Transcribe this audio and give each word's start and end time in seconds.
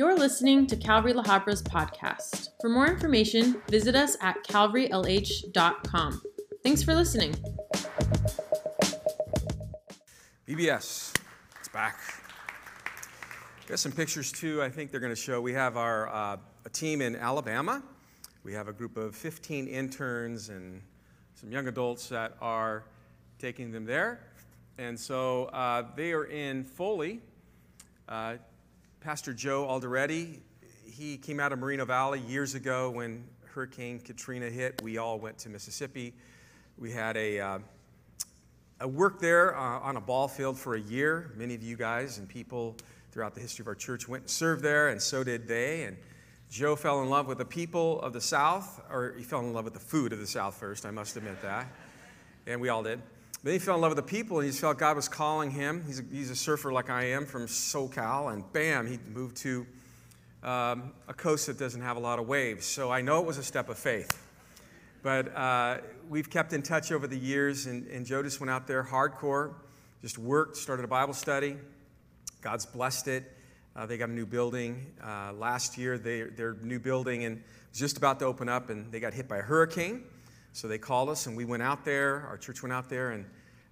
You're 0.00 0.16
listening 0.16 0.66
to 0.68 0.76
Calvary 0.76 1.12
La 1.12 1.22
Habra's 1.22 1.62
podcast. 1.62 2.48
For 2.62 2.70
more 2.70 2.86
information, 2.86 3.60
visit 3.68 3.94
us 3.94 4.16
at 4.22 4.42
calvarylh.com. 4.44 6.22
Thanks 6.62 6.82
for 6.82 6.94
listening. 6.94 7.34
VBS, 10.48 11.14
it's 11.58 11.68
back. 11.68 11.98
Got 13.66 13.78
some 13.78 13.92
pictures 13.92 14.32
too. 14.32 14.62
I 14.62 14.70
think 14.70 14.90
they're 14.90 15.00
going 15.00 15.12
to 15.12 15.20
show. 15.20 15.38
We 15.42 15.52
have 15.52 15.76
our 15.76 16.08
uh, 16.08 16.38
a 16.64 16.70
team 16.70 17.02
in 17.02 17.14
Alabama. 17.14 17.82
We 18.42 18.54
have 18.54 18.68
a 18.68 18.72
group 18.72 18.96
of 18.96 19.14
15 19.14 19.68
interns 19.68 20.48
and 20.48 20.80
some 21.34 21.52
young 21.52 21.68
adults 21.68 22.08
that 22.08 22.38
are 22.40 22.84
taking 23.38 23.70
them 23.70 23.84
there. 23.84 24.20
And 24.78 24.98
so 24.98 25.44
uh, 25.52 25.82
they 25.94 26.12
are 26.12 26.24
in 26.24 26.64
Foley. 26.64 27.20
Uh, 28.08 28.36
Pastor 29.00 29.32
Joe 29.32 29.66
Alderetti, 29.66 30.40
he 30.84 31.16
came 31.16 31.40
out 31.40 31.52
of 31.52 31.58
Moreno 31.58 31.86
Valley 31.86 32.20
years 32.20 32.54
ago 32.54 32.90
when 32.90 33.24
Hurricane 33.46 33.98
Katrina 33.98 34.50
hit. 34.50 34.82
We 34.82 34.98
all 34.98 35.18
went 35.18 35.38
to 35.38 35.48
Mississippi. 35.48 36.12
We 36.76 36.92
had 36.92 37.16
a, 37.16 37.40
uh, 37.40 37.58
a 38.80 38.86
work 38.86 39.18
there 39.18 39.56
uh, 39.56 39.80
on 39.80 39.96
a 39.96 40.02
ball 40.02 40.28
field 40.28 40.58
for 40.58 40.74
a 40.74 40.80
year. 40.80 41.32
Many 41.34 41.54
of 41.54 41.62
you 41.62 41.76
guys 41.76 42.18
and 42.18 42.28
people 42.28 42.76
throughout 43.10 43.34
the 43.34 43.40
history 43.40 43.62
of 43.62 43.68
our 43.68 43.74
church 43.74 44.06
went 44.06 44.24
and 44.24 44.30
served 44.30 44.62
there, 44.62 44.88
and 44.88 45.00
so 45.00 45.24
did 45.24 45.48
they. 45.48 45.84
And 45.84 45.96
Joe 46.50 46.76
fell 46.76 47.00
in 47.00 47.08
love 47.08 47.26
with 47.26 47.38
the 47.38 47.46
people 47.46 48.02
of 48.02 48.12
the 48.12 48.20
South, 48.20 48.82
or 48.90 49.14
he 49.16 49.24
fell 49.24 49.40
in 49.40 49.54
love 49.54 49.64
with 49.64 49.72
the 49.72 49.80
food 49.80 50.12
of 50.12 50.18
the 50.18 50.26
South 50.26 50.56
first, 50.56 50.84
I 50.84 50.90
must 50.90 51.16
admit 51.16 51.40
that. 51.40 51.66
And 52.46 52.60
we 52.60 52.68
all 52.68 52.82
did. 52.82 53.00
Then 53.42 53.54
he 53.54 53.58
fell 53.58 53.74
in 53.74 53.80
love 53.80 53.90
with 53.90 54.04
the 54.04 54.10
people, 54.10 54.38
and 54.38 54.46
he 54.46 54.52
felt 54.52 54.76
God 54.78 54.96
was 54.96 55.08
calling 55.08 55.50
him. 55.50 55.82
He's 55.86 56.00
a, 56.00 56.02
he's 56.12 56.30
a 56.30 56.36
surfer 56.36 56.72
like 56.72 56.90
I 56.90 57.04
am 57.04 57.24
from 57.24 57.46
SoCal, 57.46 58.32
and 58.32 58.44
bam, 58.52 58.86
he 58.86 58.98
moved 59.10 59.38
to 59.38 59.66
um, 60.42 60.92
a 61.08 61.14
coast 61.14 61.46
that 61.46 61.58
doesn't 61.58 61.80
have 61.80 61.96
a 61.96 62.00
lot 62.00 62.18
of 62.18 62.28
waves. 62.28 62.66
So 62.66 62.90
I 62.90 63.00
know 63.00 63.20
it 63.20 63.26
was 63.26 63.38
a 63.38 63.42
step 63.42 63.70
of 63.70 63.78
faith. 63.78 64.22
But 65.02 65.34
uh, 65.34 65.78
we've 66.10 66.28
kept 66.28 66.52
in 66.52 66.60
touch 66.60 66.92
over 66.92 67.06
the 67.06 67.18
years, 67.18 67.64
and, 67.64 67.86
and 67.86 68.04
Joe 68.04 68.22
just 68.22 68.40
went 68.40 68.50
out 68.50 68.66
there 68.66 68.82
hardcore, 68.82 69.54
just 70.02 70.18
worked, 70.18 70.58
started 70.58 70.84
a 70.84 70.88
Bible 70.88 71.14
study. 71.14 71.56
God's 72.42 72.66
blessed 72.66 73.08
it. 73.08 73.36
Uh, 73.74 73.86
they 73.86 73.96
got 73.96 74.10
a 74.10 74.12
new 74.12 74.26
building. 74.26 74.92
Uh, 75.02 75.32
last 75.32 75.78
year, 75.78 75.96
they, 75.96 76.22
their 76.22 76.54
new 76.62 76.78
building 76.78 77.24
and 77.24 77.42
was 77.70 77.78
just 77.78 77.96
about 77.96 78.18
to 78.18 78.26
open 78.26 78.50
up, 78.50 78.68
and 78.68 78.92
they 78.92 79.00
got 79.00 79.14
hit 79.14 79.28
by 79.28 79.38
a 79.38 79.42
hurricane. 79.42 80.02
So 80.52 80.68
they 80.68 80.78
called 80.78 81.08
us, 81.08 81.26
and 81.26 81.36
we 81.36 81.44
went 81.44 81.62
out 81.62 81.84
there. 81.84 82.26
Our 82.28 82.36
church 82.36 82.62
went 82.62 82.72
out 82.72 82.90
there, 82.90 83.12
and 83.12 83.24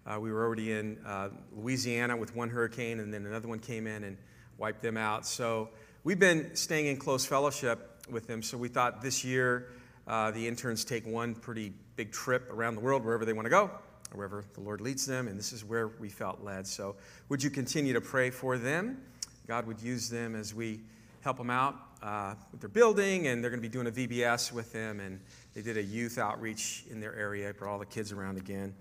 uh, 0.09 0.19
we 0.19 0.33
were 0.33 0.45
already 0.45 0.73
in 0.73 0.99
uh, 1.07 1.29
Louisiana 1.53 2.17
with 2.17 2.35
one 2.35 2.49
hurricane, 2.49 3.01
and 3.01 3.13
then 3.13 3.27
another 3.27 3.47
one 3.47 3.59
came 3.59 3.87
in 3.87 4.05
and 4.05 4.17
wiped 4.57 4.83
them 4.83 4.97
out. 4.97 5.27
So 5.27 5.69
we've 6.03 6.19
been 6.19 6.55
staying 6.57 6.87
in 6.87 6.97
close 6.97 7.27
fellowship 7.27 8.07
with 8.11 8.27
them. 8.27 8.43
So 8.43 8.57
we 8.57 8.69
thought 8.69 9.03
this 9.03 9.25
year 9.25 9.69
uh, 10.07 10.31
the 10.31 10.49
interns 10.49 10.85
take 10.85 11.07
one 11.07 11.35
pretty 11.35 11.75
big 11.97 12.11
trip 12.11 12.51
around 12.51 12.75
the 12.75 12.81
world, 12.81 13.05
wherever 13.05 13.25
they 13.25 13.33
want 13.33 13.47
to 13.47 13.51
go 13.51 13.71
wherever 14.15 14.45
the 14.55 14.61
Lord 14.61 14.81
leads 14.81 15.07
them, 15.07 15.29
and 15.29 15.39
this 15.39 15.53
is 15.53 15.65
where 15.65 15.89
we 15.89 16.09
felt 16.09 16.43
led. 16.43 16.67
So, 16.67 16.97
would 17.29 17.43
you 17.43 17.51
continue 17.51 17.93
to 17.93 18.01
pray 18.01 18.31
for 18.31 18.57
them? 18.57 19.03
God 19.47 19.67
would 19.67 19.81
use 19.81 20.09
them 20.09 20.35
as 20.35 20.55
we 20.55 20.81
help 21.21 21.37
them 21.37 21.51
out 21.51 21.77
uh, 22.03 22.35
with 22.53 22.61
their 22.61 22.69
building, 22.69 23.27
and 23.27 23.43
they're 23.43 23.51
going 23.51 23.63
to 23.63 23.69
be 23.69 23.73
doing 23.73 23.87
a 23.87 23.91
VBS 23.91 24.53
with 24.53 24.73
them. 24.73 25.01
And 25.01 25.21
they 25.55 25.63
did 25.63 25.77
a 25.77 25.83
youth 25.83 26.19
outreach 26.19 26.85
in 26.91 27.01
their 27.01 27.15
area, 27.15 27.53
brought 27.53 27.73
all 27.73 27.79
the 27.79 27.87
kids 27.87 28.13
around 28.13 28.39
again. 28.39 28.75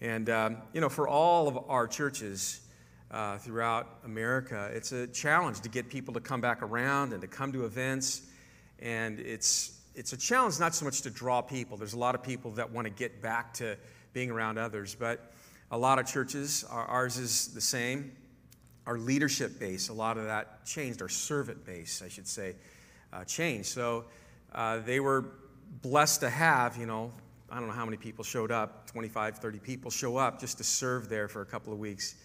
And, 0.00 0.30
um, 0.30 0.58
you 0.72 0.80
know, 0.80 0.88
for 0.88 1.08
all 1.08 1.48
of 1.48 1.58
our 1.68 1.88
churches 1.88 2.60
uh, 3.10 3.38
throughout 3.38 3.98
America, 4.04 4.70
it's 4.72 4.92
a 4.92 5.08
challenge 5.08 5.60
to 5.62 5.68
get 5.68 5.88
people 5.88 6.14
to 6.14 6.20
come 6.20 6.40
back 6.40 6.62
around 6.62 7.12
and 7.12 7.20
to 7.20 7.26
come 7.26 7.52
to 7.52 7.64
events. 7.64 8.22
And 8.78 9.18
it's, 9.18 9.80
it's 9.96 10.12
a 10.12 10.16
challenge 10.16 10.60
not 10.60 10.74
so 10.74 10.84
much 10.84 11.02
to 11.02 11.10
draw 11.10 11.42
people, 11.42 11.76
there's 11.76 11.94
a 11.94 11.98
lot 11.98 12.14
of 12.14 12.22
people 12.22 12.52
that 12.52 12.70
want 12.70 12.86
to 12.86 12.92
get 12.92 13.20
back 13.20 13.54
to 13.54 13.76
being 14.12 14.30
around 14.30 14.56
others. 14.56 14.94
But 14.94 15.32
a 15.70 15.78
lot 15.78 15.98
of 15.98 16.06
churches, 16.06 16.64
ours 16.70 17.18
is 17.18 17.48
the 17.48 17.60
same. 17.60 18.12
Our 18.86 18.98
leadership 18.98 19.58
base, 19.58 19.88
a 19.88 19.92
lot 19.92 20.16
of 20.16 20.24
that 20.24 20.64
changed. 20.64 21.02
Our 21.02 21.08
servant 21.08 21.66
base, 21.66 22.02
I 22.02 22.08
should 22.08 22.26
say, 22.26 22.54
uh, 23.12 23.24
changed. 23.24 23.68
So 23.68 24.04
uh, 24.54 24.78
they 24.78 25.00
were 25.00 25.26
blessed 25.82 26.20
to 26.20 26.30
have, 26.30 26.76
you 26.76 26.86
know, 26.86 27.12
I 27.50 27.58
don't 27.58 27.68
know 27.68 27.74
how 27.74 27.84
many 27.84 27.96
people 27.96 28.24
showed 28.24 28.50
up 28.50 28.86
25, 28.90 29.38
30 29.38 29.58
people 29.58 29.90
show 29.90 30.16
up 30.16 30.38
just 30.38 30.58
to 30.58 30.64
serve 30.64 31.08
there 31.08 31.28
for 31.28 31.40
a 31.40 31.46
couple 31.46 31.72
of 31.72 31.78
weeks. 31.78 32.16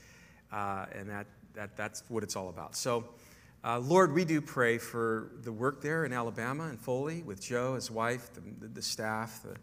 Uh, 0.51 0.85
and 0.94 1.09
that, 1.09 1.28
that, 1.53 1.78
that's 1.78 2.03
what 2.09 2.23
it's 2.23 2.35
all 2.35 2.50
about. 2.50 2.75
So, 2.75 3.06
uh, 3.63 3.79
Lord, 3.79 4.13
we 4.13 4.25
do 4.25 4.41
pray 4.41 4.78
for 4.78 5.31
the 5.44 5.51
work 5.51 5.81
there 5.81 6.03
in 6.03 6.11
Alabama 6.11 6.66
and 6.66 6.78
Foley 6.79 7.23
with 7.23 7.41
Joe, 7.41 7.75
his 7.75 7.89
wife, 7.89 8.31
the, 8.34 8.67
the 8.67 8.81
staff, 8.81 9.41
the 9.41 9.56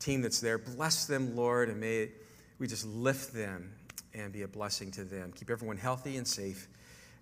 team 0.00 0.20
that's 0.22 0.40
there. 0.40 0.58
Bless 0.58 1.06
them, 1.06 1.36
Lord, 1.36 1.68
and 1.68 1.78
may 1.78 2.10
we 2.58 2.66
just 2.66 2.84
lift 2.84 3.32
them 3.32 3.72
and 4.12 4.32
be 4.32 4.42
a 4.42 4.48
blessing 4.48 4.90
to 4.92 5.04
them. 5.04 5.32
Keep 5.32 5.50
everyone 5.50 5.76
healthy 5.76 6.16
and 6.16 6.26
safe. 6.26 6.68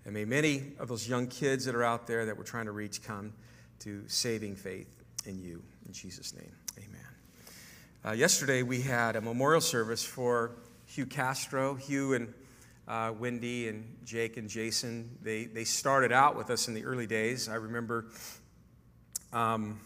And 0.04 0.14
may 0.14 0.24
many 0.24 0.72
of 0.78 0.88
those 0.88 1.06
young 1.06 1.26
kids 1.26 1.66
that 1.66 1.74
are 1.74 1.84
out 1.84 2.06
there 2.06 2.24
that 2.24 2.36
we're 2.36 2.44
trying 2.44 2.66
to 2.66 2.72
reach 2.72 3.02
come 3.02 3.34
to 3.80 4.02
saving 4.08 4.56
faith 4.56 5.02
in 5.26 5.38
you. 5.38 5.62
In 5.86 5.92
Jesus' 5.92 6.34
name. 6.34 6.52
Uh, 8.04 8.10
yesterday, 8.10 8.64
we 8.64 8.80
had 8.80 9.14
a 9.14 9.20
memorial 9.20 9.60
service 9.60 10.02
for 10.04 10.56
Hugh 10.86 11.06
Castro. 11.06 11.76
Hugh 11.76 12.14
and 12.14 12.34
uh, 12.88 13.12
Wendy 13.16 13.68
and 13.68 13.96
Jake 14.04 14.36
and 14.36 14.48
Jason, 14.48 15.16
they, 15.22 15.44
they 15.44 15.62
started 15.62 16.10
out 16.10 16.36
with 16.36 16.50
us 16.50 16.66
in 16.66 16.74
the 16.74 16.84
early 16.84 17.06
days. 17.06 17.48
I 17.48 17.54
remember. 17.54 18.06
Um, 19.32 19.78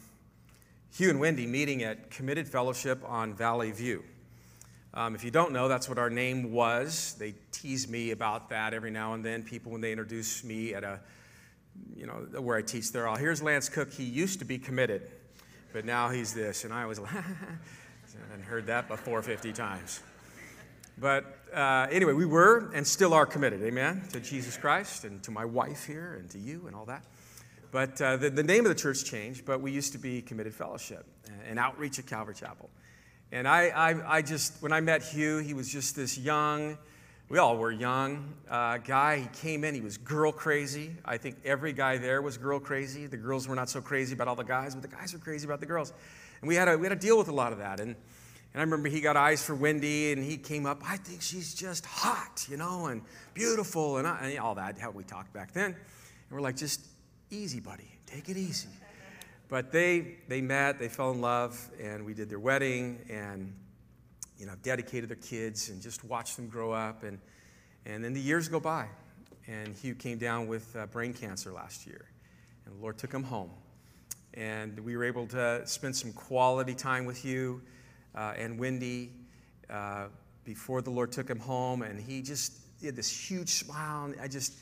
Hugh 0.94 1.10
and 1.10 1.20
Wendy 1.20 1.46
meeting 1.46 1.82
at 1.82 2.10
Committed 2.10 2.48
Fellowship 2.48 3.02
on 3.06 3.34
Valley 3.34 3.70
View. 3.70 4.02
Um, 4.94 5.14
if 5.14 5.22
you 5.22 5.30
don't 5.30 5.52
know, 5.52 5.68
that's 5.68 5.86
what 5.86 5.98
our 5.98 6.08
name 6.08 6.52
was. 6.52 7.16
They 7.18 7.34
tease 7.52 7.86
me 7.86 8.12
about 8.12 8.48
that 8.48 8.72
every 8.72 8.90
now 8.90 9.12
and 9.12 9.22
then. 9.22 9.42
People, 9.42 9.72
when 9.72 9.82
they 9.82 9.92
introduce 9.92 10.42
me 10.42 10.72
at 10.72 10.84
a, 10.84 11.00
you 11.94 12.06
know, 12.06 12.40
where 12.40 12.56
I 12.56 12.62
teach, 12.62 12.92
they're 12.92 13.06
all, 13.06 13.16
here's 13.16 13.42
Lance 13.42 13.68
Cook. 13.68 13.92
He 13.92 14.04
used 14.04 14.38
to 14.38 14.46
be 14.46 14.56
committed, 14.56 15.02
but 15.74 15.84
now 15.84 16.08
he's 16.08 16.32
this. 16.32 16.64
And 16.64 16.72
I 16.72 16.86
was 16.86 16.98
like, 16.98 17.12
and 18.32 18.42
heard 18.42 18.66
that 18.66 18.88
before 18.88 19.22
50 19.22 19.52
times. 19.52 20.00
But 20.98 21.38
uh, 21.52 21.86
anyway, 21.90 22.14
we 22.14 22.24
were 22.24 22.70
and 22.74 22.86
still 22.86 23.12
are 23.12 23.26
committed, 23.26 23.62
amen, 23.62 24.04
to 24.12 24.20
Jesus 24.20 24.56
Christ 24.56 25.04
and 25.04 25.22
to 25.24 25.30
my 25.30 25.44
wife 25.44 25.84
here 25.84 26.16
and 26.18 26.30
to 26.30 26.38
you 26.38 26.66
and 26.66 26.74
all 26.74 26.86
that. 26.86 27.04
But 27.70 28.00
uh, 28.00 28.16
the, 28.16 28.30
the 28.30 28.42
name 28.42 28.64
of 28.64 28.70
the 28.70 28.80
church 28.80 29.04
changed, 29.04 29.44
but 29.44 29.60
we 29.60 29.70
used 29.70 29.92
to 29.92 29.98
be 29.98 30.22
Committed 30.22 30.54
Fellowship 30.54 31.04
and 31.46 31.58
outreach 31.58 31.98
at 31.98 32.06
Calvary 32.06 32.34
Chapel. 32.34 32.70
And 33.32 33.46
I, 33.46 33.68
I, 33.68 34.16
I 34.18 34.22
just, 34.22 34.62
when 34.62 34.72
I 34.72 34.80
met 34.80 35.02
Hugh, 35.02 35.38
he 35.38 35.52
was 35.52 35.70
just 35.70 35.96
this 35.96 36.16
young, 36.16 36.78
we 37.28 37.38
all 37.38 37.56
were 37.56 37.72
young 37.72 38.34
uh, 38.48 38.78
guy. 38.78 39.18
He 39.18 39.28
came 39.40 39.64
in, 39.64 39.74
he 39.74 39.80
was 39.80 39.98
girl 39.98 40.30
crazy. 40.30 40.92
I 41.04 41.16
think 41.16 41.36
every 41.44 41.72
guy 41.72 41.98
there 41.98 42.22
was 42.22 42.38
girl 42.38 42.60
crazy. 42.60 43.06
The 43.06 43.16
girls 43.16 43.48
were 43.48 43.56
not 43.56 43.68
so 43.68 43.80
crazy 43.80 44.14
about 44.14 44.28
all 44.28 44.36
the 44.36 44.44
guys, 44.44 44.74
but 44.74 44.82
the 44.82 44.96
guys 44.96 45.12
were 45.12 45.18
crazy 45.18 45.44
about 45.44 45.58
the 45.58 45.66
girls. 45.66 45.92
And 46.40 46.46
we 46.46 46.54
had 46.54 46.66
to, 46.66 46.76
we 46.76 46.86
had 46.86 47.00
to 47.00 47.06
deal 47.06 47.18
with 47.18 47.28
a 47.28 47.32
lot 47.32 47.52
of 47.52 47.58
that. 47.58 47.80
And, 47.80 47.90
and 47.90 48.60
I 48.60 48.60
remember 48.60 48.88
he 48.88 49.00
got 49.00 49.16
eyes 49.16 49.44
for 49.44 49.56
Wendy, 49.56 50.12
and 50.12 50.22
he 50.22 50.36
came 50.36 50.66
up, 50.66 50.82
I 50.88 50.96
think 50.98 51.20
she's 51.20 51.52
just 51.52 51.84
hot, 51.84 52.46
you 52.48 52.56
know, 52.56 52.86
and 52.86 53.02
beautiful, 53.34 53.98
and, 53.98 54.06
I, 54.06 54.18
and 54.22 54.38
all 54.38 54.54
that, 54.54 54.78
how 54.78 54.90
we 54.90 55.02
talked 55.02 55.32
back 55.32 55.52
then. 55.52 55.72
And 55.72 55.74
we're 56.30 56.40
like, 56.40 56.56
just 56.56 56.86
easy, 57.30 57.58
buddy. 57.58 57.90
Take 58.06 58.28
it 58.28 58.36
easy. 58.36 58.68
But 59.48 59.72
they, 59.72 60.18
they 60.28 60.40
met, 60.40 60.78
they 60.78 60.88
fell 60.88 61.10
in 61.10 61.20
love, 61.20 61.70
and 61.82 62.06
we 62.06 62.14
did 62.14 62.28
their 62.28 62.38
wedding 62.38 63.04
and, 63.10 63.52
you 64.38 64.46
know, 64.46 64.54
dedicated 64.62 65.08
their 65.08 65.16
kids 65.16 65.68
and 65.68 65.80
just 65.80 66.04
watched 66.04 66.36
them 66.36 66.48
grow 66.48 66.72
up. 66.72 67.02
And, 67.02 67.18
and 67.84 68.04
then 68.04 68.12
the 68.12 68.20
years 68.20 68.48
go 68.48 68.60
by, 68.60 68.88
and 69.46 69.74
Hugh 69.74 69.94
came 69.94 70.18
down 70.18 70.46
with 70.46 70.74
uh, 70.76 70.86
brain 70.86 71.12
cancer 71.12 71.52
last 71.52 71.86
year, 71.86 72.04
and 72.64 72.76
the 72.76 72.82
Lord 72.82 72.98
took 72.98 73.12
him 73.12 73.22
home. 73.22 73.50
And 74.34 74.78
we 74.80 74.96
were 74.96 75.04
able 75.04 75.26
to 75.28 75.66
spend 75.66 75.96
some 75.96 76.12
quality 76.12 76.74
time 76.74 77.06
with 77.06 77.16
Hugh 77.16 77.62
uh, 78.14 78.34
and 78.36 78.58
Wendy 78.58 79.12
uh, 79.70 80.06
before 80.44 80.82
the 80.82 80.90
Lord 80.90 81.12
took 81.12 81.28
him 81.28 81.38
home, 81.38 81.82
and 81.82 81.98
he 81.98 82.22
just 82.22 82.52
he 82.80 82.86
had 82.86 82.96
this 82.96 83.10
huge 83.10 83.48
smile. 83.48 84.06
And 84.06 84.20
I 84.20 84.28
just, 84.28 84.54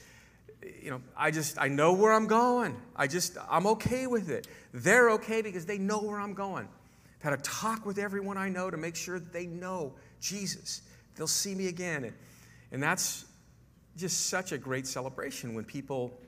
you 0.83 0.91
know, 0.91 1.01
I 1.17 1.31
just, 1.31 1.59
I 1.61 1.69
know 1.69 1.93
where 1.93 2.13
I'm 2.13 2.27
going. 2.27 2.77
I 2.95 3.07
just, 3.07 3.37
I'm 3.51 3.67
okay 3.67 4.07
with 4.07 4.31
it. 4.31 4.47
They're 4.73 5.11
okay 5.13 5.43
because 5.43 5.67
they 5.67 5.79
know 5.79 5.99
where 5.99 6.21
I'm 6.21 6.35
going. 6.35 6.69
Had 7.25 7.33
a 7.33 7.39
talk 7.39 7.87
with 7.87 7.97
everyone 7.97 8.37
I 8.37 8.51
know 8.51 8.71
to 8.71 8.77
make 8.77 8.95
sure 8.95 9.19
that 9.19 9.33
they 9.33 9.47
know 9.47 9.95
Jesus. 10.21 10.83
They'll 11.17 11.27
see 11.27 11.55
me 11.55 11.69
again. 11.69 12.05
And, 12.05 12.15
and 12.71 12.83
that's 12.83 13.25
just 13.97 14.27
such 14.27 14.53
a 14.53 14.59
great 14.59 14.87
celebration 14.87 15.55
when 15.55 15.65
people 15.65 16.21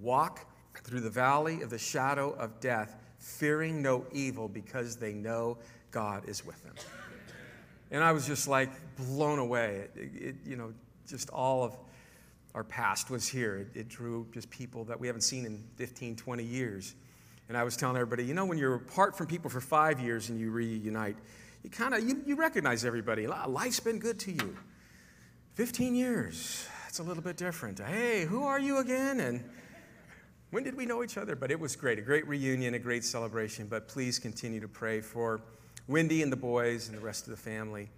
walk 0.00 0.46
through 0.84 1.00
the 1.00 1.10
valley 1.10 1.62
of 1.62 1.70
the 1.70 1.78
shadow 1.78 2.30
of 2.34 2.60
death, 2.60 2.94
fearing 3.18 3.82
no 3.82 4.06
evil 4.12 4.46
because 4.46 4.94
they 4.94 5.12
know 5.12 5.58
God 5.90 6.28
is 6.28 6.46
with 6.46 6.62
them. 6.62 6.74
And 7.90 8.04
I 8.04 8.12
was 8.12 8.24
just 8.24 8.46
like 8.46 8.70
blown 8.94 9.40
away. 9.40 9.88
It, 9.96 10.10
it, 10.14 10.36
you 10.46 10.54
know, 10.54 10.72
just 11.08 11.28
all 11.30 11.64
of 11.64 11.76
our 12.54 12.62
past 12.62 13.10
was 13.10 13.26
here. 13.26 13.66
It, 13.74 13.80
it, 13.80 13.88
drew 13.88 14.28
just 14.32 14.48
people 14.48 14.84
that 14.84 15.00
we 15.00 15.08
haven't 15.08 15.22
seen 15.22 15.44
in 15.44 15.64
15, 15.74 16.14
20 16.14 16.44
years. 16.44 16.94
And 17.48 17.56
I 17.56 17.62
was 17.62 17.76
telling 17.76 17.96
everybody, 17.96 18.24
you 18.24 18.34
know, 18.34 18.46
when 18.46 18.58
you're 18.58 18.76
apart 18.76 19.16
from 19.16 19.26
people 19.26 19.50
for 19.50 19.60
five 19.60 20.00
years 20.00 20.30
and 20.30 20.40
you 20.40 20.50
reunite, 20.50 21.16
you 21.62 21.70
kind 21.70 21.94
of 21.94 22.06
you, 22.06 22.22
you 22.26 22.36
recognize 22.36 22.84
everybody. 22.84 23.26
Life's 23.26 23.80
been 23.80 23.98
good 23.98 24.18
to 24.20 24.32
you. 24.32 24.56
15 25.54 25.94
years, 25.94 26.66
it's 26.88 26.98
a 26.98 27.02
little 27.02 27.22
bit 27.22 27.36
different. 27.36 27.78
Hey, 27.78 28.24
who 28.24 28.42
are 28.44 28.58
you 28.58 28.78
again? 28.78 29.20
And 29.20 29.44
when 30.50 30.64
did 30.64 30.76
we 30.76 30.84
know 30.84 31.04
each 31.04 31.16
other? 31.16 31.36
But 31.36 31.50
it 31.50 31.60
was 31.60 31.76
great, 31.76 31.98
a 31.98 32.02
great 32.02 32.26
reunion, 32.26 32.74
a 32.74 32.78
great 32.78 33.04
celebration. 33.04 33.66
But 33.66 33.88
please 33.88 34.18
continue 34.18 34.60
to 34.60 34.68
pray 34.68 35.00
for 35.00 35.40
Wendy 35.86 36.22
and 36.22 36.32
the 36.32 36.36
boys 36.36 36.88
and 36.88 36.96
the 36.96 37.00
rest 37.02 37.24
of 37.24 37.30
the 37.30 37.36
family 37.36 37.88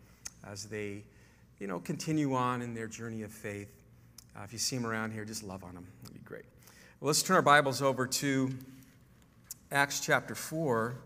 as 0.44 0.66
they, 0.66 1.04
you 1.58 1.66
know, 1.66 1.78
continue 1.80 2.34
on 2.34 2.62
in 2.62 2.74
their 2.74 2.88
journey 2.88 3.22
of 3.22 3.32
faith. 3.32 3.70
Uh, 4.36 4.42
if 4.42 4.52
you 4.52 4.58
see 4.58 4.76
them 4.76 4.86
around 4.86 5.12
here, 5.12 5.24
just 5.24 5.42
love 5.42 5.64
on 5.64 5.74
them. 5.74 5.86
It'd 6.02 6.14
be 6.14 6.20
great. 6.20 6.44
Well, 7.00 7.06
let's 7.06 7.22
turn 7.22 7.36
our 7.36 7.42
Bibles 7.42 7.80
over 7.80 8.06
to 8.06 8.50
Acts 9.72 10.00
chapter 10.00 10.34
4. 10.34 10.96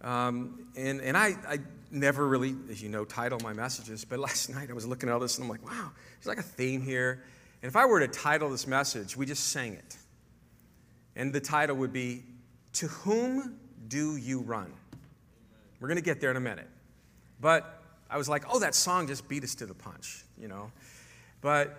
Um, 0.00 0.66
and 0.76 1.00
and 1.00 1.16
I, 1.16 1.36
I 1.48 1.58
never 1.90 2.26
really, 2.26 2.54
as 2.70 2.82
you 2.82 2.88
know, 2.88 3.04
title 3.04 3.38
my 3.42 3.52
messages, 3.52 4.04
but 4.04 4.18
last 4.28 4.48
night 4.48 4.70
I 4.70 4.72
was 4.72 4.86
looking 4.86 5.08
at 5.08 5.12
all 5.12 5.20
this 5.20 5.38
and 5.38 5.44
I'm 5.44 5.50
like, 5.50 5.64
wow, 5.64 5.90
there's 6.14 6.26
like 6.26 6.38
a 6.38 6.48
theme 6.48 6.80
here. 6.80 7.22
And 7.62 7.68
if 7.68 7.76
I 7.76 7.86
were 7.86 8.00
to 8.00 8.08
title 8.08 8.50
this 8.50 8.66
message, 8.66 9.16
we 9.16 9.26
just 9.26 9.48
sang 9.48 9.74
it. 9.74 9.96
And 11.16 11.32
the 11.32 11.40
title 11.40 11.76
would 11.76 11.92
be, 11.92 12.22
To 12.74 12.86
Whom 12.86 13.58
Do 13.88 14.16
You 14.16 14.40
Run? 14.40 14.72
We're 15.80 15.88
going 15.88 15.98
to 15.98 16.04
get 16.04 16.20
there 16.20 16.30
in 16.30 16.36
a 16.36 16.40
minute. 16.40 16.68
But 17.40 17.82
I 18.08 18.16
was 18.16 18.28
like, 18.28 18.44
oh, 18.48 18.60
that 18.60 18.74
song 18.74 19.08
just 19.08 19.28
beat 19.28 19.42
us 19.42 19.56
to 19.56 19.66
the 19.66 19.74
punch, 19.74 20.24
you 20.40 20.46
know. 20.46 20.70
But 21.40 21.76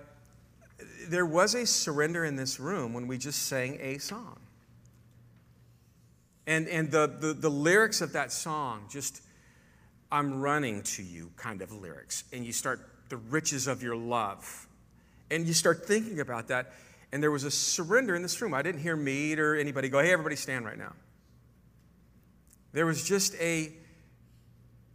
there 1.07 1.25
was 1.25 1.55
a 1.55 1.65
surrender 1.65 2.25
in 2.25 2.35
this 2.35 2.59
room 2.59 2.93
when 2.93 3.07
we 3.07 3.17
just 3.17 3.43
sang 3.43 3.77
a 3.81 3.97
song. 3.97 4.37
And, 6.49 6.67
and 6.67 6.89
the, 6.89 7.05
the, 7.05 7.33
the 7.33 7.49
lyrics 7.49 8.01
of 8.01 8.13
that 8.13 8.31
song, 8.31 8.87
just, 8.89 9.21
I'm 10.11 10.41
running 10.41 10.81
to 10.81 11.03
you 11.03 11.29
kind 11.37 11.61
of 11.61 11.71
lyrics. 11.71 12.23
And 12.33 12.43
you 12.43 12.53
start, 12.53 12.79
the 13.09 13.17
riches 13.17 13.67
of 13.67 13.83
your 13.83 13.95
love. 13.95 14.67
And 15.29 15.45
you 15.45 15.53
start 15.53 15.85
thinking 15.85 16.19
about 16.19 16.47
that. 16.47 16.73
And 17.11 17.21
there 17.21 17.29
was 17.29 17.43
a 17.43 17.51
surrender 17.51 18.15
in 18.15 18.23
this 18.23 18.41
room. 18.41 18.55
I 18.55 18.63
didn't 18.63 18.81
hear 18.81 18.95
Mead 18.95 19.37
or 19.37 19.55
anybody 19.55 19.89
go, 19.89 19.99
hey, 19.99 20.11
everybody 20.11 20.35
stand 20.35 20.65
right 20.65 20.77
now. 20.77 20.93
There 22.73 22.87
was 22.87 23.07
just 23.07 23.35
a, 23.35 23.71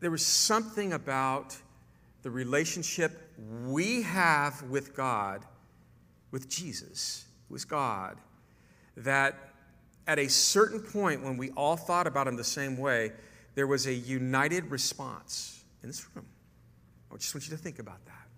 there 0.01 0.11
was 0.11 0.27
something 0.27 0.93
about 0.93 1.57
the 2.25 2.33
relationship 2.33 3.13
we 3.65 4.03
have 4.03 4.61
with 4.65 4.97
God, 4.97 5.45
with 6.33 6.49
Jesus, 6.49 7.27
with 7.49 7.69
God, 7.69 8.17
that 8.97 9.54
at 10.07 10.19
a 10.19 10.29
certain 10.29 10.81
point 10.81 11.23
when 11.23 11.37
we 11.37 11.51
all 11.51 11.77
thought 11.77 12.07
about 12.07 12.27
him 12.29 12.37
the 12.37 12.45
same 12.45 12.77
way, 12.77 13.13
there 13.55 13.67
was 13.67 13.87
a 13.87 13.95
united 13.95 14.71
response 14.71 15.65
in 15.83 15.89
this 15.89 16.07
room. 16.15 16.27
I 17.13 17.17
just 17.17 17.35
want 17.35 17.47
you 17.49 17.57
to 17.57 17.63
think 17.63 17.79
about 17.79 18.05
that. 18.07 18.29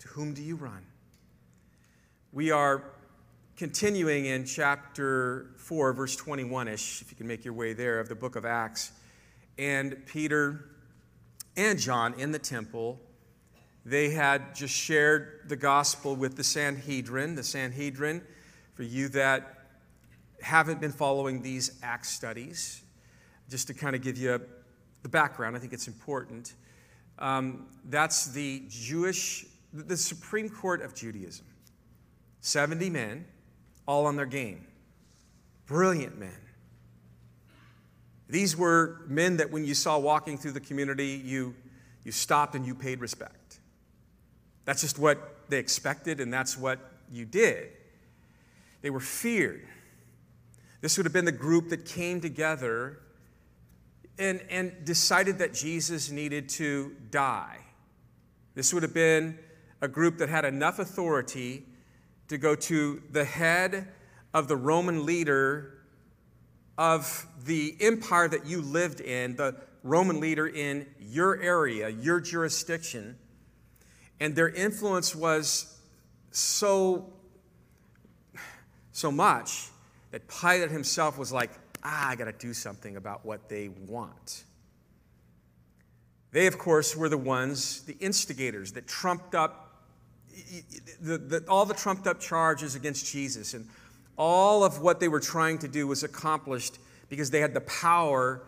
To 0.00 0.08
whom 0.08 0.34
do 0.34 0.42
you 0.42 0.56
run? 0.56 0.84
We 2.32 2.50
are 2.50 2.84
continuing 3.56 4.26
in 4.26 4.44
chapter 4.44 5.46
4, 5.56 5.92
verse 5.94 6.16
21 6.16 6.68
ish, 6.68 7.00
if 7.00 7.10
you 7.10 7.16
can 7.16 7.26
make 7.26 7.44
your 7.44 7.54
way 7.54 7.72
there, 7.72 8.00
of 8.00 8.08
the 8.08 8.14
book 8.14 8.36
of 8.36 8.44
Acts. 8.44 8.92
And 9.56 10.04
Peter 10.06 10.66
and 11.56 11.78
John 11.78 12.14
in 12.14 12.32
the 12.32 12.38
temple, 12.38 13.00
they 13.86 14.10
had 14.10 14.54
just 14.54 14.74
shared 14.74 15.42
the 15.46 15.56
gospel 15.56 16.16
with 16.16 16.36
the 16.36 16.44
Sanhedrin. 16.44 17.36
The 17.36 17.44
Sanhedrin, 17.44 18.22
for 18.74 18.82
you 18.82 19.08
that 19.10 19.53
haven't 20.44 20.80
been 20.80 20.92
following 20.92 21.40
these 21.40 21.78
Acts 21.82 22.10
studies, 22.10 22.82
just 23.48 23.66
to 23.68 23.74
kind 23.74 23.96
of 23.96 24.02
give 24.02 24.18
you 24.18 24.40
the 25.02 25.08
background, 25.08 25.56
I 25.56 25.58
think 25.58 25.72
it's 25.72 25.88
important. 25.88 26.54
Um, 27.18 27.66
that's 27.86 28.26
the 28.26 28.62
Jewish, 28.68 29.46
the 29.72 29.96
Supreme 29.96 30.48
Court 30.48 30.82
of 30.82 30.94
Judaism. 30.94 31.46
70 32.40 32.90
men, 32.90 33.24
all 33.86 34.06
on 34.06 34.16
their 34.16 34.26
game. 34.26 34.66
Brilliant 35.66 36.18
men. 36.18 36.36
These 38.28 38.56
were 38.56 39.00
men 39.06 39.38
that 39.38 39.50
when 39.50 39.64
you 39.64 39.74
saw 39.74 39.98
walking 39.98 40.36
through 40.36 40.52
the 40.52 40.60
community, 40.60 41.22
you, 41.24 41.54
you 42.04 42.12
stopped 42.12 42.54
and 42.54 42.66
you 42.66 42.74
paid 42.74 43.00
respect. 43.00 43.60
That's 44.64 44.82
just 44.82 44.98
what 44.98 45.48
they 45.48 45.58
expected, 45.58 46.20
and 46.20 46.32
that's 46.32 46.56
what 46.58 46.78
you 47.10 47.24
did. 47.24 47.70
They 48.82 48.90
were 48.90 49.00
feared. 49.00 49.66
This 50.84 50.98
would 50.98 51.06
have 51.06 51.14
been 51.14 51.24
the 51.24 51.32
group 51.32 51.70
that 51.70 51.86
came 51.86 52.20
together 52.20 52.98
and, 54.18 54.42
and 54.50 54.84
decided 54.84 55.38
that 55.38 55.54
Jesus 55.54 56.10
needed 56.10 56.50
to 56.50 56.94
die. 57.10 57.56
This 58.54 58.74
would 58.74 58.82
have 58.82 58.92
been 58.92 59.38
a 59.80 59.88
group 59.88 60.18
that 60.18 60.28
had 60.28 60.44
enough 60.44 60.78
authority 60.78 61.64
to 62.28 62.36
go 62.36 62.54
to 62.54 63.02
the 63.10 63.24
head 63.24 63.88
of 64.34 64.46
the 64.46 64.56
Roman 64.56 65.06
leader 65.06 65.78
of 66.76 67.28
the 67.46 67.74
empire 67.80 68.28
that 68.28 68.44
you 68.44 68.60
lived 68.60 69.00
in, 69.00 69.36
the 69.36 69.56
Roman 69.84 70.20
leader 70.20 70.46
in 70.46 70.86
your 71.00 71.40
area, 71.40 71.88
your 71.88 72.20
jurisdiction. 72.20 73.16
And 74.20 74.36
their 74.36 74.50
influence 74.50 75.16
was 75.16 75.80
so, 76.30 77.10
so 78.92 79.10
much 79.10 79.70
that 80.14 80.28
Pilate 80.28 80.70
himself 80.70 81.18
was 81.18 81.32
like, 81.32 81.50
ah, 81.82 82.10
I 82.10 82.14
got 82.14 82.26
to 82.26 82.32
do 82.32 82.54
something 82.54 82.96
about 82.96 83.26
what 83.26 83.48
they 83.48 83.68
want. 83.68 84.44
They, 86.30 86.46
of 86.46 86.56
course, 86.56 86.94
were 86.94 87.08
the 87.08 87.18
ones, 87.18 87.80
the 87.80 87.96
instigators 87.98 88.70
that 88.74 88.86
trumped 88.86 89.34
up 89.34 89.82
the, 91.02 91.18
the, 91.18 91.44
all 91.48 91.66
the 91.66 91.74
trumped 91.74 92.06
up 92.06 92.20
charges 92.20 92.76
against 92.76 93.10
Jesus 93.10 93.54
and 93.54 93.68
all 94.16 94.62
of 94.62 94.80
what 94.80 95.00
they 95.00 95.08
were 95.08 95.18
trying 95.18 95.58
to 95.58 95.66
do 95.66 95.88
was 95.88 96.04
accomplished 96.04 96.78
because 97.08 97.30
they 97.30 97.40
had 97.40 97.52
the 97.52 97.62
power, 97.62 98.44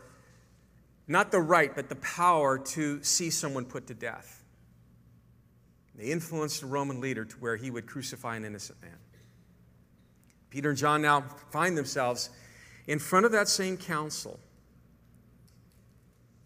not 1.08 1.32
the 1.32 1.40
right, 1.40 1.74
but 1.74 1.88
the 1.88 1.96
power 1.96 2.58
to 2.58 3.02
see 3.02 3.28
someone 3.28 3.64
put 3.64 3.88
to 3.88 3.94
death. 3.94 4.44
They 5.96 6.12
influenced 6.12 6.62
a 6.62 6.66
Roman 6.66 7.00
leader 7.00 7.24
to 7.24 7.36
where 7.38 7.56
he 7.56 7.72
would 7.72 7.86
crucify 7.86 8.36
an 8.36 8.44
innocent 8.44 8.80
man. 8.80 8.98
Peter 10.56 10.70
and 10.70 10.79
John 10.79 11.03
now 11.03 11.20
find 11.51 11.77
themselves 11.77 12.31
in 12.86 12.98
front 12.98 13.27
of 13.27 13.32
that 13.32 13.46
same 13.46 13.77
council. 13.77 14.41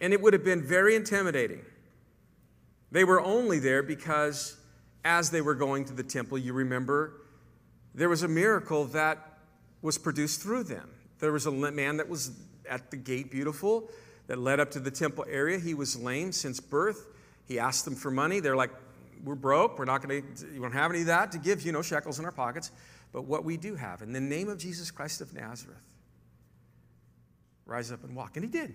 And 0.01 0.13
it 0.13 0.21
would 0.21 0.33
have 0.33 0.43
been 0.43 0.67
very 0.67 0.97
intimidating. 0.97 1.61
They 2.91 3.05
were 3.05 3.21
only 3.21 3.61
there 3.61 3.85
because 3.85 4.57
as 5.05 5.31
they 5.31 5.41
were 5.41 5.55
going 5.55 5.85
to 5.85 5.93
the 5.93 6.03
temple, 6.03 6.39
you 6.39 6.53
remember, 6.53 7.21
there 7.95 8.09
was 8.09 8.25
a 8.25 8.29
miracle 8.29 8.87
that 8.87 9.39
was 9.81 9.97
produced 9.97 10.43
through 10.43 10.65
them. 10.65 10.91
There 11.21 11.31
was 11.31 11.47
a 11.47 11.53
man 11.53 11.99
that 11.99 12.09
was 12.09 12.33
at 12.69 12.91
the 12.91 12.97
gate, 12.97 13.31
beautiful, 13.31 13.93
that 14.27 14.41
led 14.41 14.59
up 14.59 14.73
to 14.73 14.81
the 14.81 14.91
temple 14.91 15.25
area. 15.31 15.61
He 15.61 15.75
was 15.75 15.97
lame 15.97 16.33
since 16.33 16.59
birth. 16.59 17.07
He 17.47 17.61
asked 17.61 17.85
them 17.85 17.95
for 17.95 18.11
money. 18.11 18.41
They're 18.41 18.57
like, 18.57 18.73
We're 19.23 19.37
broke. 19.37 19.79
We're 19.79 19.85
not 19.85 20.03
going 20.03 20.25
to, 20.35 20.47
you 20.53 20.61
don't 20.61 20.73
have 20.73 20.91
any 20.91 21.03
of 21.03 21.07
that 21.07 21.31
to 21.31 21.39
give, 21.39 21.63
you 21.63 21.71
know, 21.71 21.83
shekels 21.83 22.19
in 22.19 22.25
our 22.25 22.33
pockets. 22.33 22.73
But 23.13 23.23
what 23.23 23.45
we 23.45 23.57
do 23.57 23.75
have, 23.75 24.03
in 24.03 24.13
the 24.13 24.21
name 24.21 24.49
of 24.49 24.59
Jesus 24.59 24.91
Christ 24.91 25.21
of 25.21 25.35
Nazareth, 25.35 25.79
rise 27.67 27.91
up 27.91 28.05
and 28.05 28.15
walk. 28.15 28.37
And 28.37 28.45
he 28.45 28.51
did. 28.51 28.75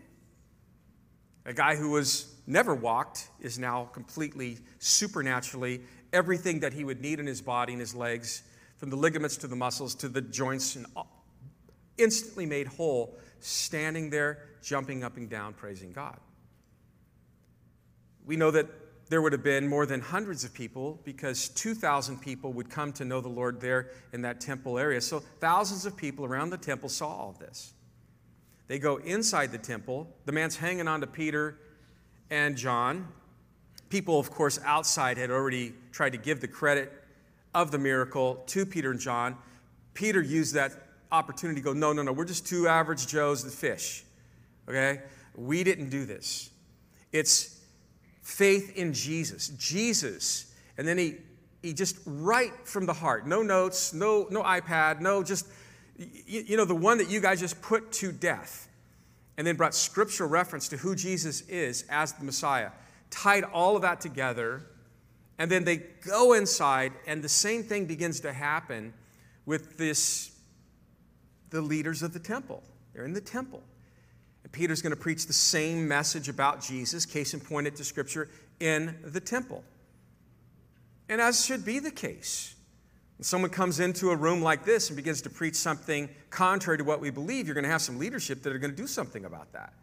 A 1.46 1.54
guy 1.54 1.76
who 1.76 1.92
was 1.92 2.34
never 2.48 2.74
walked 2.74 3.30
is 3.40 3.60
now 3.60 3.86
completely 3.86 4.58
supernaturally 4.80 5.82
everything 6.12 6.62
that 6.62 6.74
he 6.74 6.84
would 6.84 7.02
need 7.02 7.20
in 7.20 7.28
his 7.28 7.42
body 7.42 7.74
and 7.74 7.80
his 7.80 7.94
legs, 7.94 8.44
from 8.78 8.90
the 8.90 8.96
ligaments 8.96 9.38
to 9.38 9.48
the 9.48 9.56
muscles 9.56 9.96
to 9.96 10.10
the 10.10 10.22
joints, 10.22 10.76
and 10.76 10.86
instantly 11.98 12.46
made 12.46 12.68
whole, 12.68 13.18
standing 13.40 14.10
there, 14.10 14.40
jumping 14.62 15.04
up 15.04 15.18
and 15.18 15.30
down, 15.30 15.54
praising 15.54 15.92
God. 15.92 16.18
We 18.26 18.38
know 18.38 18.52
that 18.52 18.66
there 19.10 19.22
would 19.22 19.34
have 19.34 19.44
been 19.44 19.68
more 19.68 19.86
than 19.86 20.02
hundreds 20.02 20.44
of 20.44 20.54
people 20.54 21.00
because 21.04 21.50
2,000 21.50 22.20
people 22.20 22.54
would 22.54 22.70
come 22.70 22.92
to 22.94 23.06
know 23.06 23.22
the 23.22 23.30
Lord 23.30 23.62
there 23.62 23.92
in 24.14 24.22
that 24.24 24.42
temple 24.42 24.80
area. 24.80 25.00
So 25.00 25.20
thousands 25.40 25.86
of 25.86 25.96
people 25.96 26.26
around 26.26 26.50
the 26.50 26.58
temple 26.58 26.90
saw 26.90 27.08
all 27.08 27.30
of 27.30 27.40
this. 27.40 27.74
They 28.68 28.80
go 28.80 28.98
inside 28.98 29.52
the 29.52 29.60
temple. 29.60 30.08
The 30.26 30.32
man's 30.32 30.56
hanging 30.58 30.88
on 30.88 31.02
to 31.02 31.08
Peter 31.08 31.60
and 32.32 32.58
John. 32.58 33.08
People, 33.90 34.20
of 34.20 34.32
course, 34.32 34.60
outside 34.66 35.18
had 35.18 35.30
already 35.30 35.74
tried 35.92 36.12
to 36.14 36.18
give 36.18 36.42
the 36.42 36.48
credit 36.48 36.92
of 37.54 37.72
the 37.72 37.78
miracle 37.78 38.44
to 38.48 38.66
Peter 38.66 38.90
and 38.90 39.00
John. 39.00 39.38
Peter 39.94 40.22
used 40.22 40.56
that 40.56 40.72
opportunity 41.12 41.62
to 41.62 41.64
go, 41.64 41.74
no, 41.74 41.94
no, 41.94 42.02
no, 42.02 42.12
we're 42.12 42.26
just 42.26 42.48
two 42.48 42.68
average 42.68 43.06
Joes 43.06 43.44
that 43.44 43.54
fish. 43.54 44.04
Okay? 44.68 45.02
We 45.36 45.64
didn't 45.64 45.90
do 45.90 46.06
this. 46.06 46.50
It's 47.12 47.55
faith 48.26 48.76
in 48.76 48.92
Jesus. 48.92 49.50
Jesus. 49.50 50.54
And 50.78 50.86
then 50.86 50.98
he 50.98 51.16
he 51.66 51.74
just 51.74 51.98
right 52.06 52.54
from 52.64 52.86
the 52.86 52.94
heart, 52.94 53.26
no 53.26 53.42
notes, 53.42 53.94
no, 53.94 54.28
no 54.30 54.44
iPad, 54.44 55.02
no 55.02 55.24
just, 55.24 55.48
you, 55.98 56.44
you 56.48 56.58
know, 56.58 56.66
the 56.66 56.76
one 56.76 57.00
that 57.00 57.10
you 57.10 57.20
guys 57.20 57.40
just 57.40 57.60
put 57.62 57.92
to 57.92 58.12
death, 58.12 58.70
and 59.38 59.46
then 59.46 59.56
brought 59.56 59.74
scriptural 59.74 60.30
reference 60.30 60.68
to 60.70 60.78
who 60.78 60.96
Jesus 60.96 61.42
is 61.50 61.84
as 61.90 62.14
the 62.14 62.24
Messiah, 62.24 62.70
tied 63.10 63.44
all 63.46 63.76
of 63.76 63.82
that 63.82 64.00
together, 64.00 64.62
and 65.40 65.50
then 65.50 65.64
they 65.64 65.78
go 65.78 66.34
inside, 66.34 66.94
and 67.08 67.24
the 67.24 67.30
same 67.30 67.64
thing 67.64 67.86
begins 67.86 68.20
to 68.20 68.32
happen 68.32 68.94
with 69.48 69.78
this, 69.78 70.32
the 71.50 71.62
leaders 71.62 72.04
of 72.04 72.14
the 72.14 72.20
temple. 72.20 72.62
They're 72.94 73.06
in 73.06 73.14
the 73.14 73.22
temple. 73.22 73.64
Peter's 74.56 74.82
going 74.82 74.92
to 74.92 75.00
preach 75.00 75.28
the 75.28 75.34
same 75.34 75.86
message 75.86 76.30
about 76.30 76.62
Jesus, 76.62 77.06
case 77.06 77.34
in 77.34 77.42
point 77.42 77.68
it 77.68 77.76
to 77.76 77.84
Scripture, 77.84 78.30
in 78.62 78.96
the 79.04 79.20
temple. 79.20 79.66
And 81.10 81.20
as 81.20 81.46
should 81.46 81.66
be 81.66 81.80
the 81.80 81.92
case. 81.92 82.56
When 83.18 83.26
someone 83.26 83.52
comes 83.52 83.82
into 83.82 84.12
a 84.12 84.16
room 84.16 84.42
like 84.42 84.64
this 84.64 84.88
and 84.88 84.96
begins 84.96 85.22
to 85.24 85.30
preach 85.30 85.56
something 85.56 86.08
contrary 86.30 86.78
to 86.78 86.86
what 86.86 87.02
we 87.02 87.10
believe, 87.10 87.48
you're 87.48 87.54
going 87.54 87.66
to 87.66 87.70
have 87.70 87.82
some 87.82 88.00
leadership 88.00 88.44
that 88.44 88.54
are 88.54 88.58
going 88.58 88.72
to 88.72 88.78
do 88.78 88.88
something 88.88 89.26
about 89.26 89.52
that. 89.52 89.74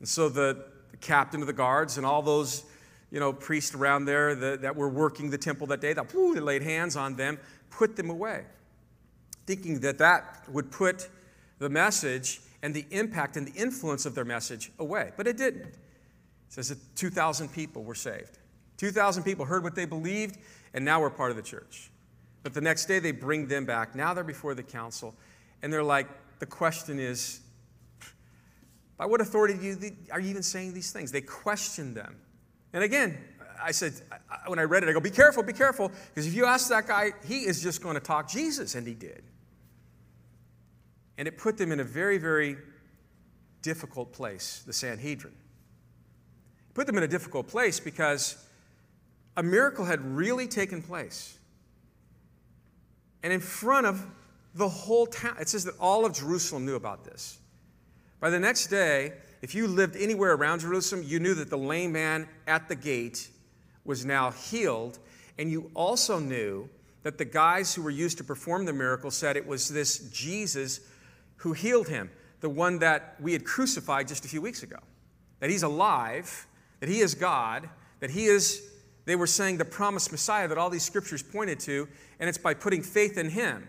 And 0.00 0.08
so 0.08 0.28
the, 0.28 0.64
the 0.90 0.96
captain 0.96 1.40
of 1.40 1.46
the 1.46 1.52
guards 1.52 1.96
and 1.96 2.04
all 2.04 2.22
those 2.22 2.64
you 3.12 3.20
know, 3.20 3.32
priests 3.32 3.72
around 3.72 4.06
there 4.06 4.34
that, 4.34 4.62
that 4.62 4.74
were 4.74 4.88
working 4.88 5.30
the 5.30 5.38
temple 5.38 5.68
that 5.68 5.80
day, 5.80 5.92
that 5.92 6.12
whoo, 6.12 6.34
they 6.34 6.40
laid 6.40 6.62
hands 6.62 6.96
on 6.96 7.14
them, 7.14 7.38
put 7.70 7.94
them 7.94 8.10
away, 8.10 8.42
thinking 9.46 9.78
that 9.80 9.98
that 9.98 10.42
would 10.50 10.72
put 10.72 11.08
the 11.60 11.68
message 11.68 12.40
and 12.62 12.74
the 12.74 12.86
impact 12.90 13.36
and 13.36 13.46
the 13.46 13.60
influence 13.60 14.06
of 14.06 14.14
their 14.14 14.24
message 14.24 14.70
away. 14.78 15.12
But 15.16 15.26
it 15.26 15.36
didn't. 15.36 15.66
It 15.66 15.74
says 16.48 16.68
that 16.70 16.78
2,000 16.96 17.52
people 17.52 17.84
were 17.84 17.94
saved. 17.94 18.38
2,000 18.76 19.22
people 19.22 19.44
heard 19.44 19.62
what 19.62 19.74
they 19.74 19.84
believed, 19.84 20.38
and 20.74 20.84
now 20.84 21.00
we're 21.00 21.10
part 21.10 21.30
of 21.30 21.36
the 21.36 21.42
church. 21.42 21.90
But 22.42 22.54
the 22.54 22.60
next 22.60 22.86
day 22.86 22.98
they 22.98 23.12
bring 23.12 23.48
them 23.48 23.64
back. 23.64 23.94
Now 23.94 24.14
they're 24.14 24.22
before 24.24 24.54
the 24.54 24.62
council, 24.62 25.14
and 25.62 25.72
they're 25.72 25.82
like, 25.82 26.08
the 26.38 26.46
question 26.46 26.98
is, 26.98 27.40
by 28.96 29.06
what 29.06 29.20
authority 29.20 29.54
are 30.10 30.20
you 30.20 30.30
even 30.30 30.42
saying 30.42 30.74
these 30.74 30.92
things? 30.92 31.10
They 31.10 31.20
question 31.20 31.94
them. 31.94 32.16
And 32.72 32.84
again, 32.84 33.18
I 33.62 33.72
said, 33.72 33.94
when 34.46 34.58
I 34.58 34.62
read 34.62 34.82
it, 34.82 34.88
I 34.88 34.92
go, 34.92 35.00
be 35.00 35.10
careful, 35.10 35.42
be 35.42 35.52
careful, 35.52 35.90
because 36.14 36.26
if 36.26 36.34
you 36.34 36.44
ask 36.44 36.68
that 36.68 36.86
guy, 36.86 37.12
he 37.26 37.46
is 37.46 37.62
just 37.62 37.82
going 37.82 37.94
to 37.94 38.00
talk 38.00 38.28
Jesus, 38.28 38.74
and 38.74 38.86
he 38.86 38.94
did. 38.94 39.22
And 41.18 41.26
it 41.26 41.38
put 41.38 41.56
them 41.56 41.72
in 41.72 41.80
a 41.80 41.84
very, 41.84 42.18
very 42.18 42.56
difficult 43.62 44.12
place, 44.12 44.62
the 44.66 44.72
Sanhedrin. 44.72 45.34
It 46.68 46.74
put 46.74 46.86
them 46.86 46.96
in 46.96 47.02
a 47.02 47.08
difficult 47.08 47.48
place 47.48 47.80
because 47.80 48.36
a 49.36 49.42
miracle 49.42 49.84
had 49.84 50.00
really 50.00 50.46
taken 50.46 50.82
place. 50.82 51.38
And 53.22 53.32
in 53.32 53.40
front 53.40 53.86
of 53.86 54.06
the 54.54 54.68
whole 54.68 55.06
town, 55.06 55.36
it 55.40 55.48
says 55.48 55.64
that 55.64 55.74
all 55.80 56.04
of 56.04 56.14
Jerusalem 56.14 56.64
knew 56.64 56.76
about 56.76 57.04
this. 57.04 57.38
By 58.20 58.30
the 58.30 58.38
next 58.38 58.68
day, 58.68 59.12
if 59.42 59.54
you 59.54 59.66
lived 59.66 59.96
anywhere 59.96 60.32
around 60.32 60.60
Jerusalem, 60.60 61.04
you 61.04 61.20
knew 61.20 61.34
that 61.34 61.50
the 61.50 61.58
lame 61.58 61.92
man 61.92 62.28
at 62.46 62.68
the 62.68 62.74
gate 62.74 63.28
was 63.84 64.04
now 64.04 64.30
healed. 64.30 64.98
And 65.38 65.50
you 65.50 65.70
also 65.74 66.18
knew 66.18 66.68
that 67.02 67.18
the 67.18 67.24
guys 67.24 67.74
who 67.74 67.82
were 67.82 67.90
used 67.90 68.18
to 68.18 68.24
perform 68.24 68.64
the 68.64 68.72
miracle 68.72 69.10
said 69.10 69.36
it 69.36 69.46
was 69.46 69.68
this 69.68 69.98
Jesus 70.10 70.80
who 71.36 71.52
healed 71.52 71.88
him, 71.88 72.10
the 72.40 72.48
one 72.48 72.78
that 72.80 73.16
we 73.20 73.32
had 73.32 73.44
crucified 73.44 74.08
just 74.08 74.24
a 74.24 74.28
few 74.28 74.40
weeks 74.40 74.62
ago. 74.62 74.78
That 75.40 75.50
he's 75.50 75.62
alive, 75.62 76.46
that 76.80 76.88
he 76.88 77.00
is 77.00 77.14
God, 77.14 77.68
that 78.00 78.10
he 78.10 78.26
is, 78.26 78.62
they 79.04 79.16
were 79.16 79.26
saying, 79.26 79.58
the 79.58 79.64
promised 79.64 80.12
Messiah 80.12 80.48
that 80.48 80.58
all 80.58 80.70
these 80.70 80.82
scriptures 80.82 81.22
pointed 81.22 81.60
to, 81.60 81.88
and 82.20 82.28
it's 82.28 82.38
by 82.38 82.54
putting 82.54 82.82
faith 82.82 83.18
in 83.18 83.30
him. 83.30 83.68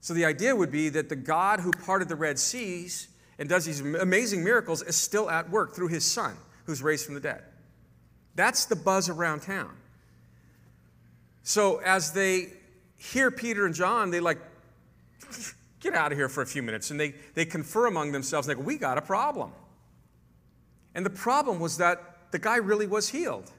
So 0.00 0.14
the 0.14 0.24
idea 0.24 0.56
would 0.56 0.72
be 0.72 0.88
that 0.88 1.08
the 1.08 1.16
God 1.16 1.60
who 1.60 1.70
parted 1.70 2.08
the 2.08 2.16
Red 2.16 2.38
Seas 2.38 3.08
and 3.38 3.48
does 3.48 3.64
these 3.64 3.80
amazing 3.80 4.42
miracles 4.44 4.82
is 4.82 4.96
still 4.96 5.30
at 5.30 5.50
work 5.50 5.74
through 5.74 5.88
his 5.88 6.04
son, 6.04 6.36
who's 6.64 6.82
raised 6.82 7.04
from 7.04 7.14
the 7.14 7.20
dead. 7.20 7.42
That's 8.34 8.64
the 8.64 8.76
buzz 8.76 9.08
around 9.08 9.40
town. 9.40 9.74
So 11.42 11.78
as 11.78 12.12
they 12.12 12.52
hear 12.96 13.30
Peter 13.30 13.66
and 13.66 13.74
John, 13.74 14.10
they 14.10 14.20
like, 14.20 14.38
get 15.80 15.94
out 15.94 16.12
of 16.12 16.18
here 16.18 16.28
for 16.28 16.42
a 16.42 16.46
few 16.46 16.62
minutes. 16.62 16.90
And 16.90 17.00
they, 17.00 17.14
they 17.34 17.44
confer 17.44 17.86
among 17.86 18.12
themselves, 18.12 18.46
like, 18.46 18.58
we 18.58 18.76
got 18.76 18.98
a 18.98 19.02
problem. 19.02 19.52
And 20.94 21.04
the 21.04 21.10
problem 21.10 21.58
was 21.58 21.78
that 21.78 22.30
the 22.30 22.38
guy 22.38 22.56
really 22.56 22.86
was 22.86 23.08
healed. 23.08 23.50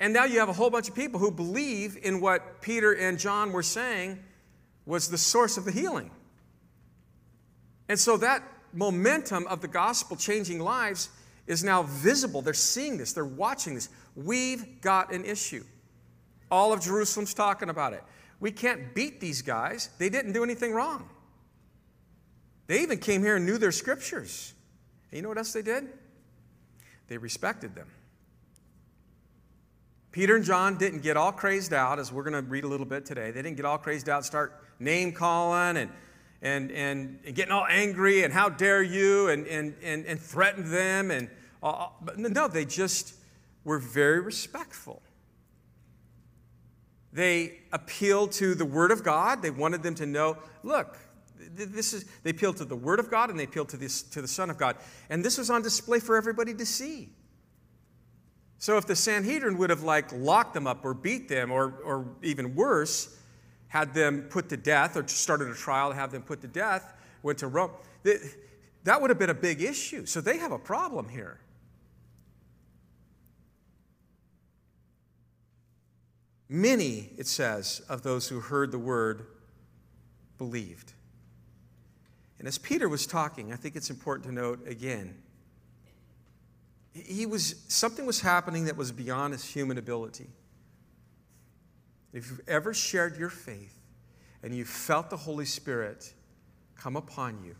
And 0.00 0.12
now 0.12 0.24
you 0.24 0.38
have 0.38 0.48
a 0.48 0.52
whole 0.52 0.70
bunch 0.70 0.88
of 0.88 0.94
people 0.94 1.18
who 1.18 1.30
believe 1.30 1.98
in 2.02 2.20
what 2.20 2.60
Peter 2.60 2.92
and 2.92 3.18
John 3.18 3.52
were 3.52 3.62
saying 3.62 4.18
was 4.86 5.08
the 5.08 5.18
source 5.18 5.56
of 5.56 5.64
the 5.64 5.72
healing. 5.72 6.10
And 7.88 7.98
so 7.98 8.16
that 8.18 8.42
momentum 8.72 9.46
of 9.46 9.60
the 9.60 9.68
gospel 9.68 10.16
changing 10.16 10.60
lives 10.60 11.10
is 11.46 11.64
now 11.64 11.82
visible. 11.82 12.42
They're 12.42 12.54
seeing 12.54 12.96
this, 12.96 13.12
they're 13.12 13.24
watching 13.24 13.74
this. 13.74 13.88
We've 14.14 14.80
got 14.80 15.12
an 15.12 15.24
issue. 15.24 15.64
All 16.50 16.72
of 16.72 16.80
Jerusalem's 16.80 17.34
talking 17.34 17.68
about 17.68 17.92
it. 17.92 18.02
We 18.40 18.50
can't 18.52 18.94
beat 18.94 19.20
these 19.20 19.42
guys. 19.42 19.90
They 19.98 20.08
didn't 20.08 20.32
do 20.32 20.44
anything 20.44 20.72
wrong. 20.72 21.08
They 22.66 22.82
even 22.82 22.98
came 22.98 23.22
here 23.22 23.36
and 23.36 23.46
knew 23.46 23.58
their 23.58 23.72
scriptures. 23.72 24.52
And 25.10 25.16
you 25.16 25.22
know 25.22 25.28
what 25.28 25.38
else 25.38 25.52
they 25.52 25.62
did? 25.62 25.88
They 27.08 27.16
respected 27.16 27.74
them. 27.74 27.88
Peter 30.12 30.36
and 30.36 30.44
John 30.44 30.78
didn't 30.78 31.00
get 31.00 31.16
all 31.16 31.32
crazed 31.32 31.72
out, 31.72 31.98
as 31.98 32.12
we're 32.12 32.22
going 32.22 32.44
to 32.44 32.48
read 32.48 32.64
a 32.64 32.68
little 32.68 32.86
bit 32.86 33.04
today. 33.04 33.30
They 33.30 33.42
didn't 33.42 33.56
get 33.56 33.64
all 33.64 33.78
crazed 33.78 34.08
out, 34.08 34.24
start 34.24 34.62
name 34.78 35.12
calling 35.12 35.76
and, 35.76 35.90
and, 36.42 36.70
and, 36.72 37.18
and 37.24 37.34
getting 37.34 37.52
all 37.52 37.66
angry 37.68 38.24
and 38.24 38.32
how 38.32 38.48
dare 38.48 38.82
you 38.82 39.28
and, 39.28 39.46
and, 39.46 39.74
and, 39.82 40.06
and 40.06 40.20
threaten 40.20 40.70
them. 40.70 41.10
And, 41.10 41.28
but 41.62 42.18
no, 42.18 42.48
they 42.48 42.64
just 42.64 43.14
were 43.64 43.78
very 43.78 44.20
respectful. 44.20 45.02
They 47.18 47.58
appealed 47.72 48.30
to 48.34 48.54
the 48.54 48.64
Word 48.64 48.92
of 48.92 49.02
God. 49.02 49.42
They 49.42 49.50
wanted 49.50 49.82
them 49.82 49.96
to 49.96 50.06
know 50.06 50.38
look, 50.62 50.96
this 51.36 51.92
is, 51.92 52.04
they 52.22 52.30
appealed 52.30 52.58
to 52.58 52.64
the 52.64 52.76
Word 52.76 53.00
of 53.00 53.10
God 53.10 53.28
and 53.28 53.36
they 53.36 53.42
appealed 53.42 53.70
to, 53.70 53.76
this, 53.76 54.02
to 54.02 54.22
the 54.22 54.28
Son 54.28 54.50
of 54.50 54.56
God. 54.56 54.76
And 55.10 55.24
this 55.24 55.36
was 55.36 55.50
on 55.50 55.62
display 55.62 55.98
for 55.98 56.16
everybody 56.16 56.54
to 56.54 56.64
see. 56.64 57.08
So 58.58 58.76
if 58.76 58.86
the 58.86 58.94
Sanhedrin 58.94 59.58
would 59.58 59.68
have 59.68 59.82
like 59.82 60.12
locked 60.12 60.54
them 60.54 60.68
up 60.68 60.84
or 60.84 60.94
beat 60.94 61.28
them 61.28 61.50
or, 61.50 61.74
or 61.84 62.06
even 62.22 62.54
worse, 62.54 63.18
had 63.66 63.94
them 63.94 64.28
put 64.30 64.48
to 64.50 64.56
death 64.56 64.96
or 64.96 65.04
started 65.08 65.48
a 65.48 65.54
trial 65.54 65.90
to 65.90 65.96
have 65.96 66.12
them 66.12 66.22
put 66.22 66.40
to 66.42 66.46
death, 66.46 66.94
went 67.24 67.38
to 67.38 67.48
Rome, 67.48 67.72
that 68.84 69.00
would 69.00 69.10
have 69.10 69.18
been 69.18 69.30
a 69.30 69.34
big 69.34 69.60
issue. 69.60 70.06
So 70.06 70.20
they 70.20 70.38
have 70.38 70.52
a 70.52 70.58
problem 70.58 71.08
here. 71.08 71.40
Many, 76.48 77.10
it 77.18 77.26
says, 77.26 77.82
of 77.88 78.02
those 78.02 78.28
who 78.28 78.40
heard 78.40 78.72
the 78.72 78.78
word 78.78 79.26
believed. 80.38 80.94
And 82.38 82.46
as 82.46 82.56
Peter 82.56 82.88
was 82.88 83.06
talking, 83.06 83.52
I 83.52 83.56
think 83.56 83.76
it's 83.76 83.90
important 83.90 84.26
to 84.26 84.32
note 84.32 84.66
again, 84.66 85.14
he 86.92 87.26
was 87.26 87.56
something 87.68 88.06
was 88.06 88.20
happening 88.20 88.64
that 88.64 88.76
was 88.76 88.92
beyond 88.92 89.32
his 89.32 89.44
human 89.44 89.78
ability. 89.78 90.28
If 92.12 92.30
you've 92.30 92.40
ever 92.48 92.72
shared 92.72 93.18
your 93.18 93.28
faith 93.28 93.78
and 94.42 94.54
you 94.54 94.64
felt 94.64 95.10
the 95.10 95.16
Holy 95.16 95.44
Spirit 95.44 96.12
come 96.76 96.96
upon 96.96 97.44
you, 97.44 97.56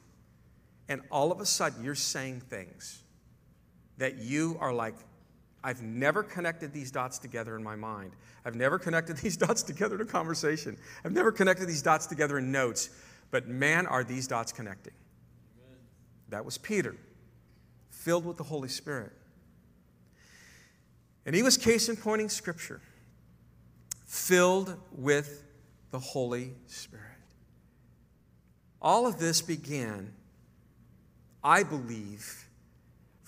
and 0.88 1.02
all 1.10 1.30
of 1.30 1.40
a 1.40 1.46
sudden 1.46 1.84
you're 1.84 1.94
saying 1.94 2.40
things 2.40 3.02
that 3.98 4.16
you 4.16 4.56
are 4.60 4.72
like, 4.72 4.94
I've 5.68 5.82
never 5.82 6.22
connected 6.22 6.72
these 6.72 6.90
dots 6.90 7.18
together 7.18 7.54
in 7.54 7.62
my 7.62 7.76
mind. 7.76 8.12
I've 8.42 8.54
never 8.54 8.78
connected 8.78 9.16
these 9.22 9.36
dots 9.36 9.62
together 9.62 9.96
in 9.96 10.00
a 10.00 10.06
conversation. 10.06 10.78
I've 11.04 11.12
never 11.12 11.30
connected 11.30 11.68
these 11.68 11.82
dots 11.82 12.06
together 12.06 12.38
in 12.38 12.50
notes. 12.50 12.88
But 13.30 13.48
man, 13.48 13.86
are 13.86 14.02
these 14.02 14.26
dots 14.26 14.50
connecting. 14.50 14.94
Amen. 15.66 15.78
That 16.30 16.46
was 16.46 16.56
Peter, 16.56 16.96
filled 17.90 18.24
with 18.24 18.38
the 18.38 18.44
Holy 18.44 18.70
Spirit. 18.70 19.12
And 21.26 21.36
he 21.36 21.42
was 21.42 21.58
case 21.58 21.90
in 21.90 21.96
pointing 21.96 22.30
scripture, 22.30 22.80
filled 24.06 24.74
with 24.92 25.44
the 25.90 25.98
Holy 25.98 26.54
Spirit. 26.66 27.04
All 28.80 29.06
of 29.06 29.18
this 29.18 29.42
began, 29.42 30.14
I 31.44 31.62
believe, 31.62 32.47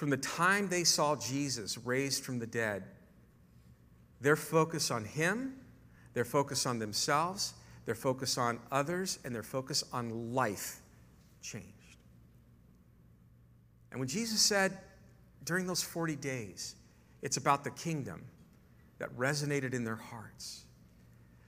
from 0.01 0.09
the 0.09 0.17
time 0.17 0.67
they 0.67 0.83
saw 0.83 1.15
Jesus 1.15 1.77
raised 1.77 2.25
from 2.25 2.39
the 2.39 2.47
dead, 2.47 2.85
their 4.23 4.35
focus 4.35 4.91
on 4.91 5.05
Him, 5.05 5.57
their 6.15 6.25
focus 6.25 6.65
on 6.65 6.79
themselves, 6.79 7.53
their 7.85 7.95
focus 7.95 8.39
on 8.39 8.59
others, 8.73 9.19
and 9.27 9.35
their 9.35 9.43
focus 9.43 9.85
on 9.93 10.33
life 10.33 10.79
changed. 11.43 11.99
And 13.91 14.01
when 14.01 14.09
Jesus 14.09 14.41
said 14.41 14.79
during 15.45 15.67
those 15.67 15.83
40 15.83 16.17
days, 16.17 16.77
it's 17.21 17.37
about 17.37 17.63
the 17.63 17.71
kingdom, 17.71 18.25
that 19.01 19.15
resonated 19.19 19.75
in 19.75 19.85
their 19.85 19.97
hearts. 19.97 20.65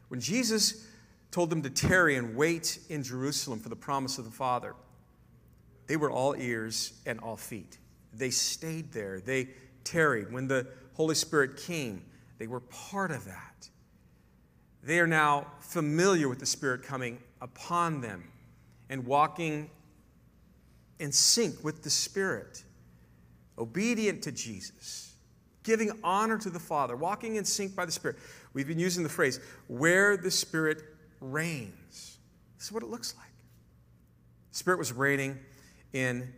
When 0.08 0.20
Jesus 0.20 0.86
told 1.30 1.48
them 1.48 1.62
to 1.62 1.70
tarry 1.70 2.16
and 2.16 2.36
wait 2.36 2.80
in 2.90 3.02
Jerusalem 3.02 3.60
for 3.60 3.70
the 3.70 3.76
promise 3.76 4.18
of 4.18 4.26
the 4.26 4.30
Father, 4.30 4.74
they 5.86 5.96
were 5.96 6.10
all 6.10 6.36
ears 6.36 6.92
and 7.06 7.18
all 7.18 7.38
feet. 7.38 7.78
They 8.12 8.30
stayed 8.30 8.92
there, 8.92 9.20
they 9.20 9.48
tarried. 9.84 10.32
When 10.32 10.48
the 10.48 10.66
Holy 10.94 11.14
Spirit 11.14 11.56
came, 11.56 12.04
they 12.38 12.46
were 12.46 12.60
part 12.60 13.10
of 13.10 13.24
that. 13.24 13.68
They 14.82 14.98
are 14.98 15.06
now 15.06 15.46
familiar 15.60 16.28
with 16.28 16.40
the 16.40 16.46
Spirit 16.46 16.82
coming 16.82 17.18
upon 17.40 18.00
them 18.00 18.24
and 18.88 19.06
walking 19.06 19.70
in 20.98 21.12
sync 21.12 21.62
with 21.64 21.82
the 21.82 21.90
Spirit, 21.90 22.62
obedient 23.58 24.22
to 24.22 24.32
Jesus, 24.32 25.14
giving 25.62 25.92
honor 26.02 26.36
to 26.38 26.50
the 26.50 26.58
Father, 26.58 26.96
walking 26.96 27.36
in 27.36 27.44
sync 27.44 27.74
by 27.74 27.86
the 27.86 27.92
Spirit. 27.92 28.16
We've 28.52 28.68
been 28.68 28.78
using 28.78 29.02
the 29.02 29.08
phrase, 29.08 29.40
where 29.68 30.16
the 30.16 30.30
Spirit 30.30 30.82
reigns. 31.20 32.18
This 32.58 32.66
is 32.66 32.72
what 32.72 32.82
it 32.82 32.88
looks 32.88 33.14
like. 33.16 33.30
The 34.50 34.58
Spirit 34.58 34.78
was 34.78 34.92
reigning 34.92 35.38
in 35.92 36.32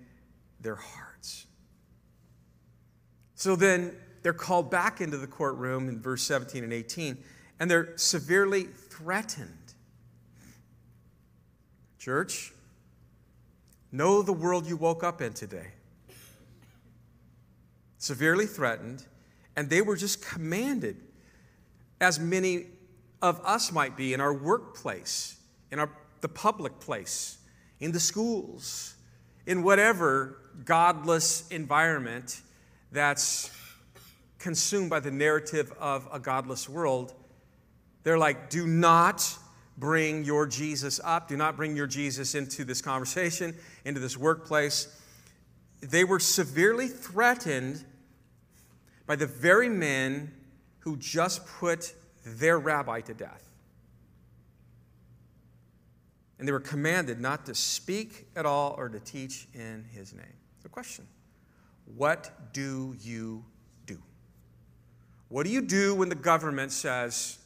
their 0.61 0.77
hearts. 0.77 1.14
So 3.35 3.57
then 3.57 3.97
they're 4.23 4.33
called 4.33 4.71
back 4.71 5.01
into 5.01 5.19
the 5.19 5.27
courtroom 5.27 5.89
in 5.89 6.01
verse 6.01 6.23
17 6.23 6.65
and 6.65 6.73
18, 6.73 7.19
and 7.61 7.71
they're 7.71 7.97
severely 7.97 8.65
threatened. 8.65 9.51
Church, 11.99 12.53
know 13.93 14.23
the 14.23 14.33
world 14.33 14.67
you 14.67 14.77
woke 14.77 15.03
up 15.05 15.21
in 15.21 15.33
today. 15.33 15.69
Severely 17.99 18.47
threatened, 18.47 19.05
and 19.57 19.71
they 19.71 19.81
were 19.81 19.97
just 19.97 20.25
commanded, 20.25 20.97
as 22.01 22.21
many 22.21 22.67
of 23.23 23.41
us 23.45 23.73
might 23.73 23.97
be 23.97 24.13
in 24.13 24.21
our 24.21 24.35
workplace, 24.35 25.39
in 25.71 25.79
our, 25.79 25.91
the 26.21 26.29
public 26.29 26.79
place, 26.81 27.39
in 27.81 27.93
the 27.93 28.01
schools, 28.01 28.95
in 29.47 29.63
whatever 29.63 30.39
godless 30.65 31.49
environment 31.49 32.43
that's 32.95 33.51
consumed 34.39 34.89
by 34.89 35.01
the 35.01 35.11
narrative 35.11 35.73
of 35.79 36.09
a 36.13 36.19
godless 36.19 36.69
world, 36.69 37.13
they're 38.05 38.19
like, 38.19 38.51
do 38.51 38.67
not 38.67 39.37
bring 39.77 40.25
your 40.25 40.47
Jesus 40.47 41.01
up. 41.03 41.29
Do 41.29 41.37
not 41.37 41.57
bring 41.57 41.77
your 41.77 41.87
Jesus 41.87 42.35
into 42.35 42.65
this 42.65 42.81
conversation, 42.81 43.55
into 43.85 44.01
this 44.01 44.17
workplace. 44.17 44.89
They 45.81 46.05
were 46.05 46.21
severely 46.21 46.89
threatened 46.89 47.85
by 49.07 49.17
the 49.17 49.27
very 49.27 49.69
men 49.69 50.33
who 50.81 50.97
just 50.97 51.47
put 51.47 51.95
their 52.25 52.59
rabbi 52.59 53.01
to 53.01 53.15
death. 53.15 53.43
And 56.39 56.47
they 56.47 56.53
were 56.53 56.61
commanded 56.61 57.21
not 57.21 57.47
to 57.47 57.55
speak 57.55 58.27
at 58.37 58.47
all 58.47 58.75
or 58.77 58.89
to 58.89 59.01
teach 59.01 59.49
in 59.55 59.85
his 59.93 60.13
name. 60.13 60.37
The 60.63 60.69
question 60.69 61.07
What 61.85 62.53
do 62.53 62.97
you 63.01 63.45
do? 63.87 63.99
What 65.29 65.45
do 65.45 65.53
you 65.53 65.61
do 65.61 65.95
when 65.95 66.09
the 66.09 66.15
government 66.15 66.73
says 66.73 67.39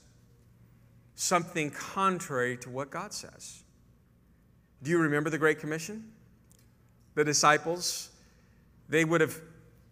something 1.14 1.70
contrary 1.70 2.56
to 2.58 2.70
what 2.70 2.90
God 2.90 3.12
says? 3.12 3.62
Do 4.82 4.90
you 4.90 4.98
remember 4.98 5.30
the 5.30 5.38
Great 5.38 5.58
Commission? 5.58 6.12
The 7.14 7.24
disciples, 7.24 8.10
they 8.88 9.04
would 9.04 9.20
have 9.20 9.40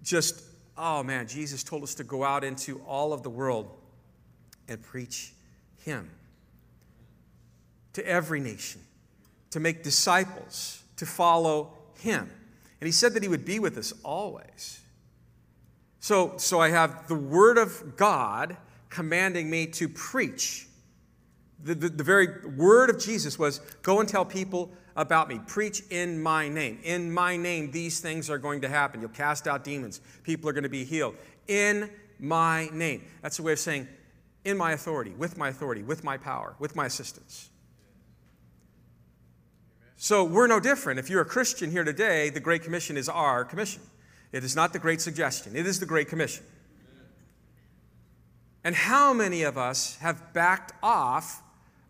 just, 0.03 0.43
oh 0.79 1.03
man, 1.03 1.26
Jesus 1.26 1.65
told 1.65 1.83
us 1.83 1.95
to 1.97 2.05
go 2.05 2.23
out 2.23 2.45
into 2.45 2.81
all 2.87 3.12
of 3.12 3.23
the 3.23 3.31
world 3.31 3.76
and 4.69 4.81
preach 4.81 5.33
Him 5.85 6.11
to 7.95 8.07
every 8.07 8.41
nation, 8.41 8.81
to 9.50 9.59
make 9.59 9.83
disciples, 9.83 10.83
to 10.97 11.07
follow 11.07 11.73
Him. 11.99 12.31
And 12.81 12.87
He 12.87 12.93
said 12.93 13.15
that 13.15 13.23
He 13.23 13.29
would 13.29 13.45
be 13.45 13.59
with 13.59 13.77
us 13.77 13.93
always. 14.03 14.81
So, 16.01 16.35
so 16.37 16.61
I 16.61 16.71
have 16.71 17.09
the 17.09 17.15
Word 17.15 17.59
of 17.59 17.97
God 17.97 18.57
commanding 18.91 19.51
me 19.51 19.67
to 19.67 19.89
preach. 19.89 20.69
The, 21.62 21.75
the, 21.75 21.89
the, 21.89 22.05
very 22.05 22.29
word 22.57 22.91
of 22.91 22.99
Jesus 22.99 23.39
was 23.39 23.59
go 23.83 24.01
and 24.01 24.09
tell 24.09 24.25
people 24.25 24.71
about 24.95 25.29
me. 25.29 25.41
Preach 25.47 25.83
in 25.91 26.23
my 26.23 26.49
name. 26.49 26.79
In 26.83 27.12
my 27.12 27.37
name, 27.37 27.71
these 27.71 28.01
things 28.01 28.31
are 28.31 28.39
going 28.39 28.61
to 28.62 28.69
happen. 28.69 29.01
You'll 29.01 29.11
cast 29.11 29.47
out 29.47 29.65
demons. 29.65 30.01
People 30.23 30.49
are 30.49 30.53
going 30.53 30.62
to 30.65 30.71
be 30.71 30.85
healed. 30.85 31.17
In 31.49 31.91
my 32.19 32.69
name. 32.73 33.05
That's 33.23 33.39
a 33.39 33.43
way 33.43 33.53
of 33.53 33.59
saying 33.59 33.89
in 34.45 34.57
my 34.57 34.73
authority, 34.73 35.11
with 35.11 35.37
my 35.37 35.49
authority, 35.49 35.83
with 35.83 36.05
my 36.05 36.17
power, 36.17 36.55
with 36.59 36.77
my 36.77 36.87
assistance. 36.87 37.51
So 39.96 40.24
we're 40.24 40.46
no 40.46 40.61
different. 40.61 40.98
If 40.98 41.09
you're 41.09 41.22
a 41.22 41.26
Christian 41.26 41.70
here 41.70 41.85
today, 41.85 42.28
the 42.30 42.40
Great 42.40 42.62
Commission 42.62 42.96
is 42.96 43.09
our 43.09 43.44
commission. 43.44 43.82
It 44.32 44.44
is 44.44 44.54
not 44.54 44.72
the 44.72 44.78
Great 44.78 45.00
Suggestion, 45.00 45.56
it 45.56 45.66
is 45.66 45.80
the 45.80 45.87
Great 45.87 46.09
Commission. 46.09 46.44
And 48.62 48.74
how 48.74 49.12
many 49.12 49.42
of 49.42 49.56
us 49.56 49.96
have 49.98 50.32
backed 50.32 50.72
off 50.82 51.40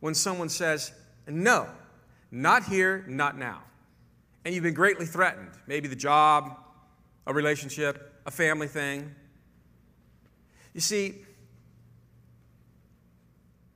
when 0.01 0.15
someone 0.15 0.51
says, 0.51 0.93
no, 1.27 1.67
not 2.31 2.65
here, 2.65 3.03
not 3.09 3.39
now? 3.39 3.63
And 4.45 4.55
you've 4.55 4.63
been 4.63 4.75
greatly 4.75 5.07
threatened. 5.07 5.51
Maybe 5.67 5.89
the 5.89 5.97
job, 5.97 6.55
a 7.27 7.33
relationship, 7.33 8.21
a 8.27 8.31
family 8.31 8.69
thing. 8.69 9.15
You 10.75 10.81
see, 10.83 11.15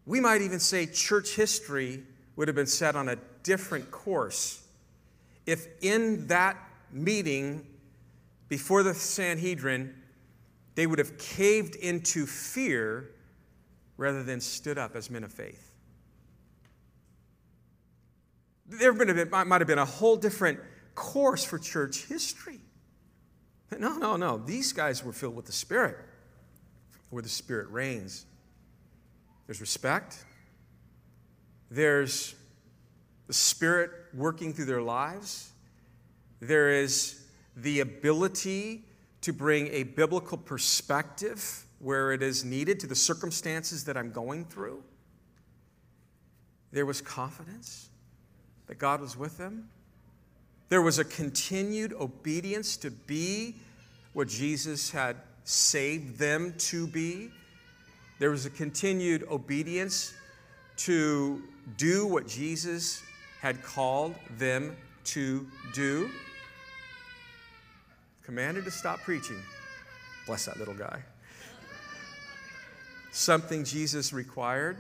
we 0.05 0.21
might 0.21 0.43
even 0.43 0.61
say 0.61 0.85
church 0.87 1.35
history 1.35 2.03
would 2.37 2.49
have 2.49 2.55
been 2.55 2.67
set 2.67 2.97
on 2.97 3.09
a 3.09 3.17
different 3.43 3.91
course 3.91 4.61
if 5.47 5.67
in 5.81 6.29
that 6.29 6.57
meeting 6.93 7.67
before 8.49 8.85
the 8.85 8.95
Sanhedrin, 8.95 9.95
they 10.77 10.87
would 10.87 11.01
have 11.01 11.19
caved 11.19 11.75
into 11.75 12.25
fear 12.25 13.11
rather 13.97 14.23
than 14.23 14.41
stood 14.41 14.79
up 14.79 14.95
as 14.95 15.11
men 15.11 15.25
of 15.25 15.33
faith. 15.33 15.73
There 18.67 18.93
might 18.93 19.61
have 19.61 19.67
been 19.67 19.79
a 19.79 19.85
whole 19.85 20.17
different 20.17 20.61
course 20.95 21.45
for 21.45 21.59
church 21.59 22.07
history. 22.07 22.61
No, 23.77 23.97
no, 23.97 24.17
no. 24.17 24.39
These 24.39 24.73
guys 24.73 25.05
were 25.05 25.13
filled 25.13 25.35
with 25.35 25.47
the 25.47 25.53
Spirit, 25.53 25.97
where 27.11 27.23
the 27.23 27.29
Spirit 27.29 27.69
reigns. 27.71 28.25
There's 29.47 29.61
respect. 29.61 30.25
There's 31.73 32.37
the 33.31 33.35
Spirit 33.35 33.93
working 34.13 34.53
through 34.53 34.65
their 34.65 34.83
lives. 34.83 35.53
There 36.41 36.69
is 36.69 37.23
the 37.55 37.79
ability 37.79 38.83
to 39.21 39.33
bring 39.33 39.69
a 39.69 39.85
biblical 39.85 40.37
perspective 40.37 41.65
where 41.79 42.11
it 42.11 42.25
is 42.25 42.45
needed 42.45 42.81
to 42.81 42.89
the 42.89 42.97
circumstances 42.97 43.85
that 43.85 43.97
I'm 43.97 44.11
going 44.11 44.47
through. 44.47 44.83
There 46.73 46.85
was 46.85 47.01
confidence 47.01 47.91
that 48.67 48.81
God 48.81 49.01
was 49.01 49.17
with 49.17 49.39
them. 49.39 49.69
There 50.69 50.83
was 50.83 50.99
a 50.99 51.05
continued 51.05 51.93
obedience 51.93 52.77
to 52.79 52.91
be 52.91 53.55
what 54.13 54.27
Jesus 54.27 54.91
had 54.91 55.15
saved 55.45 56.19
them 56.19 56.53
to 56.59 56.89
be. 56.89 57.31
There 58.19 58.33
was 58.33 58.45
a 58.45 58.51
continued 58.51 59.23
obedience 59.31 60.15
to 60.79 61.45
do 61.77 62.09
what 62.09 62.27
Jesus 62.27 63.05
had 63.41 63.63
called 63.63 64.15
them 64.39 64.77
to 65.05 65.47
do. 65.73 66.11
Commanded 68.23 68.65
to 68.65 68.71
stop 68.71 69.01
preaching. 69.01 69.41
Bless 70.27 70.45
that 70.45 70.59
little 70.59 70.75
guy. 70.75 71.03
Something 73.13 73.65
Jesus 73.65 74.13
required, 74.13 74.77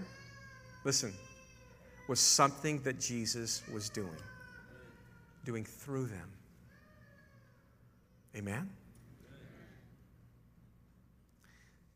listen, 0.85 1.13
was 2.07 2.21
something 2.21 2.81
that 2.83 3.01
Jesus 3.01 3.63
was 3.73 3.89
doing, 3.89 4.09
doing 5.45 5.65
through 5.65 6.07
them. 6.07 6.29
Amen? 8.37 8.71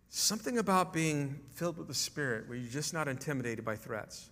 Something 0.09 0.59
about 0.59 0.93
being 0.93 1.39
filled 1.53 1.77
with 1.77 1.89
the 1.89 1.95
Spirit 1.95 2.49
where 2.49 2.57
you're 2.57 2.71
just 2.71 2.95
not 2.95 3.07
intimidated 3.07 3.65
by 3.65 3.77
threats. 3.77 4.31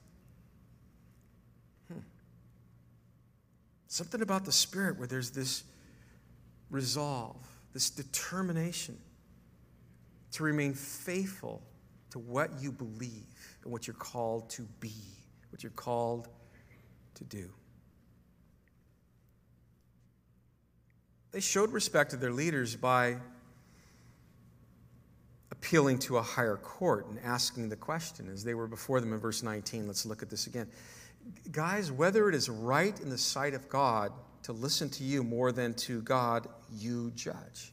Something 3.92 4.22
about 4.22 4.46
the 4.46 4.52
Spirit 4.52 4.96
where 4.96 5.07
there's 5.07 5.33
this 5.33 5.64
resolve, 6.70 7.37
this 7.74 7.90
determination 7.90 8.96
to 10.31 10.42
remain 10.42 10.72
faithful 10.72 11.62
to 12.09 12.18
what 12.18 12.48
you 12.59 12.72
believe 12.72 13.26
and 13.62 13.70
what 13.70 13.87
you're 13.87 13.92
called 13.92 14.48
to 14.48 14.62
be, 14.81 14.94
what 15.50 15.62
you're 15.62 15.72
called 15.72 16.28
to 17.16 17.24
do. 17.24 17.50
They 21.33 21.40
showed 21.40 21.70
respect 21.70 22.12
to 22.12 22.16
their 22.16 22.33
leaders 22.33 22.74
by 22.74 23.18
appealing 25.50 25.98
to 25.98 26.16
a 26.16 26.22
higher 26.22 26.57
court 26.57 27.09
and 27.09 27.18
asking 27.22 27.68
the 27.68 27.76
question 27.76 28.31
as 28.33 28.42
they 28.42 28.55
were 28.55 28.68
before 28.68 29.02
them 29.02 29.12
in 29.12 29.20
verse 29.20 29.42
19. 29.42 29.87
Let's 29.87 30.07
look 30.07 30.22
at 30.22 30.31
this 30.31 30.46
again. 30.46 30.68
Guys, 31.50 31.92
whether 31.92 32.28
it 32.28 32.35
is 32.35 32.48
right 32.48 32.98
in 33.00 33.11
the 33.11 33.18
sight 33.18 33.54
of 33.54 33.68
God 33.68 34.12
to 34.44 34.52
listen 34.52 34.88
to 34.90 35.04
you 35.04 35.22
more 35.22 35.52
than 35.52 35.74
to 35.74 36.02
God, 36.02 36.48
you 36.72 37.12
judge. 37.14 37.72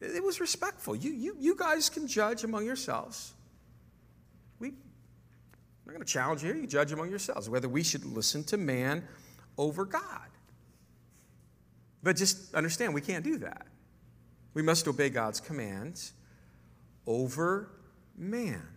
It 0.00 0.22
was 0.22 0.40
respectful. 0.40 0.94
You, 0.94 1.12
you, 1.12 1.36
you 1.38 1.56
guys 1.56 1.88
can 1.88 2.06
judge 2.06 2.44
among 2.44 2.66
yourselves. 2.66 3.32
We, 4.58 4.68
I'm 4.68 4.74
not 5.86 5.92
going 5.94 6.04
to 6.04 6.12
challenge 6.12 6.42
you. 6.42 6.52
Here. 6.52 6.60
You 6.60 6.66
judge 6.66 6.92
among 6.92 7.08
yourselves 7.08 7.48
whether 7.48 7.68
we 7.68 7.82
should 7.82 8.04
listen 8.04 8.44
to 8.44 8.56
man 8.56 9.04
over 9.56 9.84
God. 9.84 10.28
But 12.02 12.16
just 12.16 12.54
understand, 12.54 12.92
we 12.92 13.00
can't 13.00 13.24
do 13.24 13.38
that. 13.38 13.66
We 14.52 14.62
must 14.62 14.86
obey 14.86 15.08
God's 15.08 15.40
commands 15.40 16.12
over 17.06 17.70
man's. 18.16 18.73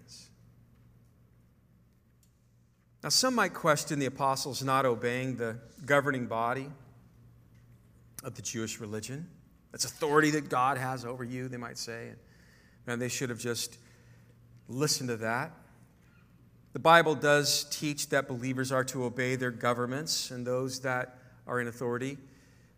Now, 3.08 3.12
some 3.12 3.36
might 3.36 3.54
question 3.54 4.00
the 4.00 4.06
apostles 4.08 4.62
not 4.62 4.86
obeying 4.86 5.38
the 5.38 5.56
governing 5.86 6.26
body 6.26 6.68
of 8.22 8.36
the 8.36 8.42
Jewish 8.42 8.82
religion. 8.82 9.30
That's 9.72 9.86
authority 9.86 10.30
that 10.32 10.50
God 10.50 10.78
has 10.78 11.06
over 11.06 11.24
you, 11.24 11.48
they 11.48 11.56
might 11.56 11.78
say. 11.78 12.10
And 12.86 13.02
they 13.02 13.08
should 13.08 13.30
have 13.30 13.40
just 13.40 13.78
listened 14.68 15.08
to 15.08 15.16
that. 15.16 15.54
The 16.74 16.80
Bible 16.80 17.16
does 17.16 17.64
teach 17.70 18.10
that 18.10 18.28
believers 18.28 18.74
are 18.74 18.84
to 18.84 19.06
obey 19.06 19.38
their 19.38 19.52
governments 19.52 20.30
and 20.30 20.46
those 20.46 20.82
that 20.82 21.18
are 21.48 21.62
in 21.62 21.70
authority. 21.70 22.18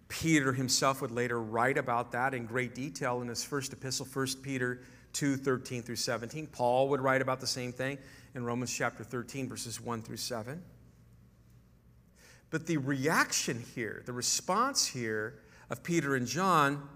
Peter 0.10 0.54
himself 0.54 1.02
would 1.02 1.10
later 1.10 1.42
write 1.42 1.80
about 1.80 2.12
that 2.12 2.36
in 2.36 2.46
great 2.46 2.76
detail 2.76 3.24
in 3.24 3.28
his 3.30 3.44
first 3.44 3.74
epistle, 3.74 4.06
1 4.06 4.28
Peter 4.44 4.82
2 5.14 5.38
13 5.38 5.82
through 5.82 5.96
17. 5.96 6.46
Paul 6.46 6.90
would 6.90 7.02
write 7.02 7.24
about 7.24 7.40
the 7.40 7.48
same 7.48 7.72
thing 7.72 7.98
in 8.36 8.44
Romans 8.44 8.74
chapter 8.76 9.04
13, 9.04 9.50
verses 9.50 9.82
1 9.82 10.02
through 10.02 10.18
7. 10.18 10.62
But 12.50 12.66
the 12.66 12.78
reaction 12.78 13.64
here, 13.76 14.02
the 14.06 14.14
response 14.14 14.88
here 14.88 15.40
of 15.70 15.84
Peter 15.84 16.16
and 16.16 16.26
John 16.26 16.88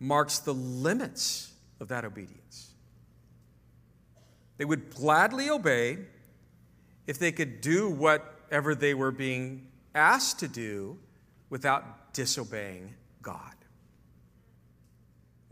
marks 0.00 0.38
the 0.38 0.54
limits 0.54 1.52
of 1.80 1.88
that 1.88 2.04
obedience. 2.04 2.70
They 4.56 4.64
would 4.64 4.94
gladly 4.94 5.50
obey 5.50 5.98
if 7.06 7.18
they 7.18 7.32
could 7.32 7.60
do 7.60 7.90
whatever 7.90 8.74
they 8.74 8.94
were 8.94 9.10
being 9.10 9.66
asked 9.94 10.38
to 10.40 10.48
do 10.48 10.98
without 11.50 12.14
disobeying 12.14 12.94
God. 13.20 13.54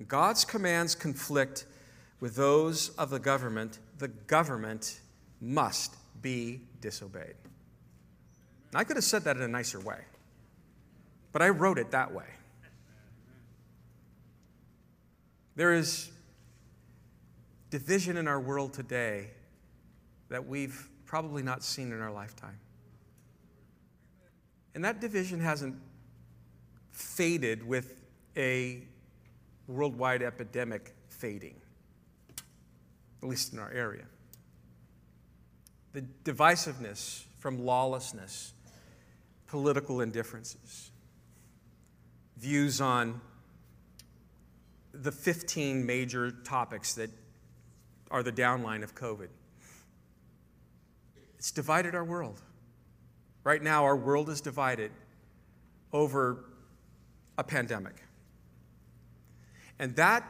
God's 0.09 0.45
commands 0.45 0.95
conflict 0.95 1.67
with 2.21 2.37
those 2.37 2.91
of 2.91 3.11
the 3.11 3.19
government, 3.19 3.79
the 3.99 4.09
government 4.09 5.01
must 5.41 5.97
be 6.23 6.61
disobeyed. 6.81 7.35
I 8.75 8.85
could 8.85 8.97
have 8.97 9.05
said 9.05 9.25
that 9.25 9.37
in 9.37 9.43
a 9.43 9.49
nicer 9.49 9.81
way, 9.81 10.01
but 11.33 11.43
I 11.43 11.49
wrote 11.49 11.79
it 11.79 11.91
that 11.91 12.13
way. 12.13 12.27
There 15.57 15.75
is 15.75 16.11
division 17.71 18.17
in 18.17 18.29
our 18.29 18.41
world 18.41 18.73
today 18.73 19.31
that 20.29 20.47
we've 20.47 20.89
probably 21.07 21.43
not 21.43 21.65
seen 21.65 21.93
in 21.93 22.01
our 22.01 22.13
lifetime. 22.13 22.59
And 24.75 24.85
that 24.85 25.01
division 25.01 25.41
hasn't 25.41 25.75
faded 26.93 27.67
with 27.67 28.01
a 28.37 28.83
worldwide 29.67 30.23
epidemic 30.23 30.95
fading 31.09 31.61
at 33.23 33.29
least 33.29 33.53
in 33.53 33.59
our 33.59 33.71
area. 33.71 34.05
The 35.93 36.03
divisiveness 36.25 37.25
from 37.39 37.65
lawlessness, 37.65 38.53
political 39.47 40.01
indifferences, 40.01 40.91
views 42.37 42.81
on 42.81 43.21
the 44.93 45.13
15 45.13 45.85
major 45.85 46.31
topics 46.31 46.95
that 46.95 47.11
are 48.11 48.23
the 48.23 48.33
downline 48.33 48.83
of 48.83 48.95
COVID. 48.95 49.29
It's 51.39 51.51
divided 51.51 51.95
our 51.95 52.05
world. 52.05 52.41
Right 53.45 53.63
now, 53.63 53.85
our 53.85 53.97
world 53.97 54.29
is 54.29 54.41
divided 54.41 54.93
over 55.93 56.45
a 57.39 57.45
pandemic. 57.45 57.95
And 59.79 59.97
that 59.97 60.29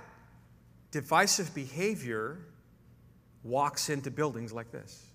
divisive 0.93 1.53
behavior 1.55 2.39
walks 3.43 3.89
into 3.89 4.11
buildings 4.11 4.53
like 4.53 4.71
this. 4.71 5.10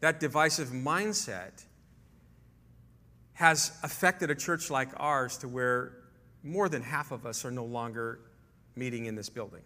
That 0.00 0.20
divisive 0.20 0.68
mindset 0.68 1.64
has 3.34 3.72
affected 3.82 4.30
a 4.30 4.34
church 4.34 4.70
like 4.70 4.88
ours 4.96 5.38
to 5.38 5.48
where 5.48 5.92
more 6.42 6.68
than 6.68 6.82
half 6.82 7.12
of 7.12 7.26
us 7.26 7.44
are 7.44 7.50
no 7.50 7.64
longer 7.64 8.20
meeting 8.76 9.06
in 9.06 9.14
this 9.14 9.28
building. 9.28 9.62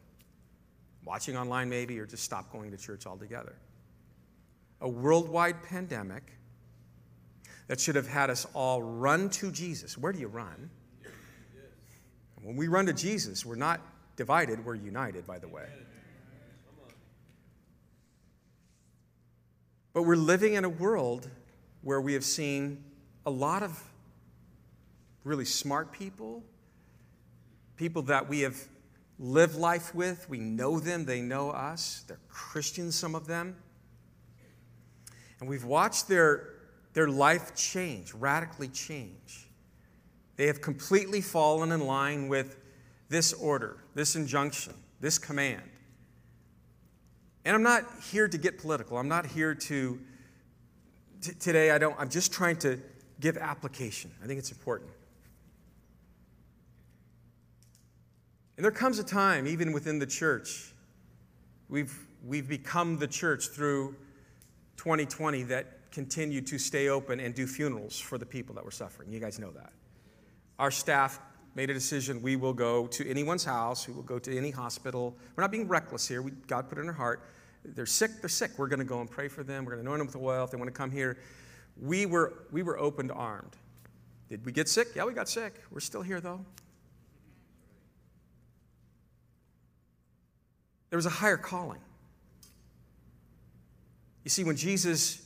Watching 1.05 1.37
online, 1.37 1.69
maybe, 1.69 1.99
or 1.99 2.07
just 2.07 2.23
stop 2.23 2.53
going 2.53 2.71
to 2.71 2.77
church 2.77 3.07
altogether. 3.07 3.55
A 4.81 4.89
worldwide 4.89 5.63
pandemic 5.63 6.23
that 7.69 7.81
should 7.81 7.97
have 7.97 8.09
had 8.09 8.31
us 8.31 8.47
all 8.55 8.83
run 8.83 9.31
to 9.31 9.51
Jesus. 9.51 9.97
Where 9.97 10.13
do 10.13 10.19
you 10.19 10.29
run? 10.29 10.71
When 12.43 12.57
we 12.57 12.69
run 12.69 12.87
to 12.87 12.93
Jesus, 12.93 13.47
we're 13.47 13.55
not 13.55 13.81
divided, 14.17 14.65
we're 14.65 14.75
united, 14.75 15.27
by 15.27 15.39
the 15.39 15.49
way. 15.49 15.67
But 19.93 20.03
we're 20.03 20.17
living 20.17 20.55
in 20.55 20.65
a 20.65 20.69
world 20.69 21.29
where 21.83 22.01
we 22.01 22.15
have 22.15 22.25
seen 22.25 22.83
a 23.27 23.31
lot 23.31 23.63
of 23.63 23.83
really 25.25 25.45
smart 25.45 25.93
people, 25.93 26.43
people 27.77 28.03
that 28.03 28.29
we 28.29 28.41
have 28.41 28.57
lived 29.19 29.55
life 29.57 29.95
with. 29.95 30.29
We 30.29 30.39
know 30.39 30.81
them, 30.81 31.05
they 31.05 31.21
know 31.21 31.51
us. 31.51 32.05
They're 32.09 32.19
Christians, 32.29 32.95
some 32.95 33.15
of 33.15 33.27
them. 33.27 33.57
And 35.41 35.49
we've 35.49 35.65
watched 35.65 36.09
their, 36.09 36.55
their 36.95 37.09
life 37.09 37.55
change, 37.55 38.15
radically 38.15 38.69
change. 38.69 39.49
They 40.37 40.47
have 40.47 40.61
completely 40.61 41.21
fallen 41.21 41.73
in 41.73 41.81
line 41.81 42.29
with 42.29 42.57
this 43.09 43.33
order, 43.33 43.77
this 43.95 44.17
injunction, 44.17 44.75
this 45.01 45.19
command. 45.19 45.72
And 47.45 47.55
I'm 47.55 47.63
not 47.63 47.85
here 48.11 48.29
to 48.29 48.39
get 48.39 48.59
political. 48.59 48.99
I'm 48.99 49.09
not 49.09 49.27
here 49.27 49.55
to, 49.55 50.01
t- 51.21 51.33
today, 51.41 51.71
I 51.71 51.79
don't, 51.79 51.97
I'm 51.99 52.09
just 52.09 52.33
trying 52.33 52.57
to 52.59 52.81
give 53.21 53.37
application. 53.37 54.11
I 54.23 54.27
think 54.27 54.39
it's 54.39 54.53
important. 54.53 54.91
And 58.57 58.65
there 58.65 58.71
comes 58.71 58.99
a 58.99 59.05
time, 59.05 59.47
even 59.47 59.73
within 59.73 59.99
the 59.99 60.07
church, 60.07 60.73
we've, 61.69 61.99
we've 62.25 62.49
become 62.49 62.99
the 62.99 63.09
church 63.09 63.49
through 63.49 63.97
2020 64.77 65.45
that 65.45 65.91
continue 65.91 66.41
to 66.43 66.59
stay 66.59 66.89
open 66.89 67.19
and 67.21 67.35
do 67.35 67.47
funerals 67.47 67.99
for 67.99 68.19
the 68.19 68.27
people 68.27 68.55
that 68.55 68.65
were 68.65 68.71
suffering. 68.71 69.11
You 69.11 69.21
guys 69.21 69.39
know 69.39 69.51
that. 69.53 69.73
Our 70.59 70.71
staff 70.71 71.19
made 71.55 71.71
a 71.71 71.75
decision 71.75 72.23
we 72.23 72.37
will 72.37 72.53
go 72.53 72.87
to 72.89 73.09
anyone's 73.09 73.45
house, 73.45 73.87
we 73.87 73.95
will 73.95 74.03
go 74.03 74.19
to 74.19 74.37
any 74.37 74.51
hospital. 74.51 75.17
We're 75.37 75.43
not 75.43 75.53
being 75.53 75.69
reckless 75.69 76.09
here. 76.09 76.23
We, 76.23 76.31
God 76.47 76.69
put 76.69 76.79
it 76.79 76.83
in 76.83 76.89
our 76.89 76.95
heart. 76.95 77.25
They're 77.65 77.87
sick, 77.87 78.11
they're 78.21 78.29
sick. 78.29 78.53
We're 78.57 78.69
going 78.69 78.81
to 78.81 78.85
go 78.85 79.01
and 79.01 79.11
pray 79.11 79.29
for 79.29 79.45
them. 79.45 79.65
We're 79.65 79.73
going 79.73 79.85
to 79.85 79.91
anoint 79.91 80.13
them 80.13 80.21
with 80.21 80.29
oil 80.29 80.45
if 80.45 80.51
they 80.51 80.57
want 80.57 80.69
to 80.69 80.73
come 80.73 80.91
here. 80.91 81.19
We 81.81 82.07
were, 82.07 82.47
we 82.51 82.63
were 82.63 82.79
opened 82.79 83.13
armed. 83.13 83.57
Did 84.29 84.45
we 84.45 84.53
get 84.53 84.69
sick? 84.69 84.89
Yeah, 84.97 85.05
we 85.05 85.13
got 85.13 85.29
sick. 85.29 85.55
We're 85.71 85.81
still 85.81 86.03
here, 86.03 86.21
though. 86.21 86.45
There 90.91 90.97
was 90.97 91.07
a 91.07 91.11
higher 91.11 91.37
calling. 91.37 91.81
You 94.25 94.31
see, 94.31 94.45
when 94.45 94.57
Jesus, 94.57 95.23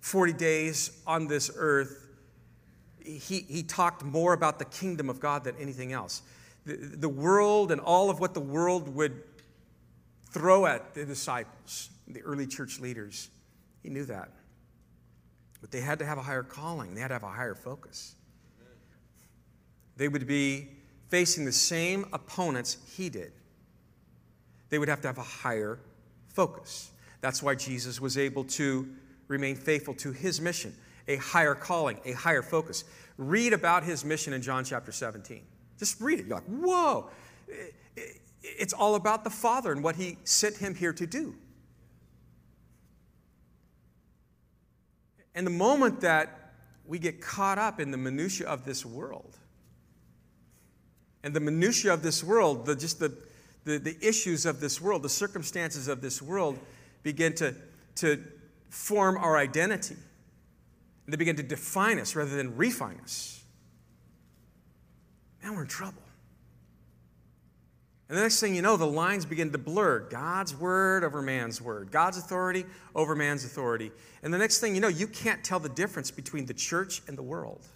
40 0.00 0.32
days 0.34 1.02
on 1.06 1.26
this 1.26 1.50
earth, 1.54 2.07
he, 3.08 3.40
he 3.40 3.62
talked 3.62 4.04
more 4.04 4.34
about 4.34 4.58
the 4.58 4.64
kingdom 4.66 5.08
of 5.08 5.20
God 5.20 5.44
than 5.44 5.56
anything 5.56 5.92
else. 5.92 6.22
The, 6.66 6.76
the 6.76 7.08
world 7.08 7.72
and 7.72 7.80
all 7.80 8.10
of 8.10 8.20
what 8.20 8.34
the 8.34 8.40
world 8.40 8.94
would 8.94 9.22
throw 10.30 10.66
at 10.66 10.94
the 10.94 11.04
disciples, 11.04 11.88
the 12.06 12.20
early 12.22 12.46
church 12.46 12.80
leaders, 12.80 13.30
he 13.82 13.88
knew 13.88 14.04
that. 14.04 14.30
But 15.60 15.70
they 15.70 15.80
had 15.80 15.98
to 16.00 16.06
have 16.06 16.18
a 16.18 16.22
higher 16.22 16.42
calling, 16.42 16.94
they 16.94 17.00
had 17.00 17.08
to 17.08 17.14
have 17.14 17.22
a 17.22 17.28
higher 17.28 17.54
focus. 17.54 18.14
They 19.96 20.08
would 20.08 20.26
be 20.26 20.68
facing 21.08 21.44
the 21.44 21.52
same 21.52 22.06
opponents 22.12 22.76
he 22.96 23.08
did. 23.08 23.32
They 24.68 24.78
would 24.78 24.88
have 24.88 25.00
to 25.00 25.08
have 25.08 25.18
a 25.18 25.22
higher 25.22 25.80
focus. 26.28 26.90
That's 27.20 27.42
why 27.42 27.56
Jesus 27.56 28.00
was 28.00 28.16
able 28.16 28.44
to 28.44 28.88
remain 29.26 29.56
faithful 29.56 29.94
to 29.94 30.12
his 30.12 30.40
mission 30.40 30.74
a 31.08 31.16
higher 31.16 31.54
calling, 31.54 31.98
a 32.04 32.12
higher 32.12 32.42
focus. 32.42 32.84
Read 33.16 33.52
about 33.52 33.82
his 33.82 34.04
mission 34.04 34.32
in 34.32 34.42
John 34.42 34.64
chapter 34.64 34.92
17. 34.92 35.42
Just 35.78 36.00
read 36.00 36.18
it. 36.18 36.26
You're 36.26 36.36
like, 36.36 36.46
whoa. 36.46 37.10
it's 38.42 38.72
all 38.72 38.94
about 38.94 39.24
the 39.24 39.30
Father 39.30 39.72
and 39.72 39.82
what 39.82 39.96
He 39.96 40.18
sent 40.24 40.56
Him 40.56 40.74
here 40.74 40.92
to 40.92 41.06
do. 41.06 41.34
And 45.34 45.46
the 45.46 45.52
moment 45.52 46.00
that 46.00 46.52
we 46.84 46.98
get 46.98 47.20
caught 47.20 47.58
up 47.58 47.78
in 47.78 47.90
the 47.90 47.96
minutiae 47.96 48.48
of 48.48 48.64
this 48.64 48.84
world, 48.84 49.36
and 51.22 51.34
the 51.34 51.40
minutiae 51.40 51.92
of 51.92 52.02
this 52.02 52.24
world, 52.24 52.66
the, 52.66 52.74
just 52.74 52.98
the, 52.98 53.16
the, 53.64 53.78
the 53.78 53.96
issues 54.00 54.46
of 54.46 54.60
this 54.60 54.80
world, 54.80 55.02
the 55.02 55.08
circumstances 55.08 55.86
of 55.86 56.00
this 56.00 56.20
world 56.20 56.58
begin 57.02 57.34
to, 57.34 57.54
to 57.96 58.22
form 58.70 59.16
our 59.16 59.36
identity. 59.36 59.96
And 61.08 61.14
they 61.14 61.16
begin 61.16 61.36
to 61.36 61.42
define 61.42 61.98
us 61.98 62.14
rather 62.14 62.36
than 62.36 62.54
refine 62.54 63.00
us. 63.02 63.42
Now 65.42 65.54
we're 65.54 65.62
in 65.62 65.66
trouble. 65.68 66.02
And 68.10 68.18
the 68.18 68.20
next 68.20 68.40
thing 68.40 68.54
you 68.54 68.60
know, 68.60 68.76
the 68.76 68.84
lines 68.84 69.24
begin 69.24 69.50
to 69.52 69.56
blur 69.56 70.00
God's 70.00 70.54
word 70.54 71.04
over 71.04 71.22
man's 71.22 71.62
word, 71.62 71.90
God's 71.90 72.18
authority 72.18 72.66
over 72.94 73.16
man's 73.16 73.42
authority. 73.46 73.90
And 74.22 74.34
the 74.34 74.36
next 74.36 74.58
thing 74.58 74.74
you 74.74 74.82
know, 74.82 74.88
you 74.88 75.06
can't 75.06 75.42
tell 75.42 75.58
the 75.58 75.70
difference 75.70 76.10
between 76.10 76.44
the 76.44 76.52
church 76.52 77.00
and 77.08 77.16
the 77.16 77.22
world. 77.22 77.66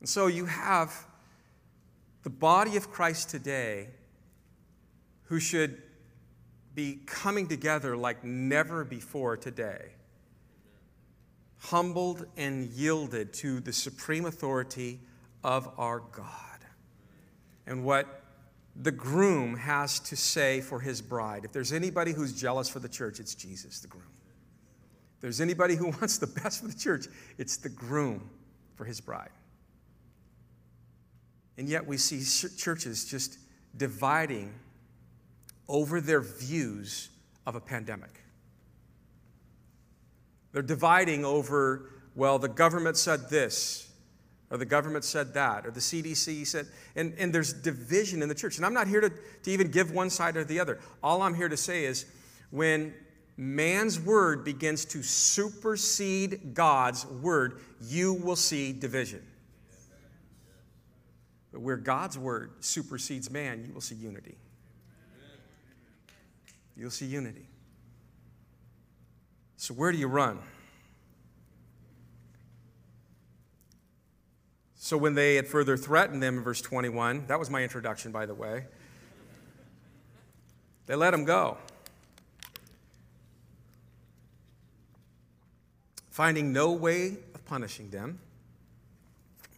And 0.00 0.08
so 0.08 0.26
you 0.26 0.46
have 0.46 1.06
the 2.24 2.30
body 2.30 2.76
of 2.76 2.90
Christ 2.90 3.30
today 3.30 3.90
who 5.26 5.38
should 5.38 5.80
be 6.74 6.98
coming 7.06 7.46
together 7.46 7.96
like 7.96 8.24
never 8.24 8.84
before 8.84 9.36
today, 9.36 9.92
humbled 11.58 12.26
and 12.36 12.68
yielded 12.70 13.32
to 13.34 13.60
the 13.60 13.72
supreme 13.72 14.24
authority 14.26 15.00
of 15.42 15.68
our 15.78 16.00
God 16.00 16.32
and 17.66 17.84
what 17.84 18.22
the 18.74 18.92
groom 18.92 19.56
has 19.56 19.98
to 20.00 20.16
say 20.16 20.60
for 20.60 20.80
his 20.80 21.00
bride. 21.00 21.44
If 21.44 21.52
there's 21.52 21.72
anybody 21.72 22.12
who's 22.12 22.32
jealous 22.32 22.68
for 22.68 22.78
the 22.78 22.88
church, 22.88 23.20
it's 23.20 23.34
Jesus, 23.34 23.80
the 23.80 23.88
groom. 23.88 24.04
If 25.16 25.20
there's 25.22 25.40
anybody 25.40 25.74
who 25.76 25.86
wants 25.90 26.18
the 26.18 26.26
best 26.26 26.60
for 26.60 26.68
the 26.68 26.78
church, 26.78 27.06
it's 27.38 27.56
the 27.56 27.68
groom 27.68 28.28
for 28.74 28.84
his 28.84 29.00
bride. 29.00 29.30
And 31.58 31.68
yet 31.68 31.86
we 31.86 31.96
see 31.96 32.22
churches 32.56 33.06
just 33.06 33.38
dividing 33.76 34.52
over 35.68 36.00
their 36.00 36.20
views 36.20 37.08
of 37.46 37.54
a 37.54 37.60
pandemic. 37.60 38.20
They're 40.56 40.62
dividing 40.62 41.22
over, 41.22 41.90
well, 42.14 42.38
the 42.38 42.48
government 42.48 42.96
said 42.96 43.28
this, 43.28 43.92
or 44.50 44.56
the 44.56 44.64
government 44.64 45.04
said 45.04 45.34
that, 45.34 45.66
or 45.66 45.70
the 45.70 45.80
CDC 45.80 46.46
said, 46.46 46.66
and, 46.94 47.12
and 47.18 47.30
there's 47.30 47.52
division 47.52 48.22
in 48.22 48.30
the 48.30 48.34
church. 48.34 48.56
And 48.56 48.64
I'm 48.64 48.72
not 48.72 48.88
here 48.88 49.02
to, 49.02 49.10
to 49.10 49.50
even 49.50 49.70
give 49.70 49.90
one 49.90 50.08
side 50.08 50.34
or 50.34 50.44
the 50.44 50.58
other. 50.58 50.78
All 51.02 51.20
I'm 51.20 51.34
here 51.34 51.50
to 51.50 51.58
say 51.58 51.84
is 51.84 52.06
when 52.48 52.94
man's 53.36 54.00
word 54.00 54.46
begins 54.46 54.86
to 54.86 55.02
supersede 55.02 56.54
God's 56.54 57.04
word, 57.04 57.60
you 57.82 58.14
will 58.14 58.34
see 58.34 58.72
division. 58.72 59.22
But 61.52 61.60
where 61.60 61.76
God's 61.76 62.18
word 62.18 62.52
supersedes 62.60 63.30
man, 63.30 63.62
you 63.68 63.74
will 63.74 63.82
see 63.82 63.96
unity. 63.96 64.38
You'll 66.78 66.90
see 66.90 67.04
unity. 67.04 67.46
So, 69.56 69.74
where 69.74 69.92
do 69.92 69.98
you 69.98 70.06
run? 70.06 70.38
So 74.86 74.96
when 74.96 75.14
they 75.14 75.34
had 75.34 75.48
further 75.48 75.76
threatened 75.76 76.22
them 76.22 76.38
in 76.38 76.44
verse 76.44 76.60
21, 76.60 77.26
that 77.26 77.40
was 77.40 77.50
my 77.50 77.64
introduction, 77.64 78.12
by 78.12 78.24
the 78.24 78.34
way, 78.34 78.66
they 80.86 80.94
let 80.94 81.12
him 81.12 81.24
go. 81.24 81.56
Finding 86.08 86.52
no 86.52 86.70
way 86.70 87.16
of 87.34 87.44
punishing 87.46 87.90
them 87.90 88.20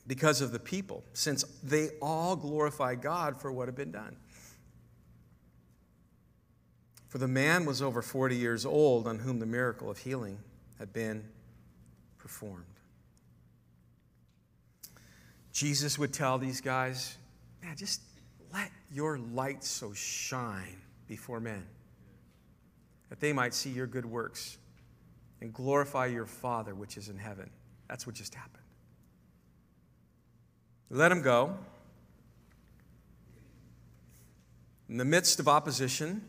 because 0.07 0.41
of 0.41 0.51
the 0.51 0.59
people, 0.59 1.05
since 1.13 1.45
they 1.63 1.91
all 2.01 2.35
glorified 2.35 3.03
God 3.03 3.39
for 3.39 3.53
what 3.53 3.69
had 3.69 3.77
been 3.77 3.93
done. 3.93 4.17
For 7.09 7.18
the 7.18 7.29
man 7.29 7.64
was 7.64 7.81
over 7.81 8.03
40 8.03 8.37
years 8.37 8.66
old 8.66 9.07
on 9.07 9.18
whom 9.18 9.38
the 9.38 9.47
miracle 9.47 9.90
of 9.90 9.99
healing 9.99 10.38
had 10.79 10.92
been 10.92 11.25
performed. 12.18 12.64
Jesus 15.53 15.99
would 15.99 16.12
tell 16.12 16.38
these 16.38 16.61
guys, 16.61 17.16
man, 17.62 17.77
just 17.77 18.03
let 18.53 18.71
your 18.92 19.18
light 19.18 19.64
so 19.64 19.92
shine 19.92 20.77
before 21.09 21.40
men 21.40 21.66
that 23.09 23.21
they 23.21 23.33
might 23.33 23.55
see 23.55 23.71
your 23.71 23.87
good 23.87 24.05
works 24.05 24.59
and 25.40 25.53
glorify 25.53 26.07
your 26.07 26.27
Father 26.27 26.75
which 26.75 26.97
is 26.97 27.09
in 27.09 27.16
heaven. 27.16 27.49
That's 27.88 28.07
what 28.07 28.14
just 28.14 28.35
happened. 28.35 28.62
Let 30.90 31.11
him 31.11 31.23
go. 31.23 31.57
In 34.88 34.97
the 34.97 35.05
midst 35.05 35.38
of 35.40 35.49
opposition, 35.49 36.23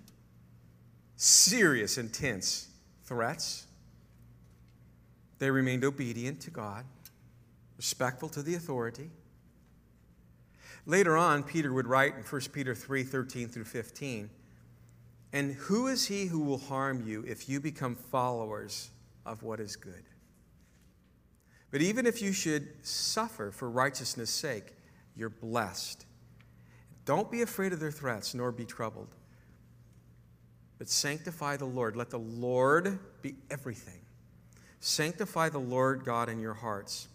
serious, 1.19 1.99
intense 1.99 2.69
threats, 3.03 3.67
they 5.37 5.51
remained 5.51 5.85
obedient 5.85 6.41
to 6.41 6.49
God, 6.49 6.85
respectful 7.77 8.29
to 8.29 8.41
the 8.41 8.55
authority, 8.55 9.11
Later 10.89 11.17
on, 11.17 11.43
Peter 11.43 11.71
would 11.71 11.85
write 11.85 12.15
in 12.15 12.23
1 12.23 12.41
Peter 12.51 12.73
3 12.73 13.03
13 13.03 13.47
through 13.47 13.65
15, 13.65 14.27
And 15.31 15.53
who 15.53 15.85
is 15.85 16.07
he 16.07 16.25
who 16.25 16.39
will 16.39 16.57
harm 16.57 17.03
you 17.05 17.23
if 17.27 17.47
you 17.47 17.59
become 17.59 17.93
followers 17.93 18.89
of 19.23 19.43
what 19.43 19.59
is 19.59 19.75
good? 19.75 20.03
But 21.69 21.83
even 21.83 22.07
if 22.07 22.23
you 22.23 22.33
should 22.33 22.67
suffer 22.81 23.51
for 23.51 23.69
righteousness' 23.69 24.31
sake, 24.31 24.73
you're 25.15 25.29
blessed. 25.29 26.07
Don't 27.05 27.29
be 27.29 27.43
afraid 27.43 27.71
of 27.71 27.79
their 27.79 27.91
threats, 27.91 28.33
nor 28.33 28.51
be 28.51 28.65
troubled. 28.65 29.13
But 30.79 30.89
sanctify 30.89 31.57
the 31.57 31.65
Lord. 31.65 31.95
Let 31.95 32.09
the 32.09 32.19
Lord 32.19 32.97
be 33.21 33.35
everything. 33.51 34.01
Sanctify 34.79 35.49
the 35.49 35.59
Lord 35.59 36.05
God 36.05 36.29
in 36.29 36.39
your 36.39 36.53
hearts 36.53 37.09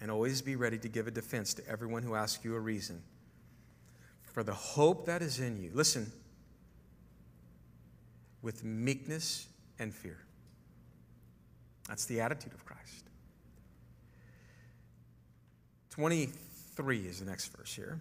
and 0.00 0.10
always 0.10 0.42
be 0.42 0.56
ready 0.56 0.76
to 0.78 0.88
give 0.88 1.06
a 1.06 1.10
defense 1.10 1.54
to 1.54 1.66
everyone 1.68 2.02
who 2.02 2.14
asks 2.14 2.44
you 2.44 2.54
a 2.54 2.60
reason 2.60 3.02
for 4.22 4.42
the 4.42 4.52
hope 4.52 5.06
that 5.06 5.22
is 5.22 5.40
in 5.40 5.62
you. 5.62 5.70
Listen, 5.72 6.12
with 8.42 8.62
meekness 8.64 9.46
and 9.78 9.94
fear. 9.94 10.18
That's 11.88 12.04
the 12.04 12.20
attitude 12.20 12.52
of 12.52 12.64
Christ. 12.64 13.04
23 15.90 16.98
is 17.06 17.20
the 17.20 17.26
next 17.26 17.56
verse 17.56 17.74
here. 17.74 17.98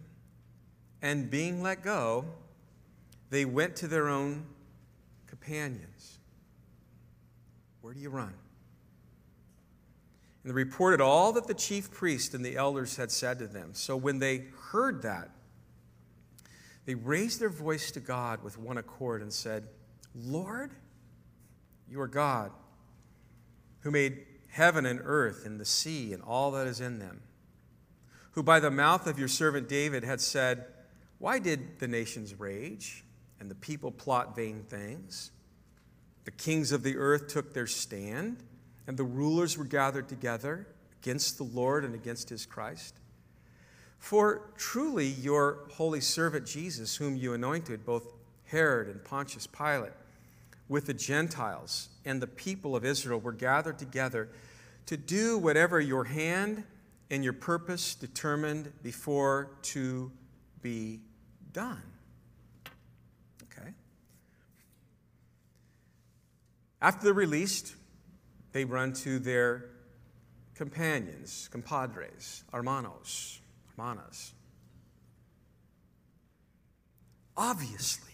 And 1.01 1.29
being 1.29 1.61
let 1.61 1.83
go, 1.83 2.25
they 3.35 3.43
went 3.43 3.75
to 3.77 3.87
their 3.87 4.07
own 4.07 4.45
companions. 5.27 6.19
Where 7.81 7.93
do 7.93 7.99
you 7.99 8.09
run? 8.09 8.33
And 10.43 10.51
they 10.51 10.53
reported 10.53 11.01
all 11.01 11.33
that 11.33 11.45
the 11.45 11.53
chief 11.53 11.91
priest 11.91 12.33
and 12.33 12.45
the 12.45 12.55
elders 12.55 12.95
had 12.95 13.11
said 13.11 13.39
to 13.39 13.47
them. 13.47 13.71
So 13.73 13.97
when 13.97 14.19
they 14.19 14.45
heard 14.71 15.01
that, 15.01 15.31
they 16.85 16.95
raised 16.95 17.41
their 17.41 17.49
voice 17.49 17.91
to 17.91 17.99
God 17.99 18.41
with 18.41 18.57
one 18.57 18.77
accord 18.77 19.21
and 19.21 19.33
said, 19.33 19.67
Lord, 20.15 20.71
you 21.89 21.99
are 21.99 22.07
God, 22.07 22.51
who 23.81 23.91
made 23.91 24.25
heaven 24.47 24.85
and 24.85 25.01
earth 25.03 25.45
and 25.45 25.59
the 25.59 25.65
sea 25.65 26.13
and 26.13 26.23
all 26.23 26.51
that 26.51 26.67
is 26.67 26.79
in 26.79 26.99
them, 26.99 27.21
who 28.31 28.43
by 28.43 28.61
the 28.61 28.71
mouth 28.71 29.07
of 29.07 29.19
your 29.19 29.27
servant 29.27 29.67
David 29.67 30.03
had 30.05 30.21
said, 30.21 30.67
Why 31.17 31.39
did 31.39 31.79
the 31.79 31.87
nations 31.87 32.39
rage 32.39 33.04
and 33.39 33.49
the 33.49 33.55
people 33.55 33.91
plot 33.91 34.35
vain 34.35 34.63
things? 34.69 35.31
The 36.25 36.31
kings 36.31 36.71
of 36.71 36.83
the 36.83 36.97
earth 36.97 37.27
took 37.27 37.53
their 37.53 37.67
stand 37.67 38.37
and 38.87 38.97
the 38.97 39.03
rulers 39.03 39.57
were 39.57 39.65
gathered 39.65 40.07
together 40.07 40.67
against 41.01 41.37
the 41.37 41.43
Lord 41.43 41.83
and 41.83 41.95
against 41.95 42.29
his 42.29 42.45
Christ. 42.45 42.99
For 43.97 44.49
truly 44.57 45.07
your 45.07 45.59
holy 45.73 46.01
servant 46.01 46.45
Jesus, 46.45 46.95
whom 46.95 47.15
you 47.15 47.33
anointed, 47.33 47.85
both 47.85 48.13
Herod 48.45 48.87
and 48.87 49.03
Pontius 49.03 49.47
Pilate, 49.47 49.93
with 50.67 50.85
the 50.85 50.93
Gentiles 50.93 51.89
and 52.05 52.21
the 52.21 52.27
people 52.27 52.75
of 52.75 52.85
Israel, 52.85 53.19
were 53.19 53.31
gathered 53.31 53.79
together 53.79 54.29
to 54.85 54.97
do 54.97 55.37
whatever 55.37 55.79
your 55.79 56.03
hand 56.03 56.63
and 57.09 57.23
your 57.23 57.33
purpose 57.33 57.95
determined 57.95 58.71
before 58.83 59.51
to 59.61 60.11
be 60.61 60.99
done. 61.53 61.81
Okay. 63.43 63.69
After 66.85 67.05
they're 67.05 67.13
released, 67.15 67.73
they 68.51 68.63
run 68.63 68.93
to 68.93 69.17
their 69.17 69.65
companions, 70.53 71.49
compadres, 71.51 72.43
hermanos, 72.53 73.41
hermanas. 73.75 74.33
obviously, 77.35 78.13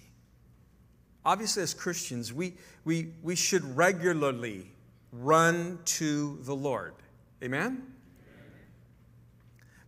obviously, 1.26 1.64
as 1.64 1.74
Christians, 1.74 2.32
we, 2.32 2.54
we, 2.86 3.12
we 3.22 3.36
should 3.36 3.76
regularly 3.76 4.72
run 5.12 5.80
to 5.84 6.40
the 6.44 6.56
Lord. 6.56 6.94
Amen? 7.44 7.84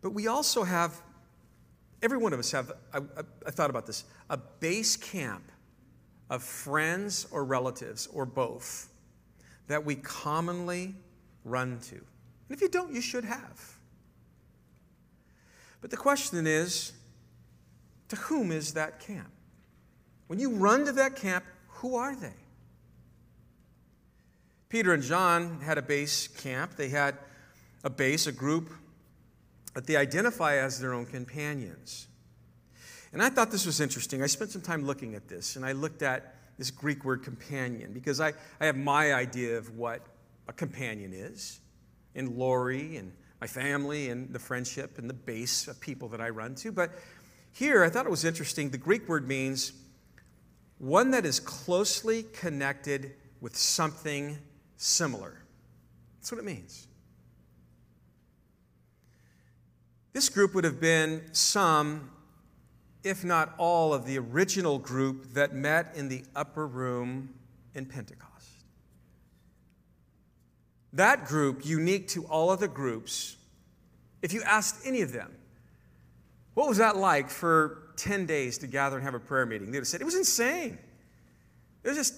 But 0.01 0.09
we 0.09 0.27
also 0.27 0.63
have, 0.63 1.01
every 2.01 2.17
one 2.17 2.33
of 2.33 2.39
us 2.39 2.51
have, 2.51 2.73
I, 2.93 2.97
I, 2.97 3.01
I 3.47 3.51
thought 3.51 3.69
about 3.69 3.85
this, 3.85 4.03
a 4.29 4.35
base 4.35 4.97
camp 4.97 5.53
of 6.33 6.41
friends 6.41 7.27
or 7.29 7.45
relatives 7.45 8.07
or 8.07 8.25
both 8.25 8.89
that 9.67 9.85
we 9.85 9.93
commonly 9.93 10.95
run 11.45 11.79
to. 11.79 11.93
And 11.93 12.49
if 12.49 12.59
you 12.59 12.67
don't, 12.67 12.91
you 12.91 13.01
should 13.01 13.23
have. 13.23 13.75
But 15.79 15.91
the 15.91 15.97
question 15.97 16.47
is 16.47 16.91
to 18.09 18.15
whom 18.15 18.51
is 18.51 18.73
that 18.73 18.99
camp? 18.99 19.29
When 20.25 20.39
you 20.39 20.55
run 20.55 20.85
to 20.85 20.91
that 20.93 21.15
camp, 21.15 21.45
who 21.67 21.97
are 21.97 22.15
they? 22.15 22.33
Peter 24.69 24.91
and 24.91 25.03
John 25.03 25.59
had 25.61 25.77
a 25.77 25.83
base 25.83 26.27
camp. 26.27 26.77
They 26.77 26.89
had 26.89 27.15
a 27.83 27.91
base, 27.91 28.25
a 28.25 28.31
group 28.31 28.71
that 29.75 29.85
they 29.85 29.97
identify 29.97 30.57
as 30.57 30.79
their 30.79 30.95
own 30.95 31.05
companions. 31.05 32.07
And 33.13 33.21
I 33.21 33.29
thought 33.29 33.51
this 33.51 33.65
was 33.65 33.79
interesting. 33.79 34.23
I 34.23 34.25
spent 34.25 34.51
some 34.51 34.61
time 34.61 34.85
looking 34.85 35.15
at 35.15 35.27
this, 35.27 35.55
and 35.55 35.65
I 35.65 35.71
looked 35.71 36.01
at 36.01 36.35
this 36.57 36.71
Greek 36.71 37.05
word 37.05 37.23
companion 37.23 37.93
because 37.93 38.19
I, 38.19 38.33
I 38.59 38.65
have 38.65 38.75
my 38.75 39.13
idea 39.13 39.57
of 39.57 39.77
what 39.77 40.01
a 40.47 40.53
companion 40.53 41.13
is 41.13 41.59
in 42.15 42.37
Lori 42.37 42.97
and 42.97 43.11
my 43.39 43.47
family 43.47 44.09
and 44.09 44.31
the 44.33 44.39
friendship 44.39 44.97
and 44.97 45.09
the 45.09 45.13
base 45.13 45.67
of 45.67 45.79
people 45.79 46.07
that 46.09 46.21
I 46.21 46.29
run 46.29 46.55
to. 46.55 46.71
But 46.71 46.91
here, 47.51 47.83
I 47.83 47.89
thought 47.89 48.05
it 48.05 48.11
was 48.11 48.25
interesting. 48.25 48.69
The 48.69 48.77
Greek 48.77 49.07
word 49.07 49.27
means 49.27 49.73
one 50.79 51.11
that 51.11 51.25
is 51.25 51.39
closely 51.39 52.23
connected 52.23 53.13
with 53.41 53.55
something 53.55 54.37
similar. 54.77 55.43
That's 56.19 56.31
what 56.31 56.39
it 56.39 56.45
means. 56.45 56.87
This 60.13 60.29
group 60.29 60.53
would 60.55 60.63
have 60.63 60.79
been 60.79 61.23
some, 61.31 62.11
if 63.03 63.23
not 63.23 63.53
all, 63.57 63.93
of 63.93 64.05
the 64.05 64.17
original 64.17 64.79
group 64.79 65.33
that 65.33 65.53
met 65.53 65.93
in 65.95 66.09
the 66.09 66.23
upper 66.35 66.65
room 66.65 67.33
in 67.75 67.85
Pentecost. 67.85 68.31
That 70.93 71.25
group, 71.25 71.65
unique 71.65 72.07
to 72.09 72.25
all 72.25 72.49
other 72.49 72.67
groups, 72.67 73.35
if 74.21 74.31
you 74.31 74.41
asked 74.43 74.85
any 74.85 75.01
of 75.01 75.11
them, 75.11 75.31
what 76.53 76.67
was 76.69 76.77
that 76.77 76.95
like 76.95 77.29
for 77.29 77.89
10 77.97 78.25
days 78.25 78.59
to 78.59 78.67
gather 78.67 78.97
and 78.97 79.03
have 79.03 79.15
a 79.15 79.19
prayer 79.19 79.45
meeting? 79.45 79.71
They 79.71 79.77
would 79.77 79.81
have 79.81 79.87
said, 79.87 80.01
it 80.01 80.05
was 80.05 80.15
insane. 80.15 80.77
It 81.83 81.87
was 81.87 81.97
just, 81.97 82.15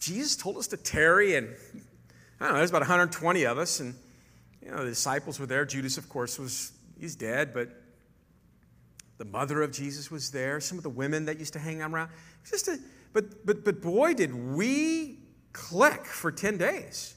Jesus 0.00 0.36
told 0.36 0.56
us 0.56 0.66
to 0.68 0.76
tarry, 0.76 1.36
and 1.36 1.54
I 2.40 2.46
don't 2.46 2.52
know, 2.54 2.58
there's 2.58 2.70
about 2.70 2.80
120 2.80 3.44
of 3.44 3.58
us, 3.58 3.80
and 3.80 3.94
you 4.62 4.70
know, 4.70 4.78
the 4.78 4.90
disciples 4.90 5.38
were 5.38 5.46
there. 5.46 5.64
Judas, 5.66 5.98
of 5.98 6.08
course, 6.08 6.38
was 6.38 6.72
he's 6.98 7.14
dead, 7.14 7.52
but 7.52 7.68
the 9.18 9.24
mother 9.24 9.62
of 9.62 9.70
Jesus 9.70 10.10
was 10.10 10.30
there. 10.30 10.60
Some 10.60 10.78
of 10.78 10.84
the 10.84 10.90
women 10.90 11.24
that 11.26 11.38
used 11.38 11.52
to 11.52 11.58
hang 11.58 11.82
around. 11.82 12.10
Just 12.48 12.68
a, 12.68 12.78
but, 13.12 13.46
but, 13.46 13.64
but 13.64 13.80
boy, 13.80 14.14
did 14.14 14.34
we 14.34 15.18
click 15.52 16.04
for 16.04 16.30
10 16.30 16.58
days. 16.58 17.14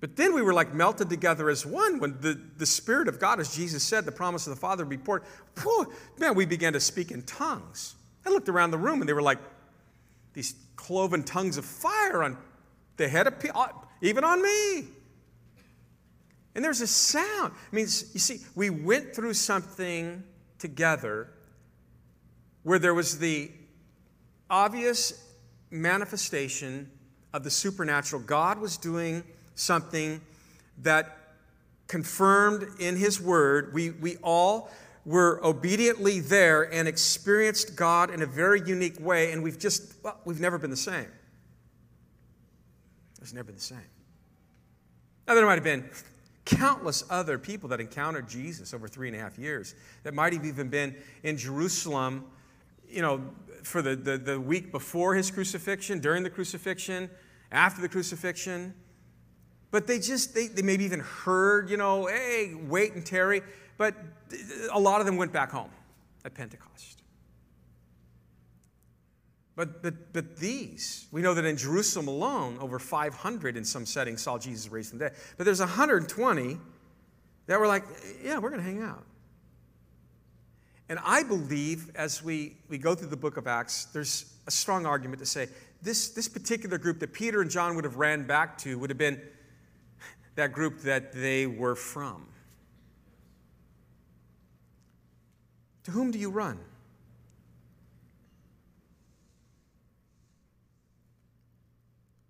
But 0.00 0.16
then 0.16 0.34
we 0.34 0.42
were 0.42 0.52
like 0.52 0.74
melted 0.74 1.08
together 1.08 1.48
as 1.48 1.64
one 1.64 1.98
when 1.98 2.20
the, 2.20 2.38
the 2.58 2.66
Spirit 2.66 3.08
of 3.08 3.18
God, 3.18 3.40
as 3.40 3.54
Jesus 3.54 3.82
said, 3.82 4.04
the 4.04 4.12
promise 4.12 4.46
of 4.46 4.54
the 4.54 4.60
Father 4.60 4.84
would 4.84 4.90
be 4.90 4.98
poured. 4.98 5.22
Whew, 5.62 5.92
man, 6.18 6.34
we 6.34 6.44
began 6.44 6.72
to 6.72 6.80
speak 6.80 7.10
in 7.10 7.22
tongues. 7.22 7.94
I 8.26 8.30
looked 8.30 8.48
around 8.48 8.70
the 8.70 8.78
room 8.78 9.00
and 9.00 9.08
they 9.08 9.12
were 9.12 9.22
like 9.22 9.38
these 10.32 10.56
cloven 10.76 11.22
tongues 11.22 11.56
of 11.56 11.64
fire 11.64 12.22
on 12.22 12.36
the 12.96 13.08
head 13.08 13.26
of 13.26 13.38
people, 13.38 13.60
uh, 13.60 13.68
even 14.02 14.24
on 14.24 14.42
me. 14.42 14.84
And 16.54 16.64
there's 16.64 16.80
a 16.80 16.86
sound. 16.86 17.52
I 17.72 17.74
mean, 17.74 17.84
you 17.84 17.86
see, 17.88 18.40
we 18.54 18.70
went 18.70 19.14
through 19.14 19.34
something 19.34 20.22
together 20.58 21.28
where 22.62 22.78
there 22.78 22.94
was 22.94 23.18
the 23.18 23.50
obvious 24.50 25.24
manifestation 25.70 26.90
of 27.32 27.44
the 27.44 27.50
supernatural. 27.50 28.22
God 28.22 28.58
was 28.58 28.76
doing 28.76 29.22
something 29.54 30.20
that 30.82 31.18
confirmed 31.86 32.66
in 32.78 32.96
His 32.96 33.20
Word. 33.20 33.74
We, 33.74 33.90
we 33.90 34.16
all 34.16 34.70
were 35.04 35.40
obediently 35.44 36.20
there 36.20 36.72
and 36.72 36.88
experienced 36.88 37.76
God 37.76 38.10
in 38.10 38.22
a 38.22 38.26
very 38.26 38.66
unique 38.66 38.98
way, 38.98 39.32
and 39.32 39.42
we've 39.42 39.58
just, 39.58 39.94
well, 40.02 40.18
we've 40.24 40.40
never 40.40 40.58
been 40.58 40.70
the 40.70 40.76
same. 40.76 41.06
It's 43.20 43.32
never 43.32 43.44
been 43.44 43.56
the 43.56 43.60
same. 43.60 43.78
Now, 45.26 45.34
there 45.34 45.46
might 45.46 45.54
have 45.54 45.64
been 45.64 45.88
countless 46.44 47.04
other 47.08 47.38
people 47.38 47.68
that 47.70 47.80
encountered 47.80 48.28
Jesus 48.28 48.74
over 48.74 48.86
three 48.86 49.08
and 49.08 49.16
a 49.16 49.20
half 49.20 49.38
years 49.38 49.74
that 50.02 50.14
might 50.14 50.32
have 50.32 50.44
even 50.44 50.68
been 50.68 50.94
in 51.22 51.36
Jerusalem, 51.36 52.24
you 52.88 53.02
know, 53.02 53.22
for 53.62 53.80
the, 53.80 53.96
the, 53.96 54.18
the 54.18 54.40
week 54.40 54.70
before 54.70 55.14
his 55.14 55.30
crucifixion, 55.30 56.00
during 56.00 56.22
the 56.22 56.30
crucifixion, 56.30 57.08
after 57.50 57.80
the 57.80 57.88
crucifixion. 57.88 58.74
But 59.70 59.86
they 59.86 59.98
just, 59.98 60.34
they, 60.34 60.48
they 60.48 60.62
maybe 60.62 60.84
even 60.84 61.00
heard, 61.00 61.70
you 61.70 61.76
know, 61.76 62.06
hey, 62.06 62.54
wait 62.54 62.92
and 62.92 63.04
tarry. 63.04 63.42
But 63.76 63.94
a 64.72 64.78
lot 64.78 65.00
of 65.00 65.06
them 65.06 65.16
went 65.16 65.32
back 65.32 65.50
home 65.50 65.70
at 66.24 66.34
Pentecost. 66.34 66.93
But, 69.56 69.82
but, 69.82 70.12
but 70.12 70.36
these, 70.36 71.06
we 71.12 71.22
know 71.22 71.32
that 71.34 71.44
in 71.44 71.56
Jerusalem 71.56 72.08
alone, 72.08 72.58
over 72.60 72.78
500 72.78 73.56
in 73.56 73.64
some 73.64 73.86
settings 73.86 74.22
saw 74.22 74.36
Jesus 74.36 74.70
raised 74.70 74.90
from 74.90 74.98
the 74.98 75.10
dead. 75.10 75.14
But 75.36 75.44
there's 75.44 75.60
120 75.60 76.58
that 77.46 77.60
were 77.60 77.66
like, 77.66 77.84
yeah, 78.22 78.38
we're 78.38 78.50
going 78.50 78.62
to 78.62 78.66
hang 78.66 78.82
out. 78.82 79.04
And 80.88 80.98
I 81.04 81.22
believe 81.22 81.94
as 81.94 82.22
we, 82.22 82.56
we 82.68 82.78
go 82.78 82.94
through 82.94 83.08
the 83.08 83.16
book 83.16 83.36
of 83.36 83.46
Acts, 83.46 83.86
there's 83.86 84.34
a 84.46 84.50
strong 84.50 84.86
argument 84.86 85.20
to 85.20 85.26
say 85.26 85.48
this, 85.80 86.08
this 86.10 86.28
particular 86.28 86.76
group 86.76 86.98
that 87.00 87.12
Peter 87.12 87.40
and 87.40 87.50
John 87.50 87.74
would 87.76 87.84
have 87.84 87.96
ran 87.96 88.26
back 88.26 88.58
to 88.58 88.78
would 88.78 88.90
have 88.90 88.98
been 88.98 89.20
that 90.34 90.52
group 90.52 90.80
that 90.80 91.12
they 91.12 91.46
were 91.46 91.76
from. 91.76 92.26
To 95.84 95.90
whom 95.90 96.10
do 96.10 96.18
you 96.18 96.30
run? 96.30 96.58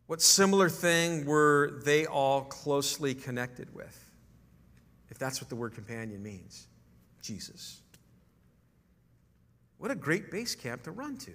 What 0.06 0.20
similar 0.20 0.68
thing 0.68 1.24
were 1.24 1.80
they 1.84 2.06
all 2.06 2.42
closely 2.42 3.14
connected 3.14 3.74
with? 3.74 4.00
If 5.10 5.18
that's 5.18 5.40
what 5.40 5.48
the 5.48 5.56
word 5.56 5.74
companion 5.74 6.22
means 6.22 6.66
Jesus. 7.22 7.80
What 9.78 9.90
a 9.90 9.94
great 9.94 10.30
base 10.30 10.54
camp 10.54 10.82
to 10.84 10.90
run 10.90 11.16
to. 11.18 11.32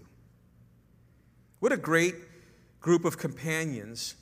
What 1.60 1.72
a 1.72 1.78
great 1.78 2.16
group 2.80 3.06
of 3.06 3.18
companions. 3.18 4.16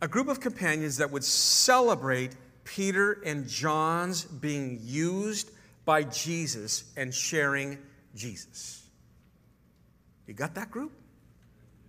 A 0.00 0.08
group 0.08 0.28
of 0.28 0.40
companions 0.40 0.98
that 0.98 1.10
would 1.10 1.24
celebrate 1.24 2.36
Peter 2.64 3.20
and 3.24 3.48
John's 3.48 4.24
being 4.24 4.78
used 4.82 5.50
by 5.84 6.02
Jesus 6.02 6.84
and 6.96 7.14
sharing 7.14 7.78
Jesus. 8.14 8.86
You 10.26 10.34
got 10.34 10.54
that 10.56 10.70
group? 10.70 10.92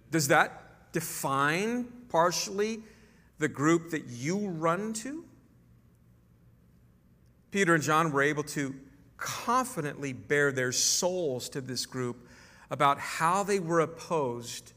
Does 0.09 0.29
that 0.29 0.68
define 0.91 1.85
partially 2.09 2.79
the 3.37 3.47
group 3.47 3.91
that 3.91 4.05
you 4.07 4.37
run 4.37 4.93
to? 4.93 5.25
Peter 7.51 7.73
and 7.73 7.83
John 7.83 8.11
were 8.11 8.21
able 8.21 8.43
to 8.43 8.75
confidently 9.17 10.13
bare 10.13 10.51
their 10.51 10.71
souls 10.71 11.49
to 11.49 11.61
this 11.61 11.85
group 11.85 12.27
about 12.69 12.99
how 12.99 13.43
they 13.43 13.59
were 13.59 13.79
opposed, 13.79 14.73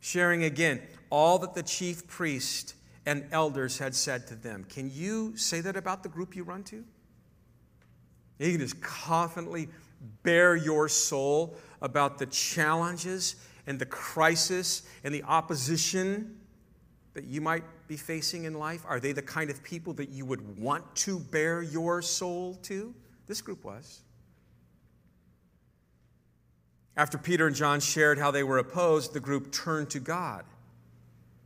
sharing 0.00 0.44
again 0.44 0.80
all 1.10 1.38
that 1.38 1.54
the 1.54 1.62
chief 1.62 2.06
priest 2.06 2.74
and 3.04 3.24
elders 3.30 3.78
had 3.78 3.94
said 3.94 4.26
to 4.26 4.34
them. 4.34 4.64
Can 4.64 4.90
you 4.92 5.36
say 5.36 5.60
that 5.60 5.76
about 5.76 6.02
the 6.02 6.08
group 6.08 6.34
you 6.34 6.42
run 6.42 6.64
to? 6.64 6.84
You 8.38 8.52
can 8.52 8.60
just 8.60 8.80
confidently 8.80 9.68
bare 10.22 10.56
your 10.56 10.88
soul 10.88 11.56
about 11.80 12.18
the 12.18 12.26
challenges 12.26 13.36
and 13.66 13.78
the 13.78 13.86
crisis 13.86 14.82
and 15.04 15.14
the 15.14 15.22
opposition 15.24 16.36
that 17.14 17.24
you 17.24 17.40
might 17.40 17.64
be 17.88 17.96
facing 17.96 18.44
in 18.44 18.54
life? 18.54 18.84
Are 18.86 19.00
they 19.00 19.12
the 19.12 19.22
kind 19.22 19.50
of 19.50 19.62
people 19.62 19.92
that 19.94 20.10
you 20.10 20.24
would 20.24 20.58
want 20.58 20.94
to 20.96 21.18
bare 21.18 21.62
your 21.62 22.02
soul 22.02 22.54
to? 22.62 22.94
This 23.26 23.40
group 23.40 23.64
was. 23.64 24.00
After 26.96 27.18
Peter 27.18 27.46
and 27.46 27.54
John 27.54 27.80
shared 27.80 28.18
how 28.18 28.30
they 28.30 28.42
were 28.42 28.58
opposed, 28.58 29.12
the 29.12 29.20
group 29.20 29.52
turned 29.52 29.90
to 29.90 30.00
God 30.00 30.44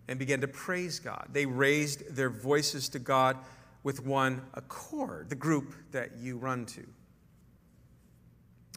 and 0.06 0.18
began 0.18 0.40
to 0.40 0.48
praise 0.48 0.98
God. 0.98 1.28
They 1.32 1.46
raised 1.46 2.14
their 2.14 2.30
voices 2.30 2.88
to 2.90 2.98
God 2.98 3.36
with 3.82 4.04
one 4.04 4.42
accord, 4.54 5.28
the 5.28 5.34
group 5.34 5.74
that 5.92 6.18
you 6.18 6.36
run 6.36 6.66
to. 6.66 6.86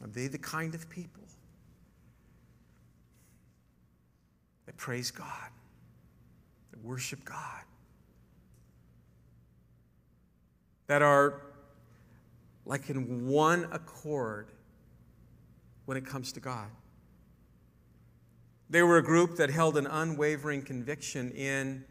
Are 0.01 0.07
they 0.07 0.27
the 0.27 0.37
kind 0.37 0.73
of 0.73 0.89
people 0.89 1.22
that 4.73 4.77
praise 4.77 5.11
God, 5.11 5.49
that 6.71 6.83
worship 6.83 7.23
God, 7.23 7.63
that 10.87 11.01
are 11.01 11.41
like 12.65 12.89
in 12.89 13.27
one 13.27 13.67
accord 13.71 14.51
when 15.85 15.97
it 15.97 16.05
comes 16.05 16.31
to 16.33 16.39
God? 16.39 16.69
They 18.69 18.81
were 18.81 18.97
a 18.97 19.03
group 19.03 19.35
that 19.37 19.49
held 19.49 19.77
an 19.77 19.85
unwavering 19.85 20.63
conviction 20.63 21.31
in 21.31 21.85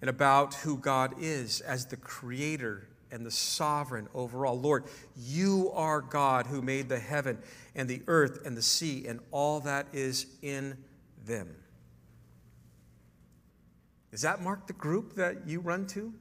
and 0.00 0.08
about 0.08 0.54
who 0.54 0.78
God 0.78 1.14
is 1.20 1.60
as 1.60 1.86
the 1.86 1.96
creator 1.96 2.88
and 3.10 3.26
the 3.26 3.30
sovereign 3.30 4.08
over 4.14 4.46
all. 4.46 4.58
Lord, 4.58 4.84
you 5.16 5.70
are 5.74 6.00
God 6.00 6.46
who 6.46 6.62
made 6.62 6.88
the 6.88 6.98
heaven 6.98 7.38
and 7.74 7.88
the 7.88 8.00
earth 8.06 8.46
and 8.46 8.56
the 8.56 8.62
sea 8.62 9.06
and 9.06 9.20
all 9.30 9.60
that 9.60 9.86
is 9.92 10.26
in 10.40 10.78
them. 11.26 11.54
Does 14.12 14.22
that 14.22 14.42
mark 14.42 14.66
the 14.66 14.74
group 14.74 15.14
that 15.14 15.48
you 15.48 15.58
run 15.58 15.86
to? 15.88 16.12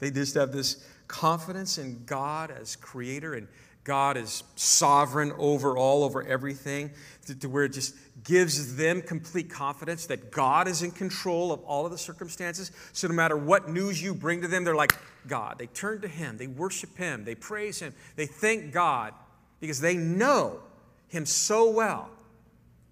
They 0.00 0.10
just 0.10 0.34
have 0.34 0.52
this 0.52 0.84
confidence 1.06 1.78
in 1.78 2.04
God 2.04 2.50
as 2.50 2.76
creator 2.76 3.34
and 3.34 3.46
God 3.84 4.16
is 4.16 4.42
sovereign 4.56 5.32
over 5.38 5.76
all, 5.76 6.04
over 6.04 6.22
everything, 6.22 6.90
to, 7.26 7.34
to, 7.36 7.48
where 7.48 7.64
it 7.64 7.72
just 7.72 7.94
gives 8.24 8.76
them 8.76 9.00
complete 9.00 9.48
confidence 9.48 10.06
that 10.06 10.30
God 10.30 10.68
is 10.68 10.82
in 10.82 10.90
control 10.90 11.50
of 11.50 11.60
all 11.60 11.86
of 11.86 11.92
the 11.92 11.98
circumstances. 11.98 12.72
So 12.92 13.08
no 13.08 13.14
matter 13.14 13.36
what 13.36 13.70
news 13.70 14.02
you 14.02 14.14
bring 14.14 14.42
to 14.42 14.48
them, 14.48 14.64
they're 14.64 14.76
like, 14.76 14.94
God. 15.26 15.58
They 15.58 15.66
turn 15.66 16.02
to 16.02 16.08
Him, 16.08 16.36
they 16.36 16.46
worship 16.46 16.96
Him, 16.96 17.24
they 17.24 17.34
praise 17.34 17.80
Him, 17.80 17.94
they 18.16 18.26
thank 18.26 18.72
God 18.72 19.14
because 19.60 19.80
they 19.80 19.94
know 19.94 20.60
Him 21.08 21.24
so 21.24 21.70
well 21.70 22.10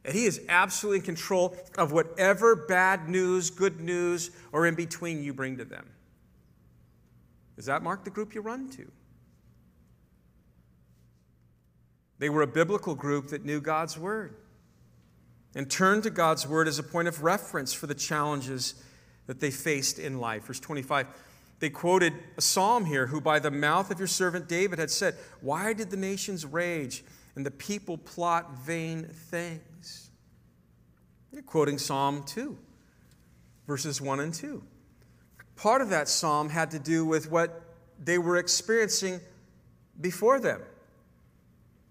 that 0.09 0.15
He 0.15 0.25
is 0.25 0.41
absolutely 0.49 1.01
in 1.01 1.05
control 1.05 1.55
of 1.77 1.93
whatever 1.93 2.57
bad 2.57 3.11
news, 3.11 3.51
good 3.51 3.79
news, 3.79 4.31
or 4.53 4.67
in 4.67 4.75
between 4.75 5.23
you 5.23 5.35
bring 5.35 5.59
to 5.59 5.67
them. 5.67 5.87
Does 7.57 7.67
that 7.67 7.83
mark 7.83 8.05
the 8.05 8.11
group 8.11 8.35
you 8.35 8.41
run 8.41 8.71
to? 8.71 8.91
They 12.19 12.31
were 12.31 12.41
a 12.41 12.47
biblical 12.47 12.95
group 12.95 13.29
that 13.29 13.45
knew 13.45 13.61
God's 13.61 13.99
Word 13.99 14.35
and 15.55 15.71
turned 15.71 16.05
to 16.05 16.11
God's 16.11 16.49
Word 16.49 16.69
as 16.69 16.79
a 16.79 16.83
point 16.83 17.07
of 17.07 17.23
reference 17.23 17.75
for 17.75 17.87
the 17.87 17.95
challenges 17.95 18.83
that 19.27 19.41
they 19.41 19.51
faced 19.51 19.99
in 19.99 20.21
life. 20.21 20.45
Verse 20.45 20.59
25, 20.59 21.07
they 21.59 21.69
quoted 21.69 22.15
a 22.39 22.41
psalm 22.41 22.87
here, 22.87 23.09
who 23.09 23.21
by 23.21 23.41
the 23.41 23.51
mouth 23.51 23.91
of 23.91 23.99
your 23.99 24.09
servant 24.09 24.49
David 24.49 24.79
had 24.79 24.91
said, 24.91 25.17
Why 25.43 25.75
did 25.75 25.91
the 25.91 25.99
nations 25.99 26.47
rage 26.47 27.05
and 27.37 27.45
the 27.45 27.51
people 27.51 27.99
plot 27.99 28.57
vain 28.65 29.05
things? 29.05 29.61
They're 31.33 31.43
quoting 31.43 31.79
Psalm 31.79 32.22
2, 32.24 32.57
verses 33.66 34.01
1 34.01 34.20
and 34.20 34.33
2. 34.33 34.62
Part 35.57 35.83
of 35.83 35.91
that 35.91 36.09
psalm 36.09 36.49
had 36.49 36.70
to 36.70 36.79
do 36.79 37.05
with 37.05 37.31
what 37.31 37.62
they 38.03 38.18
were 38.18 38.37
experiencing 38.37 39.20
before 40.01 40.41
them. 40.41 40.62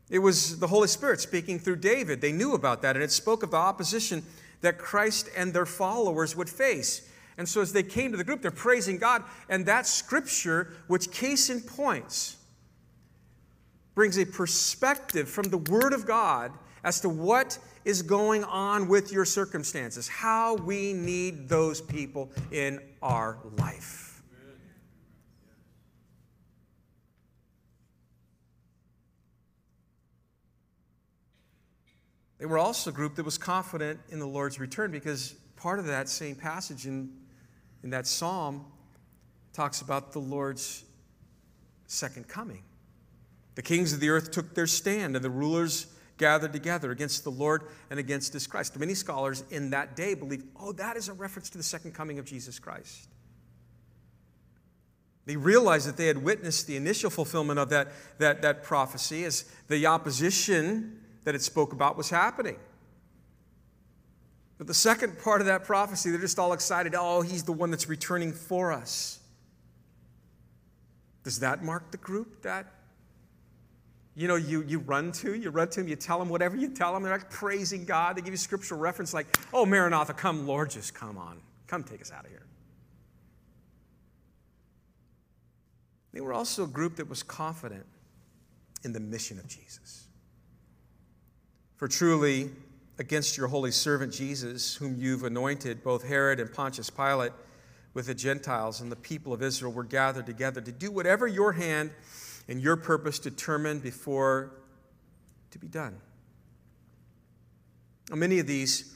It 0.09 0.19
was 0.19 0.59
the 0.59 0.67
Holy 0.67 0.88
Spirit 0.88 1.19
speaking 1.19 1.59
through 1.59 1.77
David. 1.77 2.21
They 2.21 2.31
knew 2.31 2.53
about 2.53 2.81
that, 2.81 2.95
and 2.95 3.03
it 3.03 3.11
spoke 3.11 3.43
of 3.43 3.51
the 3.51 3.57
opposition 3.57 4.23
that 4.61 4.77
Christ 4.77 5.29
and 5.35 5.53
their 5.53 5.65
followers 5.65 6.35
would 6.35 6.49
face. 6.49 7.07
And 7.38 7.47
so, 7.47 7.61
as 7.61 7.73
they 7.73 7.83
came 7.83 8.11
to 8.11 8.17
the 8.17 8.23
group, 8.23 8.41
they're 8.41 8.51
praising 8.51 8.97
God. 8.97 9.23
And 9.49 9.65
that 9.65 9.85
scripture, 9.85 10.73
which 10.88 11.11
case 11.11 11.49
in 11.49 11.61
points, 11.61 12.38
brings 13.93 14.17
a 14.17 14.25
perspective 14.25 15.29
from 15.29 15.49
the 15.49 15.57
Word 15.57 15.93
of 15.93 16.07
God 16.07 16.51
as 16.83 17.01
to 17.01 17.09
what 17.09 17.59
is 17.88 18.01
going 18.01 18.43
on 18.43 18.89
with 18.89 19.13
your 19.13 19.23
circumstances, 19.23 20.09
how 20.09 20.55
we 20.55 20.91
need 20.91 21.47
those 21.47 21.79
people 21.79 22.29
in 22.51 22.81
our 23.01 23.38
life. 23.57 24.21
They 32.39 32.45
were 32.45 32.57
also 32.57 32.89
a 32.89 32.93
group 32.93 33.15
that 33.15 33.23
was 33.23 33.38
confident 33.38 34.01
in 34.09 34.19
the 34.19 34.27
Lord's 34.27 34.59
return 34.59 34.91
because 34.91 35.35
part 35.55 35.79
of 35.79 35.85
that 35.85 36.09
same 36.09 36.35
passage 36.35 36.85
in, 36.85 37.09
in 37.83 37.91
that 37.91 38.05
psalm 38.05 38.65
talks 39.53 39.79
about 39.79 40.11
the 40.11 40.19
Lord's 40.19 40.83
second 41.85 42.27
coming. 42.27 42.63
The 43.55 43.61
kings 43.61 43.93
of 43.93 44.01
the 44.01 44.09
earth 44.09 44.31
took 44.31 44.55
their 44.55 44.67
stand, 44.67 45.15
and 45.15 45.23
the 45.23 45.29
rulers 45.29 45.88
gathered 46.18 46.53
together 46.53 46.91
against 46.91 47.24
the 47.24 47.32
Lord 47.32 47.63
and 47.89 47.99
against 47.99 48.34
his 48.34 48.47
Christ. 48.47 48.78
Many 48.80 48.93
scholars 48.93 49.43
in 49.49 49.70
that 49.72 49.95
day 49.95 50.13
believe, 50.13 50.43
oh, 50.59 50.72
that 50.74 50.97
is 50.97 51.09
a 51.09 51.13
reference 51.13 51.49
to 51.51 51.57
the 51.57 51.63
second 51.63 51.93
coming 51.93 52.20
of 52.20 52.26
Jesus 52.26 52.59
Christ. 52.59 53.07
They 55.26 55.36
realized 55.36 55.88
that 55.88 55.97
they 55.97 56.07
had 56.07 56.24
witnessed 56.24 56.68
the 56.68 56.78
initial 56.78 57.09
fulfillment 57.09 57.59
of 57.59 57.70
that, 57.70 57.89
that, 58.18 58.41
that 58.43 58.63
prophecy 58.63 59.26
as 59.26 59.43
the 59.68 59.86
opposition 59.86 61.01
that 61.26 61.36
it 61.36 61.41
spoke 61.41 61.74
about 61.74 61.97
was 61.97 62.09
happening. 62.09 62.55
But 64.57 64.68
the 64.68 64.74
second 64.74 65.20
part 65.20 65.41
of 65.41 65.47
that 65.47 65.65
prophecy, 65.65 66.09
they're 66.09 66.20
just 66.20 66.39
all 66.39 66.53
excited. 66.53 66.95
Oh, 66.97 67.22
he's 67.22 67.43
the 67.43 67.51
one 67.51 67.72
that's 67.72 67.89
returning 67.89 68.32
for 68.32 68.72
us. 68.72 69.20
Does 71.24 71.39
that 71.39 71.61
mark 71.61 71.91
the 71.91 71.97
group 71.97 72.43
that 72.43 72.76
you 74.18 74.28
know 74.28 74.36
you, 74.36 74.63
you 74.63 74.80
run 74.80 75.11
to? 75.11 75.36
You 75.36 75.51
run 75.51 75.70
to 75.70 75.82
them, 75.82 75.88
you 75.88 75.95
tell 75.95 76.18
them 76.18 76.28
whatever 76.28 76.57
you 76.57 76.70
tell 76.70 76.91
them. 76.91 77.03
They're 77.03 77.11
like 77.11 77.30
praising 77.30 77.86
God. 77.86 78.18
They 78.18 78.22
give 78.22 78.34
you 78.34 78.38
scriptural 78.38 78.80
reference 78.80 79.13
like, 79.13 79.28
oh, 79.53 79.63
Maranatha, 79.63 80.13
come, 80.13 80.47
Lord, 80.47 80.72
just 80.72 80.95
come 80.95 81.20
on. 81.20 81.39
Come 81.68 81.84
take 81.84 82.01
us 82.01 82.11
out 82.11 82.26
of 82.26 82.32
here. 82.32 82.47
They 86.13 86.22
were 86.22 86.34
also 86.34 86.63
a 86.63 86.68
group 86.68 86.95
that 86.95 87.07
was 87.07 87.22
confident 87.22 87.86
in 88.84 88.91
the 88.91 88.99
mission 88.99 89.38
of 89.38 89.47
Jesus. 89.47 90.07
For 91.76 91.88
truly, 91.88 92.49
against 92.97 93.38
your 93.38 93.47
holy 93.47 93.70
servant 93.70 94.11
Jesus, 94.11 94.76
whom 94.76 94.95
you've 94.97 95.26
anointed, 95.26 95.84
both 95.84 96.03
Herod 96.03 96.39
and 96.39 96.51
Pontius 96.51 96.89
Pilate 96.89 97.34
with 97.93 98.07
the 98.07 98.15
Gentiles 98.15 98.82
and 98.82 98.91
the 98.91 98.95
people 98.95 99.32
of 99.32 99.43
Israel 99.43 99.72
were 99.72 99.84
gathered 99.84 100.26
together 100.26 100.59
to 100.59 100.72
do 100.72 100.89
whatever 100.89 101.28
your 101.28 101.51
hand 101.51 101.91
and 102.47 102.61
your 102.61 102.75
purpose 102.75 103.19
determined 103.19 103.83
before 103.83 104.51
to 105.51 105.59
be 105.59 105.67
done. 105.67 105.97
Now, 108.09 108.15
many 108.15 108.39
of 108.39 108.47
these 108.47 108.95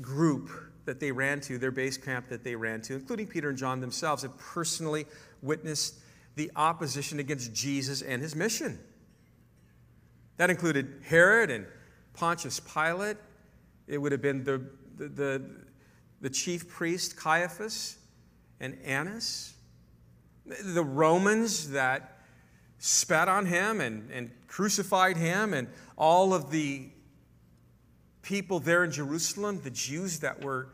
group 0.00 0.50
that 0.84 1.00
they 1.00 1.12
ran 1.12 1.40
to, 1.40 1.58
their 1.58 1.70
base 1.70 1.96
camp 1.96 2.28
that 2.28 2.44
they 2.44 2.54
ran 2.54 2.80
to, 2.82 2.94
including 2.94 3.26
Peter 3.26 3.48
and 3.48 3.58
John 3.58 3.80
themselves, 3.80 4.22
had 4.22 4.36
personally 4.38 5.06
witnessed 5.42 5.96
the 6.36 6.50
opposition 6.54 7.18
against 7.18 7.52
Jesus 7.52 8.02
and 8.02 8.22
his 8.22 8.36
mission. 8.36 8.78
That 10.36 10.50
included 10.50 11.02
Herod 11.04 11.50
and 11.50 11.66
Pontius 12.12 12.60
Pilate. 12.60 13.16
It 13.86 13.98
would 13.98 14.12
have 14.12 14.22
been 14.22 14.44
the, 14.44 14.62
the, 14.96 15.08
the, 15.08 15.50
the 16.20 16.30
chief 16.30 16.68
priest 16.68 17.16
Caiaphas 17.16 17.98
and 18.60 18.78
Annas. 18.84 19.54
The 20.46 20.84
Romans 20.84 21.70
that 21.70 22.18
spat 22.78 23.28
on 23.28 23.46
him 23.46 23.80
and, 23.80 24.10
and 24.10 24.30
crucified 24.46 25.16
him, 25.16 25.54
and 25.54 25.68
all 25.96 26.34
of 26.34 26.50
the 26.50 26.88
people 28.22 28.60
there 28.60 28.84
in 28.84 28.90
Jerusalem, 28.90 29.60
the 29.62 29.70
Jews 29.70 30.20
that 30.20 30.42
were 30.42 30.68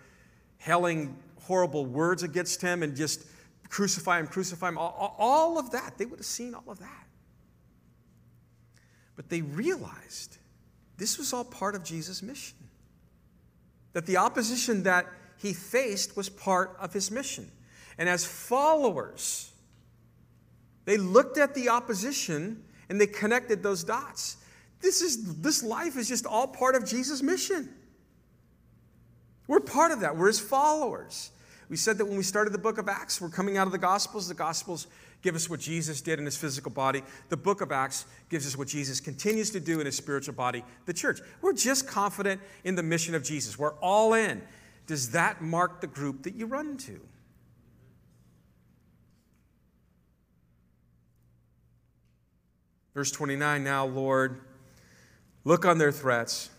hailing 0.58 1.16
horrible 1.42 1.84
words 1.84 2.22
against 2.22 2.62
him 2.62 2.82
and 2.82 2.96
just 2.96 3.24
crucify 3.68 4.20
him, 4.20 4.26
crucify 4.26 4.68
him, 4.68 4.78
all, 4.78 5.14
all 5.18 5.58
of 5.58 5.70
that. 5.72 5.98
They 5.98 6.06
would 6.06 6.18
have 6.18 6.26
seen 6.26 6.54
all 6.54 6.64
of 6.68 6.78
that. 6.78 7.06
But 9.16 9.28
they 9.28 9.42
realized 9.42 10.38
this 10.96 11.18
was 11.18 11.32
all 11.32 11.44
part 11.44 11.74
of 11.74 11.84
Jesus' 11.84 12.22
mission. 12.22 12.56
That 13.92 14.06
the 14.06 14.16
opposition 14.16 14.84
that 14.84 15.06
he 15.36 15.52
faced 15.52 16.16
was 16.16 16.28
part 16.28 16.76
of 16.80 16.92
his 16.92 17.10
mission. 17.10 17.50
And 17.98 18.08
as 18.08 18.24
followers, 18.24 19.51
they 20.84 20.96
looked 20.96 21.38
at 21.38 21.54
the 21.54 21.68
opposition 21.68 22.62
and 22.88 23.00
they 23.00 23.06
connected 23.06 23.62
those 23.62 23.84
dots. 23.84 24.36
This, 24.80 25.00
is, 25.00 25.40
this 25.40 25.62
life 25.62 25.96
is 25.96 26.08
just 26.08 26.26
all 26.26 26.48
part 26.48 26.74
of 26.74 26.84
Jesus' 26.84 27.22
mission. 27.22 27.68
We're 29.46 29.60
part 29.60 29.92
of 29.92 30.00
that. 30.00 30.16
We're 30.16 30.26
his 30.26 30.40
followers. 30.40 31.30
We 31.68 31.76
said 31.76 31.98
that 31.98 32.04
when 32.04 32.16
we 32.16 32.22
started 32.22 32.52
the 32.52 32.58
book 32.58 32.78
of 32.78 32.88
Acts, 32.88 33.20
we're 33.20 33.28
coming 33.28 33.56
out 33.56 33.66
of 33.66 33.72
the 33.72 33.78
Gospels. 33.78 34.28
The 34.28 34.34
Gospels 34.34 34.88
give 35.22 35.34
us 35.34 35.48
what 35.48 35.60
Jesus 35.60 36.00
did 36.00 36.18
in 36.18 36.24
his 36.24 36.36
physical 36.36 36.70
body. 36.70 37.02
The 37.28 37.36
book 37.36 37.60
of 37.60 37.72
Acts 37.72 38.04
gives 38.28 38.46
us 38.46 38.58
what 38.58 38.68
Jesus 38.68 39.00
continues 39.00 39.50
to 39.50 39.60
do 39.60 39.80
in 39.80 39.86
his 39.86 39.96
spiritual 39.96 40.34
body, 40.34 40.64
the 40.84 40.92
church. 40.92 41.20
We're 41.40 41.54
just 41.54 41.86
confident 41.86 42.40
in 42.64 42.74
the 42.74 42.82
mission 42.82 43.14
of 43.14 43.22
Jesus. 43.22 43.58
We're 43.58 43.74
all 43.74 44.14
in. 44.14 44.42
Does 44.86 45.12
that 45.12 45.40
mark 45.40 45.80
the 45.80 45.86
group 45.86 46.24
that 46.24 46.34
you 46.34 46.46
run 46.46 46.76
to? 46.78 47.00
Verse 52.94 53.10
29 53.10 53.64
Now, 53.64 53.86
Lord, 53.86 54.40
look 55.44 55.64
on 55.64 55.78
their 55.78 55.92
threats 55.92 56.50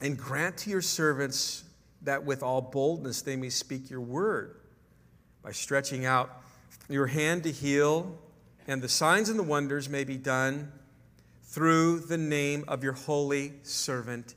and 0.00 0.16
grant 0.16 0.56
to 0.58 0.70
your 0.70 0.82
servants 0.82 1.64
that 2.02 2.24
with 2.24 2.42
all 2.42 2.60
boldness 2.60 3.22
they 3.22 3.36
may 3.36 3.50
speak 3.50 3.90
your 3.90 4.00
word 4.00 4.56
by 5.42 5.52
stretching 5.52 6.04
out 6.04 6.42
your 6.88 7.06
hand 7.06 7.44
to 7.44 7.52
heal, 7.52 8.18
and 8.66 8.82
the 8.82 8.88
signs 8.88 9.28
and 9.28 9.38
the 9.38 9.44
wonders 9.44 9.88
may 9.88 10.04
be 10.04 10.16
done 10.16 10.70
through 11.44 12.00
the 12.00 12.18
name 12.18 12.64
of 12.68 12.82
your 12.82 12.92
holy 12.92 13.52
servant 13.62 14.34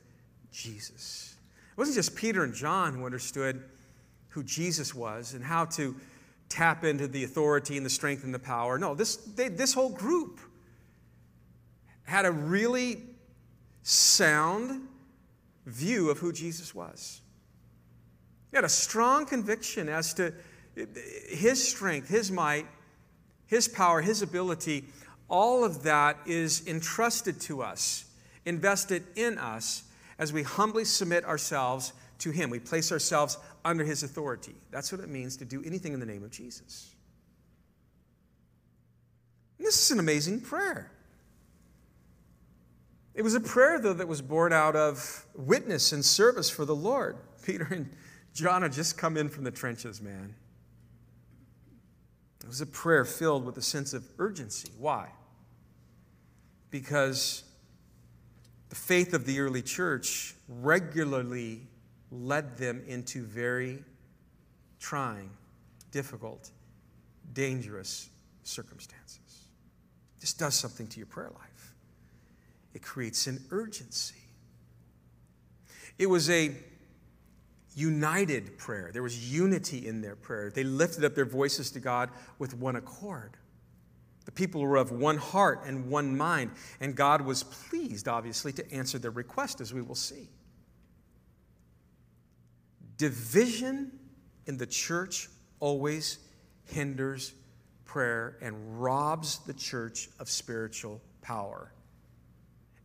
Jesus. 0.52 1.36
It 1.72 1.78
wasn't 1.78 1.96
just 1.96 2.14
Peter 2.14 2.44
and 2.44 2.54
John 2.54 2.94
who 2.94 3.04
understood 3.04 3.64
who 4.28 4.42
Jesus 4.42 4.94
was 4.94 5.34
and 5.34 5.44
how 5.44 5.64
to 5.66 5.96
tap 6.48 6.84
into 6.84 7.08
the 7.08 7.24
authority 7.24 7.76
and 7.76 7.84
the 7.84 7.90
strength 7.90 8.24
and 8.24 8.32
the 8.32 8.38
power. 8.38 8.78
No, 8.78 8.94
this, 8.94 9.16
they, 9.16 9.48
this 9.48 9.74
whole 9.74 9.90
group 9.90 10.40
had 12.04 12.26
a 12.26 12.30
really 12.30 13.02
sound 13.82 14.88
view 15.66 16.10
of 16.10 16.18
who 16.18 16.32
Jesus 16.32 16.74
was. 16.74 17.20
He 18.50 18.56
had 18.56 18.64
a 18.64 18.68
strong 18.68 19.26
conviction 19.26 19.88
as 19.88 20.14
to 20.14 20.32
his 21.28 21.66
strength, 21.66 22.08
his 22.08 22.30
might, 22.30 22.66
his 23.46 23.68
power, 23.68 24.00
his 24.00 24.22
ability. 24.22 24.84
All 25.28 25.64
of 25.64 25.82
that 25.84 26.18
is 26.26 26.66
entrusted 26.66 27.40
to 27.42 27.62
us, 27.62 28.04
invested 28.44 29.04
in 29.16 29.38
us 29.38 29.84
as 30.18 30.32
we 30.32 30.42
humbly 30.42 30.84
submit 30.84 31.24
ourselves 31.24 31.92
to 32.18 32.30
him. 32.30 32.50
We 32.50 32.58
place 32.58 32.92
ourselves 32.92 33.38
under 33.64 33.84
his 33.84 34.02
authority. 34.02 34.54
That's 34.70 34.92
what 34.92 35.00
it 35.00 35.08
means 35.08 35.36
to 35.38 35.44
do 35.44 35.62
anything 35.64 35.92
in 35.92 36.00
the 36.00 36.06
name 36.06 36.22
of 36.22 36.30
Jesus. 36.30 36.94
And 39.58 39.66
this 39.66 39.82
is 39.82 39.90
an 39.90 39.98
amazing 39.98 40.40
prayer. 40.40 40.90
It 43.14 43.22
was 43.22 43.34
a 43.34 43.40
prayer, 43.40 43.78
though, 43.78 43.92
that 43.92 44.08
was 44.08 44.20
born 44.20 44.52
out 44.52 44.74
of 44.74 45.26
witness 45.34 45.92
and 45.92 46.04
service 46.04 46.50
for 46.50 46.64
the 46.64 46.74
Lord. 46.74 47.16
Peter 47.44 47.68
and 47.70 47.90
John 48.32 48.62
had 48.62 48.72
just 48.72 48.98
come 48.98 49.16
in 49.16 49.28
from 49.28 49.44
the 49.44 49.52
trenches, 49.52 50.02
man. 50.02 50.34
It 52.42 52.48
was 52.48 52.60
a 52.60 52.66
prayer 52.66 53.04
filled 53.04 53.46
with 53.46 53.56
a 53.56 53.62
sense 53.62 53.94
of 53.94 54.04
urgency. 54.18 54.70
Why? 54.78 55.08
Because 56.70 57.44
the 58.68 58.74
faith 58.74 59.14
of 59.14 59.24
the 59.24 59.38
early 59.38 59.62
church 59.62 60.34
regularly 60.48 61.68
led 62.10 62.56
them 62.58 62.82
into 62.86 63.22
very 63.24 63.84
trying, 64.80 65.30
difficult, 65.92 66.50
dangerous 67.32 68.10
circumstances. 68.42 69.48
This 70.20 70.32
does 70.32 70.54
something 70.54 70.88
to 70.88 70.98
your 70.98 71.06
prayer 71.06 71.30
life 71.30 71.53
it 72.74 72.82
creates 72.82 73.26
an 73.26 73.44
urgency. 73.50 74.16
It 75.98 76.06
was 76.06 76.28
a 76.28 76.54
united 77.76 78.58
prayer. 78.58 78.90
There 78.92 79.02
was 79.02 79.32
unity 79.32 79.86
in 79.86 80.00
their 80.00 80.16
prayer. 80.16 80.50
They 80.50 80.64
lifted 80.64 81.04
up 81.04 81.14
their 81.14 81.24
voices 81.24 81.70
to 81.72 81.80
God 81.80 82.10
with 82.38 82.54
one 82.54 82.76
accord. 82.76 83.36
The 84.24 84.32
people 84.32 84.60
were 84.62 84.76
of 84.76 84.90
one 84.90 85.18
heart 85.18 85.62
and 85.66 85.88
one 85.88 86.16
mind, 86.16 86.52
and 86.80 86.96
God 86.96 87.20
was 87.20 87.42
pleased, 87.42 88.08
obviously, 88.08 88.52
to 88.52 88.72
answer 88.72 88.98
their 88.98 89.10
request, 89.10 89.60
as 89.60 89.72
we 89.72 89.82
will 89.82 89.94
see. 89.94 90.28
Division 92.96 93.92
in 94.46 94.56
the 94.56 94.66
church 94.66 95.28
always 95.60 96.18
hinders 96.64 97.34
prayer 97.84 98.38
and 98.40 98.82
robs 98.82 99.40
the 99.40 99.52
church 99.52 100.08
of 100.18 100.30
spiritual 100.30 101.00
power 101.20 101.73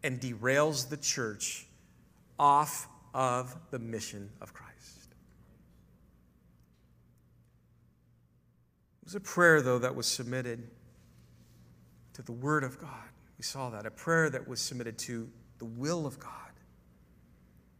and 0.03 0.19
derails 0.19 0.89
the 0.89 0.97
church 0.97 1.67
off 2.37 2.87
of 3.13 3.55
the 3.71 3.79
mission 3.79 4.29
of 4.41 4.53
Christ. 4.53 4.69
It 9.01 9.05
was 9.05 9.15
a 9.15 9.19
prayer, 9.19 9.61
though, 9.61 9.79
that 9.79 9.95
was 9.95 10.05
submitted 10.05 10.69
to 12.13 12.21
the 12.21 12.31
Word 12.31 12.63
of 12.63 12.79
God. 12.79 12.89
We 13.37 13.43
saw 13.43 13.69
that. 13.71 13.85
A 13.85 13.91
prayer 13.91 14.29
that 14.29 14.47
was 14.47 14.61
submitted 14.61 14.97
to 14.99 15.29
the 15.57 15.65
will 15.65 16.05
of 16.05 16.19
God. 16.19 16.31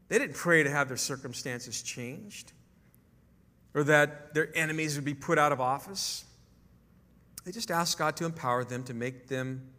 They 0.07 0.17
didn't 0.17 0.36
pray 0.36 0.63
to 0.63 0.70
have 0.70 0.88
their 0.88 0.97
circumstances 0.97 1.82
changed 1.82 2.51
or 3.74 3.84
that 3.84 4.34
their 4.34 4.55
enemies 4.57 4.95
would 4.95 5.05
be 5.05 5.13
put 5.13 5.38
out 5.38 5.51
of 5.51 5.61
office. 5.61 6.26
They 7.45 7.51
just 7.51 7.70
asked 7.72 7.97
God 7.97 8.17
to 8.17 8.26
empower 8.26 8.63
them, 8.63 8.84
to 8.86 8.93
make 8.93 9.28
them 9.28 9.70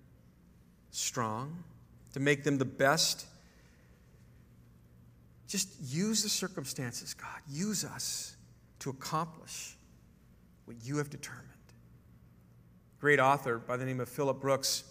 strong, 0.90 1.64
to 2.12 2.20
make 2.20 2.44
them 2.44 2.58
the 2.58 2.64
best. 2.64 3.26
Just 5.46 5.68
use 5.82 6.22
the 6.22 6.28
circumstances, 6.28 7.14
God. 7.14 7.40
Use 7.48 7.84
us 7.84 8.36
to 8.80 8.90
accomplish 8.90 9.76
what 10.64 10.76
you 10.84 10.98
have 10.98 11.10
determined. 11.10 11.46
Great 13.00 13.18
author 13.18 13.58
by 13.58 13.76
the 13.76 13.84
name 13.84 14.00
of 14.00 14.08
Philip 14.08 14.40
Brooks, 14.40 14.84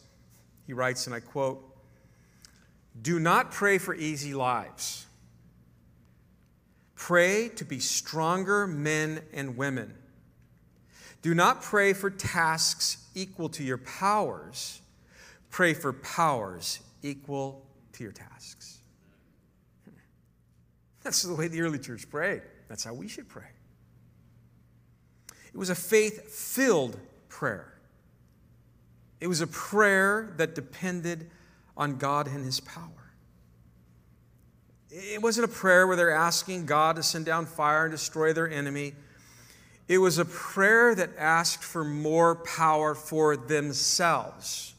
he 0.66 0.74
writes, 0.74 1.06
and 1.06 1.16
I 1.16 1.20
quote 1.20 1.64
Do 3.02 3.20
not 3.20 3.52
pray 3.52 3.78
for 3.78 3.94
easy 3.94 4.34
lives. 4.34 5.06
Pray 6.96 7.50
to 7.56 7.64
be 7.64 7.80
stronger 7.80 8.68
men 8.68 9.22
and 9.32 9.56
women. 9.56 9.94
Do 11.22 11.34
not 11.34 11.62
pray 11.62 11.94
for 11.94 12.10
tasks 12.10 12.98
equal 13.16 13.50
to 13.50 13.64
your 13.64 13.78
powers. 13.78 14.82
Pray 15.50 15.74
for 15.74 15.94
powers 15.94 16.80
equal 17.02 17.66
to 17.94 18.04
your 18.04 18.12
tasks. 18.12 18.80
That's 21.04 21.24
the 21.24 21.34
way 21.34 21.48
the 21.48 21.62
early 21.62 21.80
church 21.80 22.10
prayed. 22.10 22.42
That's 22.68 22.84
how 22.84 22.94
we 22.94 23.08
should 23.08 23.28
pray. 23.28 23.48
It 25.54 25.58
was 25.58 25.70
a 25.70 25.76
faith 25.76 26.30
filled 26.30 27.00
prayer. 27.28 27.74
It 29.20 29.28
was 29.28 29.42
a 29.42 29.48
prayer 29.48 30.34
that 30.38 30.56
depended 30.56 31.30
on 31.76 31.98
God 31.98 32.28
and 32.28 32.46
His 32.46 32.60
power. 32.60 32.86
It 34.92 35.22
wasn't 35.22 35.46
a 35.46 35.54
prayer 35.54 35.88
where 35.88 35.96
they're 35.96 36.12
asking 36.12 36.66
God 36.66 36.96
to 36.96 37.04
send 37.04 37.26
down 37.26 37.46
fire 37.46 37.86
and 37.86 37.92
destroy 37.92 38.34
their 38.34 38.50
enemy. 38.50 38.94
It 39.88 39.98
was 39.98 40.18
a 40.18 40.26
prayer 40.26 40.94
that 40.96 41.12
asked 41.18 41.64
for 41.64 41.84
more 41.84 42.36
power 42.36 42.96
for 42.96 43.36
themselves. 43.36 44.76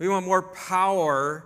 We 0.00 0.08
want 0.08 0.24
more 0.24 0.40
power 0.42 1.44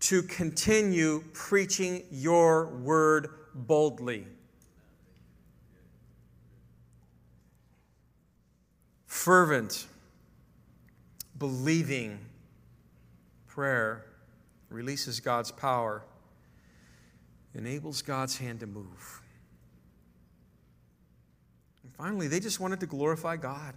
to 0.00 0.22
continue 0.22 1.24
preaching 1.32 2.02
your 2.10 2.66
word 2.66 3.28
boldly. 3.54 4.26
Fervent, 9.06 9.86
believing 11.38 12.18
prayer 13.46 14.04
releases 14.68 15.20
God's 15.20 15.50
power, 15.50 16.04
enables 17.54 18.02
God's 18.02 18.36
hand 18.36 18.60
to 18.60 18.66
move. 18.66 19.22
And 21.82 21.94
finally, 21.94 22.28
they 22.28 22.40
just 22.40 22.60
wanted 22.60 22.80
to 22.80 22.86
glorify 22.86 23.38
God. 23.38 23.72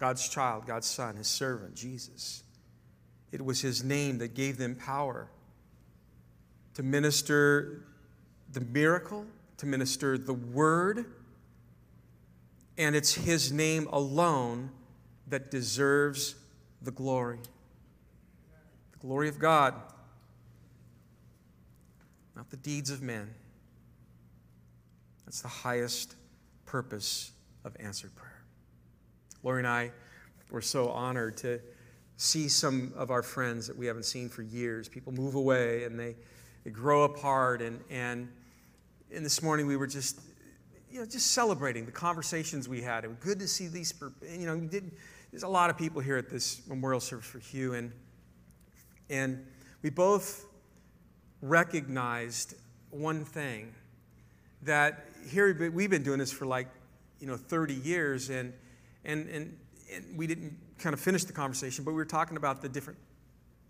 God's 0.00 0.28
child, 0.28 0.66
God's 0.66 0.88
son, 0.88 1.14
his 1.14 1.28
servant, 1.28 1.76
Jesus. 1.76 2.42
It 3.32 3.44
was 3.44 3.60
his 3.60 3.82
name 3.82 4.18
that 4.18 4.34
gave 4.34 4.56
them 4.56 4.74
power 4.74 5.28
to 6.74 6.82
minister 6.82 7.84
the 8.52 8.60
miracle, 8.60 9.26
to 9.58 9.66
minister 9.66 10.16
the 10.18 10.34
word. 10.34 11.06
And 12.78 12.94
it's 12.94 13.14
his 13.14 13.50
name 13.50 13.88
alone 13.90 14.70
that 15.28 15.50
deserves 15.50 16.34
the 16.82 16.90
glory. 16.90 17.38
The 18.92 18.98
glory 18.98 19.28
of 19.28 19.38
God, 19.38 19.74
not 22.34 22.50
the 22.50 22.56
deeds 22.56 22.90
of 22.90 23.02
men. 23.02 23.34
That's 25.24 25.40
the 25.40 25.48
highest 25.48 26.14
purpose 26.66 27.32
of 27.64 27.76
answered 27.80 28.14
prayer. 28.14 28.42
Lori 29.42 29.60
and 29.60 29.66
I 29.66 29.92
were 30.50 30.60
so 30.60 30.88
honored 30.88 31.36
to 31.38 31.60
see 32.16 32.48
some 32.48 32.92
of 32.96 33.10
our 33.10 33.22
friends 33.22 33.66
that 33.66 33.76
we 33.76 33.86
haven't 33.86 34.04
seen 34.04 34.28
for 34.28 34.42
years. 34.42 34.88
People 34.88 35.12
move 35.12 35.34
away 35.34 35.84
and 35.84 35.98
they, 35.98 36.16
they 36.64 36.70
grow 36.70 37.02
apart. 37.02 37.60
And, 37.60 37.80
and, 37.90 38.28
and 39.14 39.24
this 39.24 39.42
morning 39.42 39.66
we 39.66 39.76
were 39.76 39.86
just, 39.86 40.20
you 40.90 41.00
know, 41.00 41.06
just 41.06 41.32
celebrating 41.32 41.84
the 41.84 41.92
conversations 41.92 42.68
we 42.68 42.80
had. 42.80 43.04
It 43.04 43.08
was 43.08 43.18
good 43.18 43.38
to 43.40 43.48
see 43.48 43.66
these, 43.68 43.92
you 44.22 44.46
know, 44.46 44.58
did, 44.58 44.92
there's 45.30 45.42
a 45.42 45.48
lot 45.48 45.68
of 45.68 45.76
people 45.76 46.00
here 46.00 46.16
at 46.16 46.30
this 46.30 46.62
memorial 46.66 47.00
service 47.00 47.26
for 47.26 47.38
Hugh. 47.38 47.74
And, 47.74 47.92
and 49.10 49.46
we 49.82 49.90
both 49.90 50.46
recognized 51.42 52.54
one 52.90 53.24
thing 53.24 53.74
that 54.62 55.06
here 55.28 55.70
we've 55.70 55.90
been 55.90 56.02
doing 56.02 56.18
this 56.18 56.32
for 56.32 56.46
like, 56.46 56.68
you 57.20 57.26
know, 57.26 57.36
30 57.36 57.74
years. 57.74 58.30
And, 58.30 58.54
and, 59.04 59.28
and 59.28 59.56
and 59.92 60.16
we 60.16 60.26
didn't 60.26 60.56
kind 60.78 60.94
of 60.94 61.00
finish 61.00 61.24
the 61.24 61.32
conversation, 61.32 61.84
but 61.84 61.92
we 61.92 61.96
were 61.96 62.04
talking 62.04 62.36
about 62.36 62.62
the 62.62 62.68
different 62.68 62.98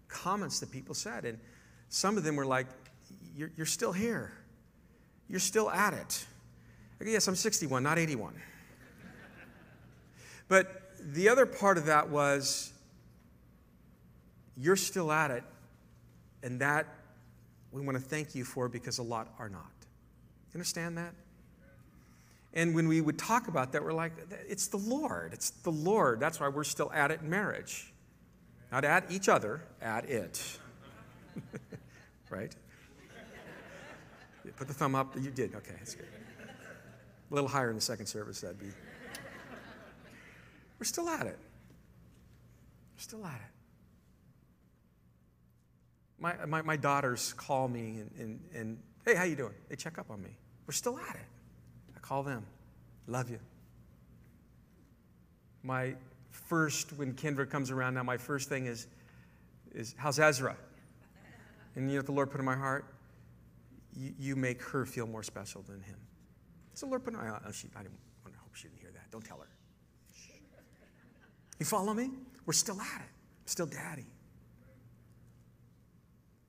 comments 0.08 0.60
that 0.60 0.70
people 0.70 0.94
said. 0.94 1.24
And 1.24 1.38
some 1.88 2.16
of 2.16 2.24
them 2.24 2.36
were 2.36 2.46
like, 2.46 2.66
You're, 3.34 3.50
you're 3.56 3.66
still 3.66 3.92
here. 3.92 4.32
You're 5.28 5.40
still 5.40 5.70
at 5.70 5.92
it. 5.92 6.26
Go, 6.98 7.10
yes, 7.10 7.28
I'm 7.28 7.36
61, 7.36 7.82
not 7.82 7.98
81. 7.98 8.34
but 10.48 10.92
the 11.00 11.28
other 11.28 11.46
part 11.46 11.78
of 11.78 11.86
that 11.86 12.08
was, 12.08 12.72
You're 14.56 14.76
still 14.76 15.12
at 15.12 15.30
it. 15.30 15.44
And 16.42 16.60
that 16.60 16.86
we 17.72 17.82
want 17.82 17.98
to 17.98 18.02
thank 18.02 18.34
you 18.34 18.44
for 18.44 18.68
because 18.68 18.98
a 18.98 19.02
lot 19.02 19.28
are 19.38 19.48
not. 19.48 19.72
You 20.52 20.58
understand 20.58 20.96
that? 20.96 21.12
And 22.54 22.74
when 22.74 22.88
we 22.88 23.00
would 23.00 23.18
talk 23.18 23.48
about 23.48 23.72
that, 23.72 23.84
we're 23.84 23.92
like, 23.92 24.12
it's 24.48 24.68
the 24.68 24.78
Lord. 24.78 25.34
It's 25.34 25.50
the 25.50 25.72
Lord. 25.72 26.20
That's 26.20 26.40
why 26.40 26.48
we're 26.48 26.64
still 26.64 26.90
at 26.92 27.10
it 27.10 27.20
in 27.20 27.28
marriage. 27.28 27.92
Not 28.72 28.84
at 28.84 29.10
each 29.10 29.28
other, 29.28 29.62
at 29.80 30.08
it. 30.08 30.58
right? 32.30 32.54
Put 34.56 34.68
the 34.68 34.74
thumb 34.74 34.94
up. 34.94 35.14
You 35.20 35.30
did. 35.30 35.54
Okay, 35.54 35.74
that's 35.78 35.94
good. 35.94 36.06
A 37.30 37.34
little 37.34 37.48
higher 37.48 37.68
in 37.68 37.74
the 37.74 37.82
second 37.82 38.06
service, 38.06 38.40
that'd 38.40 38.58
be. 38.58 38.66
We're 40.78 40.84
still 40.84 41.08
at 41.08 41.26
it. 41.26 41.38
We're 42.94 43.02
still 43.02 43.24
at 43.24 43.34
it. 43.34 43.52
My, 46.18 46.46
my, 46.46 46.62
my 46.62 46.76
daughters 46.76 47.34
call 47.34 47.68
me 47.68 47.98
and, 48.00 48.10
and, 48.18 48.40
and, 48.54 48.78
hey, 49.04 49.14
how 49.14 49.24
you 49.24 49.36
doing? 49.36 49.52
They 49.68 49.76
check 49.76 49.98
up 49.98 50.10
on 50.10 50.22
me. 50.22 50.30
We're 50.66 50.72
still 50.72 50.98
at 50.98 51.16
it. 51.16 51.26
Call 52.06 52.22
them. 52.22 52.44
Love 53.06 53.30
you. 53.30 53.38
My 55.62 55.94
first, 56.30 56.92
when 56.92 57.14
Kendra 57.14 57.48
comes 57.48 57.70
around 57.70 57.94
now, 57.94 58.04
my 58.04 58.16
first 58.16 58.48
thing 58.48 58.66
is, 58.66 58.86
is 59.74 59.94
how's 59.98 60.18
Ezra? 60.20 60.56
And 61.74 61.88
you 61.88 61.94
know 61.94 61.98
what 61.98 62.06
the 62.06 62.12
Lord 62.12 62.30
put 62.30 62.38
in 62.38 62.46
my 62.46 62.54
heart? 62.54 62.84
You, 63.96 64.12
you 64.18 64.36
make 64.36 64.62
her 64.62 64.86
feel 64.86 65.06
more 65.06 65.22
special 65.22 65.62
than 65.62 65.80
him. 65.82 65.96
So 66.74 66.86
the 66.86 66.90
Lord 66.90 67.04
put 67.04 67.14
in 67.14 67.18
my 67.18 67.26
heart. 67.26 67.42
Oh, 67.46 67.50
she, 67.50 67.68
I, 67.74 67.82
didn't, 67.82 67.98
I 68.24 68.30
hope 68.30 68.54
she 68.54 68.68
didn't 68.68 68.80
hear 68.80 68.90
that. 68.92 69.10
Don't 69.10 69.24
tell 69.24 69.38
her. 69.38 69.48
You 71.58 71.66
follow 71.66 71.94
me? 71.94 72.10
We're 72.44 72.52
still 72.52 72.80
at 72.80 73.00
it. 73.00 73.08
still 73.46 73.66
daddy. 73.66 74.06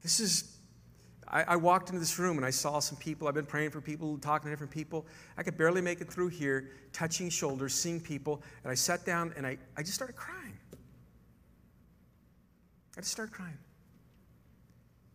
This 0.04 0.20
is, 0.20 0.57
I, 1.30 1.44
I, 1.44 1.56
walked 1.56 1.90
into 1.90 2.00
this 2.00 2.18
room 2.18 2.38
and 2.38 2.46
I 2.46 2.50
saw 2.50 2.80
some 2.80 2.98
people. 2.98 3.28
I've 3.28 3.34
been 3.34 3.46
praying 3.46 3.72
for 3.72 3.82
people, 3.82 4.18
talking 4.18 4.46
to 4.46 4.50
different 4.52 4.72
people. 4.72 5.06
I 5.38 5.44
could 5.44 5.58
barely 5.58 5.82
make 5.82 6.00
it 6.00 6.12
through 6.12 6.30
here, 6.30 6.70
touching 6.94 7.30
shoulders, 7.30 7.74
seeing 7.74 8.00
people. 8.00 8.42
And 8.64 8.72
I 8.72 8.76
sat 8.76 9.06
down 9.06 9.34
and 9.36 9.46
I, 9.46 9.58
I 9.76 9.82
just 9.82 9.96
started 9.96 10.16
crying. 10.16 10.58
I 12.96 13.02
just 13.02 13.12
started 13.12 13.34
crying. 13.34 13.58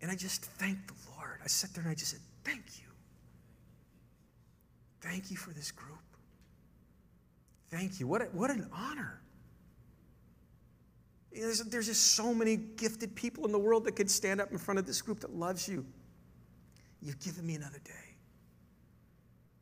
And 0.02 0.10
I 0.10 0.14
just 0.14 0.44
thanked 0.44 0.88
the 0.88 0.94
Lord. 1.16 1.38
I 1.42 1.46
sat 1.46 1.72
there 1.74 1.82
and 1.82 1.90
I 1.90 1.94
just 1.94 2.10
said, 2.10 2.20
Thank 2.44 2.62
you. 2.78 2.88
Thank 5.00 5.30
you 5.30 5.36
for 5.36 5.52
this 5.52 5.70
group. 5.70 5.98
Thank 7.70 8.00
you. 8.00 8.06
What, 8.06 8.22
a, 8.22 8.24
what 8.26 8.50
an 8.50 8.68
honor. 8.72 9.22
There's, 11.32 11.60
there's 11.60 11.86
just 11.86 12.12
so 12.12 12.34
many 12.34 12.56
gifted 12.56 13.14
people 13.14 13.46
in 13.46 13.52
the 13.52 13.58
world 13.58 13.84
that 13.84 13.96
could 13.96 14.10
stand 14.10 14.40
up 14.40 14.52
in 14.52 14.58
front 14.58 14.78
of 14.78 14.86
this 14.86 15.00
group 15.00 15.20
that 15.20 15.34
loves 15.34 15.66
you. 15.66 15.86
You've 17.02 17.20
given 17.20 17.46
me 17.46 17.54
another 17.54 17.80
day. 17.84 17.92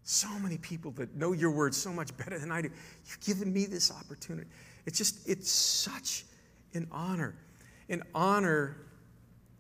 So 0.03 0.29
many 0.41 0.59
people 0.59 0.91
that 0.93 1.15
know 1.15 1.33
your 1.33 1.51
word 1.51 1.75
so 1.75 1.93
much 1.93 2.17
better 2.17 2.39
than 2.39 2.51
I 2.51 2.63
do. 2.63 2.71
You've 3.07 3.21
given 3.21 3.53
me 3.53 3.67
this 3.67 3.91
opportunity. 3.91 4.49
It's 4.87 4.99
just, 4.99 5.29
it's 5.29 5.51
such 5.51 6.25
an 6.75 6.87
honor. 6.91 7.37
An 7.89 8.03
honor 8.15 8.77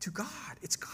to 0.00 0.10
God. 0.10 0.26
It's 0.62 0.76
God. 0.76 0.90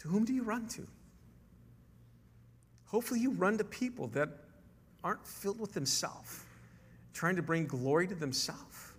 To 0.00 0.08
whom 0.08 0.24
do 0.24 0.32
you 0.32 0.42
run 0.42 0.66
to? 0.68 0.86
Hopefully, 2.86 3.20
you 3.20 3.30
run 3.30 3.56
to 3.58 3.64
people 3.64 4.08
that 4.08 4.28
aren't 5.04 5.26
filled 5.26 5.60
with 5.60 5.72
themselves 5.72 6.40
trying 7.12 7.36
to 7.36 7.42
bring 7.42 7.66
glory 7.66 8.06
to 8.08 8.14
themselves, 8.14 8.92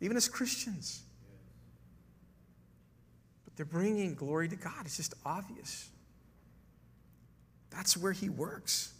even 0.00 0.16
as 0.16 0.28
Christians. 0.28 1.02
They're 3.58 3.66
bringing 3.66 4.14
glory 4.14 4.48
to 4.48 4.56
God. 4.56 4.86
It's 4.86 4.96
just 4.96 5.14
obvious. 5.26 5.90
That's 7.70 7.96
where 7.96 8.12
He 8.12 8.30
works, 8.30 8.94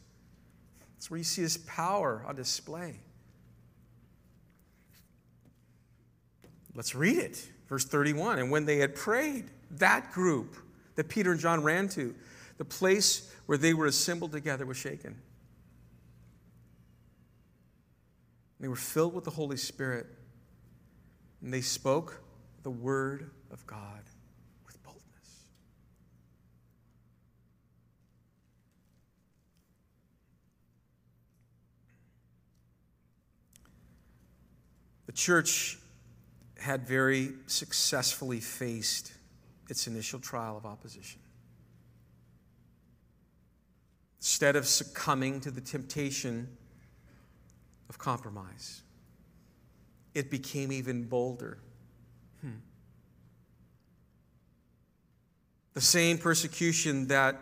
that's 0.95 1.11
where 1.11 1.17
you 1.17 1.25
see 1.25 1.43
His 1.43 1.57
power 1.59 2.25
on 2.27 2.35
display. 2.35 2.97
Let's 6.75 6.95
read 6.95 7.19
it. 7.19 7.49
Verse 7.69 7.85
31 7.85 8.41
And 8.41 8.51
when 8.51 8.67
they 8.67 8.79
had 8.79 8.95
prayed, 8.95 9.47
that 9.73 10.13
group 10.13 10.57
that 10.97 11.09
Peter 11.09 11.31
and 11.31 11.41
John 11.41 11.63
ran 11.63 11.89
to, 11.91 12.15
the 12.57 12.65
place 12.65 13.33
where 13.47 13.57
they 13.57 13.75
were 13.75 13.87
assembled 13.87 14.33
together 14.33 14.67
was 14.67 14.77
shaken. 14.77 15.21
They 18.59 18.67
were 18.67 18.75
filled 18.75 19.15
with 19.15 19.23
the 19.23 19.31
Holy 19.31 19.57
Spirit, 19.57 20.07
and 21.43 21.55
they 21.55 21.61
spoke 21.61 22.21
the 22.65 22.71
word 22.71 23.31
of 23.53 23.65
God 23.67 24.03
with 24.67 24.83
boldness. 24.83 25.03
The 35.07 35.08
church 35.19 35.79
had 36.61 36.87
very 36.87 37.33
successfully 37.49 38.39
faced 38.39 39.13
its 39.69 39.89
initial 39.89 40.21
trial 40.21 40.57
of 40.57 40.65
opposition. 40.65 41.21
Instead 44.21 44.55
of 44.55 44.65
succumbing 44.65 45.41
to 45.41 45.51
the 45.51 45.61
temptation 45.61 46.49
of 47.89 47.99
compromise. 47.99 48.83
It 50.15 50.31
became 50.31 50.71
even 50.71 51.05
bolder. 51.05 51.59
Hmm. 52.41 52.59
The 55.75 55.81
same 55.81 56.19
persecution 56.19 57.09
that 57.09 57.37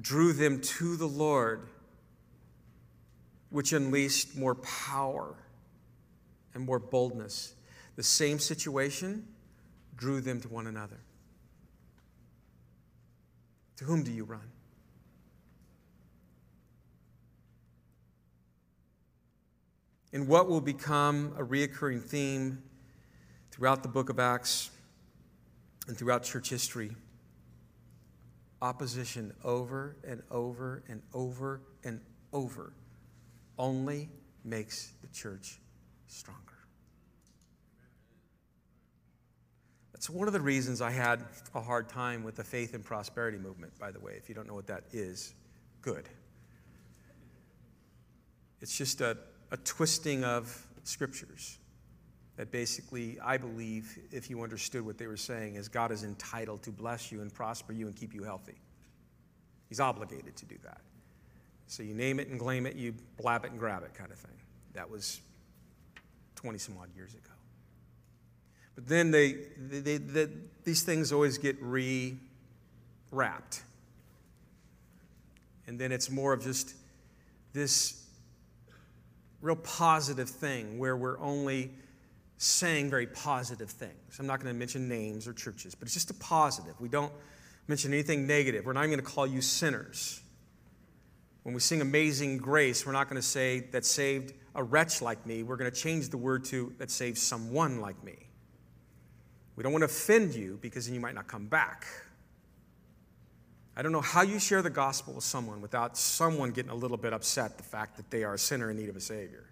drew 0.00 0.32
them 0.32 0.62
to 0.62 0.96
the 0.96 1.08
Lord, 1.08 1.68
which 3.50 3.74
unleashed 3.74 4.34
more 4.34 4.54
power 4.54 5.34
and 6.54 6.64
more 6.64 6.78
boldness, 6.78 7.54
the 7.96 8.02
same 8.02 8.38
situation 8.38 9.26
drew 9.96 10.20
them 10.20 10.40
to 10.40 10.48
one 10.48 10.66
another. 10.66 11.00
To 13.76 13.84
whom 13.84 14.02
do 14.02 14.12
you 14.12 14.24
run? 14.24 14.50
in 20.12 20.26
what 20.26 20.48
will 20.48 20.60
become 20.60 21.32
a 21.38 21.42
reoccurring 21.42 22.02
theme 22.02 22.62
throughout 23.50 23.82
the 23.82 23.88
book 23.88 24.10
of 24.10 24.18
Acts 24.18 24.70
and 25.88 25.96
throughout 25.96 26.22
church 26.22 26.50
history 26.50 26.94
opposition 28.60 29.32
over 29.42 29.96
and 30.06 30.22
over 30.30 30.84
and 30.88 31.02
over 31.12 31.62
and 31.82 32.00
over 32.32 32.72
only 33.58 34.08
makes 34.44 34.92
the 35.00 35.08
church 35.08 35.58
stronger. 36.12 36.40
That's 39.92 40.10
one 40.10 40.26
of 40.26 40.32
the 40.32 40.40
reasons 40.40 40.80
I 40.80 40.90
had 40.90 41.24
a 41.54 41.60
hard 41.60 41.88
time 41.88 42.24
with 42.24 42.36
the 42.36 42.44
faith 42.44 42.74
and 42.74 42.84
prosperity 42.84 43.38
movement, 43.38 43.78
by 43.78 43.90
the 43.92 44.00
way. 44.00 44.14
If 44.16 44.28
you 44.28 44.34
don't 44.34 44.48
know 44.48 44.54
what 44.54 44.66
that 44.66 44.84
is, 44.92 45.34
good. 45.80 46.08
It's 48.60 48.76
just 48.76 49.00
a 49.00 49.16
a 49.52 49.58
twisting 49.58 50.24
of 50.24 50.66
scriptures 50.82 51.58
that 52.36 52.50
basically, 52.50 53.18
I 53.22 53.36
believe, 53.36 53.98
if 54.10 54.30
you 54.30 54.42
understood 54.42 54.84
what 54.84 54.96
they 54.96 55.06
were 55.06 55.18
saying, 55.18 55.56
is 55.56 55.68
God 55.68 55.92
is 55.92 56.02
entitled 56.02 56.62
to 56.62 56.70
bless 56.70 57.12
you 57.12 57.20
and 57.20 57.32
prosper 57.32 57.74
you 57.74 57.86
and 57.86 57.94
keep 57.94 58.14
you 58.14 58.24
healthy. 58.24 58.56
He's 59.68 59.78
obligated 59.78 60.36
to 60.36 60.46
do 60.46 60.56
that. 60.64 60.80
So 61.66 61.82
you 61.82 61.94
name 61.94 62.18
it 62.18 62.28
and 62.28 62.40
claim 62.40 62.64
it, 62.66 62.76
you 62.76 62.94
blab 63.20 63.44
it 63.44 63.50
and 63.50 63.60
grab 63.60 63.84
it 63.84 63.92
kind 63.92 64.10
of 64.10 64.16
thing. 64.16 64.32
That 64.72 64.90
was 64.90 65.20
20 66.42 66.58
some 66.58 66.76
odd 66.80 66.88
years 66.94 67.14
ago. 67.14 67.30
But 68.74 68.86
then 68.86 69.10
they, 69.10 69.32
they, 69.56 69.80
they, 69.80 69.96
they 69.98 70.28
these 70.64 70.82
things 70.82 71.12
always 71.12 71.38
get 71.38 71.56
re 71.60 72.16
wrapped. 73.10 73.62
And 75.66 75.78
then 75.78 75.92
it's 75.92 76.10
more 76.10 76.32
of 76.32 76.42
just 76.42 76.74
this 77.52 78.04
real 79.40 79.56
positive 79.56 80.28
thing 80.28 80.78
where 80.78 80.96
we're 80.96 81.18
only 81.20 81.70
saying 82.38 82.90
very 82.90 83.06
positive 83.06 83.70
things. 83.70 84.18
I'm 84.18 84.26
not 84.26 84.40
going 84.40 84.52
to 84.52 84.58
mention 84.58 84.88
names 84.88 85.28
or 85.28 85.32
churches, 85.32 85.74
but 85.74 85.86
it's 85.86 85.94
just 85.94 86.10
a 86.10 86.14
positive. 86.14 86.74
We 86.80 86.88
don't 86.88 87.12
mention 87.68 87.92
anything 87.92 88.26
negative. 88.26 88.64
We're 88.64 88.72
not 88.72 88.80
even 88.80 88.90
going 88.98 89.04
to 89.04 89.12
call 89.12 89.26
you 89.26 89.40
sinners. 89.40 90.21
When 91.42 91.54
we 91.54 91.60
sing 91.60 91.80
Amazing 91.80 92.38
Grace, 92.38 92.86
we're 92.86 92.92
not 92.92 93.08
going 93.08 93.20
to 93.20 93.26
say 93.26 93.60
that 93.72 93.84
saved 93.84 94.32
a 94.54 94.62
wretch 94.62 95.02
like 95.02 95.26
me. 95.26 95.42
We're 95.42 95.56
going 95.56 95.70
to 95.70 95.76
change 95.76 96.08
the 96.08 96.16
word 96.16 96.44
to 96.46 96.72
that 96.78 96.90
saves 96.90 97.20
someone 97.20 97.80
like 97.80 98.02
me. 98.04 98.16
We 99.56 99.62
don't 99.62 99.72
want 99.72 99.82
to 99.82 99.86
offend 99.86 100.34
you 100.34 100.58
because 100.62 100.86
then 100.86 100.94
you 100.94 101.00
might 101.00 101.14
not 101.14 101.26
come 101.26 101.46
back. 101.46 101.86
I 103.76 103.82
don't 103.82 103.92
know 103.92 104.02
how 104.02 104.22
you 104.22 104.38
share 104.38 104.62
the 104.62 104.70
gospel 104.70 105.14
with 105.14 105.24
someone 105.24 105.60
without 105.60 105.96
someone 105.96 106.50
getting 106.50 106.70
a 106.70 106.74
little 106.74 106.96
bit 106.96 107.12
upset 107.12 107.56
the 107.56 107.64
fact 107.64 107.96
that 107.96 108.10
they 108.10 108.22
are 108.22 108.34
a 108.34 108.38
sinner 108.38 108.70
in 108.70 108.76
need 108.76 108.88
of 108.88 108.96
a 108.96 109.00
Savior. 109.00 109.48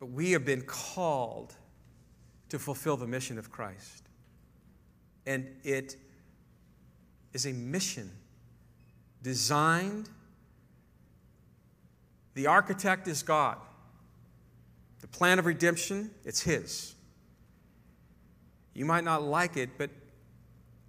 But 0.00 0.06
we 0.06 0.32
have 0.32 0.44
been 0.44 0.62
called 0.62 1.54
to 2.48 2.58
fulfill 2.58 2.96
the 2.96 3.06
mission 3.06 3.38
of 3.38 3.50
Christ. 3.50 4.08
And 5.26 5.46
it 5.64 5.96
is 7.32 7.46
a 7.46 7.52
mission 7.52 8.10
designed. 9.22 10.08
The 12.34 12.46
architect 12.46 13.08
is 13.08 13.22
God. 13.22 13.58
The 15.00 15.08
plan 15.08 15.38
of 15.38 15.46
redemption, 15.46 16.10
it's 16.24 16.42
His. 16.42 16.94
You 18.74 18.84
might 18.84 19.04
not 19.04 19.22
like 19.22 19.56
it, 19.56 19.70
but 19.76 19.90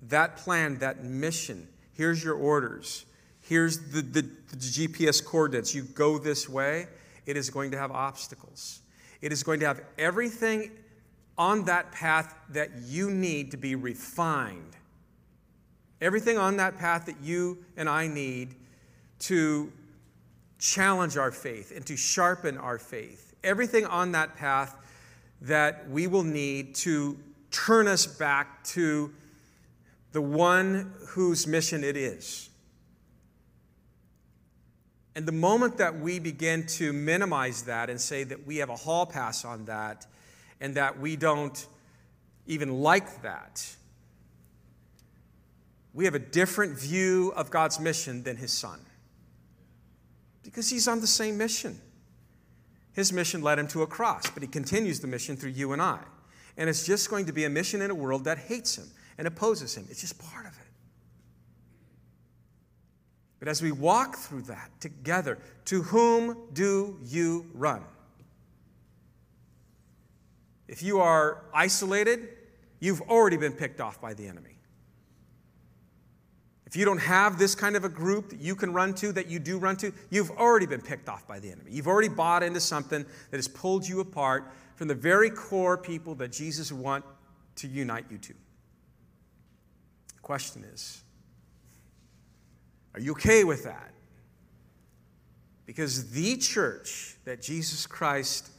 that 0.04 0.38
plan, 0.38 0.80
that 0.80 1.04
mission, 1.04 1.68
here's 1.94 2.24
your 2.24 2.36
orders. 2.36 3.06
Here's 3.42 3.80
the, 3.92 4.02
the, 4.02 4.22
the 4.22 4.56
GPS 4.56 5.26
coordinates. 5.26 5.74
You 5.74 5.84
go 5.84 6.18
this 6.18 6.48
way, 6.48 6.88
it 7.26 7.36
is 7.36 7.50
going 7.50 7.72
to 7.72 7.78
have 7.78 7.92
obstacles. 7.92 8.82
It 9.22 9.32
is 9.32 9.44
going 9.44 9.60
to 9.62 9.66
have 9.66 9.82
everything 9.98 10.72
on 11.40 11.64
that 11.64 11.94
path 11.94 12.36
that 12.50 12.70
you 12.86 13.10
need 13.10 13.52
to 13.52 13.58
be 13.58 13.74
refined. 13.74 14.76
Everything 16.02 16.38
on 16.38 16.58
that 16.58 16.78
path 16.78 17.06
that 17.06 17.22
you 17.22 17.58
and 17.78 17.88
I 17.88 18.08
need 18.08 18.56
to 19.20 19.72
challenge 20.60 21.16
our 21.16 21.32
faith 21.32 21.72
and 21.74 21.86
to 21.86 21.96
sharpen 21.96 22.58
our 22.58 22.78
faith. 22.78 23.34
Everything 23.44 23.86
on 23.86 24.12
that 24.12 24.36
path 24.36 24.76
that 25.42 25.90
we 25.90 26.08
will 26.08 26.24
need 26.24 26.76
to 26.76 27.18
turn 27.52 27.88
us 27.88 28.06
back 28.06 28.62
to 28.66 29.14
the 30.12 30.22
one 30.22 30.94
whose 31.08 31.48
mission 31.48 31.86
it 31.86 31.96
is. 31.96 32.50
And 35.16 35.26
the 35.26 35.32
moment 35.32 35.78
that 35.78 36.00
we 36.00 36.20
begin 36.20 36.66
to 36.68 36.92
minimize 36.92 37.64
that 37.64 37.90
and 37.90 38.00
say 38.00 38.26
that 38.26 38.46
we 38.46 38.58
have 38.58 38.70
a 38.70 38.76
hall 38.76 39.06
pass 39.06 39.46
on 39.46 39.66
that 39.66 40.06
and 40.62 40.76
that 40.76 41.00
we 41.00 41.16
don't 41.16 41.68
even 42.46 42.82
like 42.82 43.22
that, 43.22 43.66
we 45.94 46.06
have 46.06 46.16
a 46.16 46.20
different 46.20 46.78
view 46.78 47.34
of 47.36 47.50
God's 47.50 47.80
mission 47.80 48.24
than 48.24 48.38
his 48.38 48.52
son. 48.52 48.80
Because 50.44 50.70
he's 50.70 50.88
on 50.88 51.02
the 51.02 51.08
same 51.08 51.38
mission. 51.38 51.80
His 52.94 53.14
mission 53.14 53.42
led 53.42 53.60
him 53.60 53.68
to 53.70 53.82
a 53.82 53.88
cross, 53.88 54.30
but 54.30 54.42
he 54.44 54.48
continues 54.48 55.00
the 55.00 55.08
mission 55.08 55.36
through 55.36 55.52
you 55.52 55.74
and 55.74 55.82
I. 55.82 56.00
And 56.58 56.70
it's 56.70 56.86
just 56.86 57.10
going 57.10 57.26
to 57.28 57.32
be 57.32 57.46
a 57.46 57.50
mission 57.50 57.82
in 57.82 57.92
a 57.92 57.96
world 57.96 58.26
that 58.26 58.38
hates 58.38 58.78
him 58.78 58.88
and 59.18 59.28
opposes 59.28 59.76
him. 59.76 59.86
It's 59.90 60.02
just 60.02 60.20
part 60.20 60.46
of 60.46 60.54
it. 60.54 60.68
But 63.40 63.48
as 63.48 63.62
we 63.62 63.72
walk 63.72 64.18
through 64.18 64.44
that 64.44 64.70
together, 64.82 65.40
to 65.66 65.82
whom 65.84 66.38
do 66.52 66.98
you 67.04 67.46
run? 67.54 67.84
If 70.70 70.84
you 70.84 71.00
are 71.00 71.42
isolated, 71.52 72.30
you've 72.80 73.02
already 73.02 73.38
been 73.38 73.54
picked 73.54 73.82
off 73.82 74.00
by 74.00 74.14
the 74.14 74.28
enemy. 74.28 74.60
If 76.68 76.76
you 76.76 76.86
don't 76.86 77.00
have 77.00 77.40
this 77.40 77.56
kind 77.56 77.76
of 77.76 77.84
a 77.84 77.90
group 77.90 78.30
that 78.30 78.40
you 78.40 78.56
can 78.56 78.72
run 78.72 78.94
to, 78.96 79.12
that 79.14 79.28
you 79.28 79.40
do 79.40 79.58
run 79.58 79.78
to, 79.78 79.92
you've 80.12 80.30
already 80.30 80.68
been 80.68 80.82
picked 80.82 81.10
off 81.10 81.28
by 81.28 81.40
the 81.40 81.52
enemy. 81.52 81.72
You've 81.72 81.88
already 81.88 82.08
bought 82.08 82.44
into 82.44 82.60
something 82.60 83.04
that 83.32 83.38
has 83.38 83.48
pulled 83.48 83.88
you 83.88 84.00
apart 84.00 84.54
from 84.76 84.88
the 84.88 84.94
very 84.94 85.32
core 85.32 85.76
people 85.76 86.14
that 86.16 86.32
Jesus 86.32 86.72
would 86.72 86.80
want 86.80 87.04
to 87.56 87.68
unite 87.68 88.06
you 88.12 88.20
to. 88.20 88.34
The 90.16 90.22
question 90.22 90.64
is 90.72 91.02
are 92.94 93.00
you 93.00 93.14
okay 93.14 93.44
with 93.44 93.64
that? 93.64 93.90
Because 95.66 96.12
the 96.12 96.38
church 96.38 97.16
that 97.26 97.42
Jesus 97.42 97.88
Christ 97.88 98.52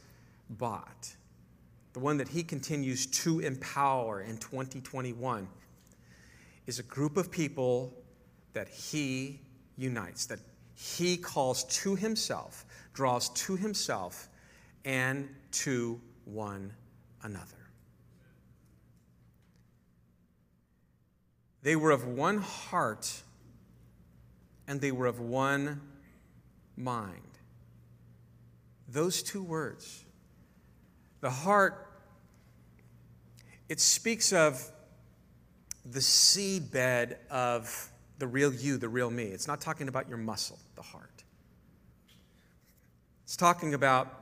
bought, 0.49 1.15
the 1.93 1.99
one 1.99 2.17
that 2.17 2.27
he 2.27 2.43
continues 2.43 3.05
to 3.05 3.39
empower 3.39 4.21
in 4.21 4.37
2021, 4.37 5.47
is 6.67 6.79
a 6.79 6.83
group 6.83 7.17
of 7.17 7.31
people 7.31 7.93
that 8.53 8.69
he 8.69 9.41
unites, 9.77 10.25
that 10.27 10.39
he 10.75 11.17
calls 11.17 11.63
to 11.65 11.95
himself, 11.95 12.65
draws 12.93 13.29
to 13.29 13.55
himself, 13.55 14.29
and 14.85 15.29
to 15.51 15.99
one 16.25 16.73
another. 17.23 17.57
They 21.63 21.75
were 21.75 21.91
of 21.91 22.07
one 22.07 22.39
heart 22.39 23.21
and 24.67 24.81
they 24.81 24.91
were 24.91 25.05
of 25.05 25.19
one 25.19 25.81
mind. 26.75 27.19
Those 28.87 29.21
two 29.21 29.43
words. 29.43 30.05
The 31.21 31.29
heart, 31.29 31.87
it 33.69 33.79
speaks 33.79 34.33
of 34.33 34.61
the 35.85 35.99
seedbed 35.99 37.15
of 37.29 37.91
the 38.17 38.27
real 38.27 38.53
you, 38.53 38.77
the 38.77 38.89
real 38.89 39.09
me. 39.09 39.25
It's 39.25 39.47
not 39.47 39.61
talking 39.61 39.87
about 39.87 40.09
your 40.09 40.17
muscle, 40.17 40.59
the 40.75 40.81
heart. 40.81 41.23
It's 43.23 43.35
talking 43.35 43.73
about 43.73 44.13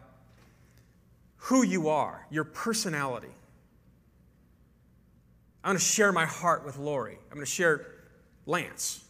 who 1.38 1.64
you 1.64 1.90
are, 1.90 2.26
your 2.30 2.44
personality. 2.44 3.34
I'm 5.64 5.72
going 5.72 5.78
to 5.78 5.84
share 5.84 6.12
my 6.12 6.26
heart 6.26 6.66
with 6.66 6.78
Lori. 6.78 7.18
I'm 7.30 7.36
going 7.36 7.46
to 7.46 7.52
share 7.52 7.86
Lance. 8.46 9.04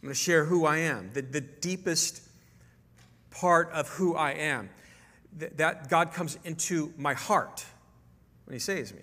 I'm 0.00 0.08
going 0.08 0.14
to 0.14 0.20
share 0.20 0.44
who 0.44 0.66
I 0.66 0.78
am, 0.78 1.10
the, 1.12 1.22
the 1.22 1.40
deepest 1.40 2.22
part 3.30 3.70
of 3.72 3.88
who 3.88 4.14
I 4.14 4.32
am. 4.32 4.70
That, 5.36 5.88
God 5.88 6.12
comes 6.12 6.38
into 6.44 6.92
my 6.96 7.14
heart 7.14 7.64
when 8.44 8.54
He 8.54 8.58
saves 8.58 8.92
me. 8.92 9.02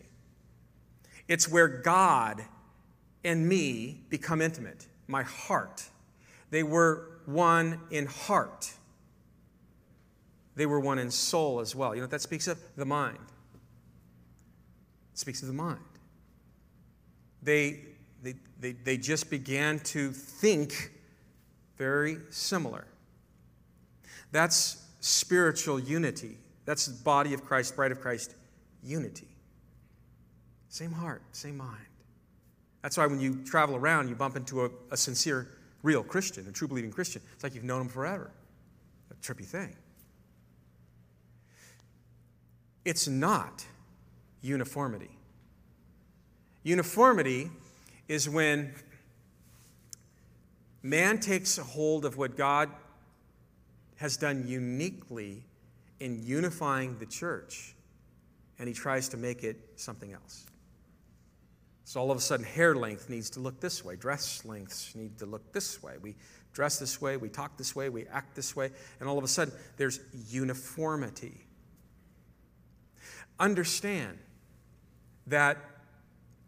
It's 1.28 1.50
where 1.50 1.68
God 1.68 2.44
and 3.24 3.48
me 3.48 4.02
become 4.10 4.42
intimate, 4.42 4.88
my 5.08 5.24
heart. 5.24 5.84
They 6.52 6.64
were 6.64 7.20
one 7.26 7.80
in 7.90 8.06
heart. 8.06 8.72
They 10.56 10.66
were 10.66 10.80
one 10.80 11.00
in 11.00 11.12
soul 11.12 11.60
as 11.60 11.76
well. 11.76 11.96
You 11.96 12.02
know 12.02 12.06
what 12.06 12.12
that 12.12 12.22
speaks 12.22 12.48
of? 12.48 12.60
The 12.76 12.86
mind. 12.86 13.18
It 15.14 15.20
speaks 15.20 15.42
of 15.42 15.48
the 15.48 15.54
mind. 15.54 15.80
They 17.42 17.80
they, 18.26 18.36
they, 18.60 18.72
they 18.72 18.98
just 18.98 19.30
began 19.30 19.80
to 19.82 20.12
think 20.12 20.92
very 21.78 22.18
similar. 22.32 22.88
That's 24.32 24.84
spiritual 25.06 25.80
unity. 25.80 26.36
That's 26.66 26.88
the 26.88 27.04
body 27.04 27.36
of 27.36 27.46
Christ, 27.46 27.76
bride 27.76 27.92
of 27.92 28.02
Christ, 28.02 28.34
unity. 28.82 29.28
Same 30.68 30.92
heart, 30.92 31.22
same 31.32 31.58
mind. 31.58 31.86
That's 32.82 32.98
why 32.98 33.06
when 33.06 33.20
you 33.20 33.44
travel 33.46 33.76
around, 33.76 34.10
you 34.10 34.16
bump 34.16 34.36
into 34.36 34.66
a, 34.66 34.70
a 34.90 34.98
sincere, 34.98 35.48
real 35.84 36.04
Christian, 36.04 36.48
a 36.48 36.52
true 36.52 36.68
believing 36.68 36.92
Christian. 36.92 37.22
It's 37.36 37.44
like 37.44 37.54
you've 37.54 37.64
known 37.64 37.80
them 37.80 37.88
forever. 37.88 38.32
A 39.12 39.14
trippy 39.16 39.46
thing. 39.46 39.76
It's 42.84 43.08
not 43.08 43.64
uniformity. 44.42 45.12
Uniformity 46.64 47.52
is 48.08 48.28
when 48.28 48.74
man 50.82 51.20
takes 51.20 51.60
a 51.60 51.64
hold 51.64 52.06
of 52.06 52.18
what 52.18 52.36
God 52.36 52.72
has 53.98 54.18
done 54.18 54.46
uniquely 54.48 55.44
in 56.00 56.22
unifying 56.24 56.98
the 56.98 57.06
church 57.06 57.76
and 58.60 58.68
he 58.68 58.74
tries 58.74 59.10
to 59.10 59.18
make 59.18 59.44
it 59.44 59.58
something 59.76 60.14
else. 60.14 60.46
So 61.84 62.00
all 62.00 62.10
of 62.10 62.18
a 62.18 62.22
sudden, 62.22 62.46
hair 62.46 62.76
length 62.76 63.10
needs 63.10 63.30
to 63.32 63.40
look 63.40 63.60
this 63.60 63.86
way, 63.86 63.96
dress 63.96 64.44
lengths 64.44 64.96
need 64.96 65.20
to 65.20 65.26
look 65.26 65.54
this 65.54 65.84
way. 65.84 65.94
We 66.02 66.16
dress 66.52 66.80
this 66.80 67.00
way, 67.00 67.18
we 67.18 67.30
talk 67.30 67.58
this 67.58 67.76
way, 67.76 67.90
we 67.90 68.08
act 68.08 68.36
this 68.36 68.56
way, 68.56 68.72
and 69.00 69.08
all 69.08 69.18
of 69.18 69.24
a 69.24 69.28
sudden, 69.28 69.54
there's 69.78 70.00
uniformity. 70.30 71.46
Understand 73.40 74.18
that 75.28 75.58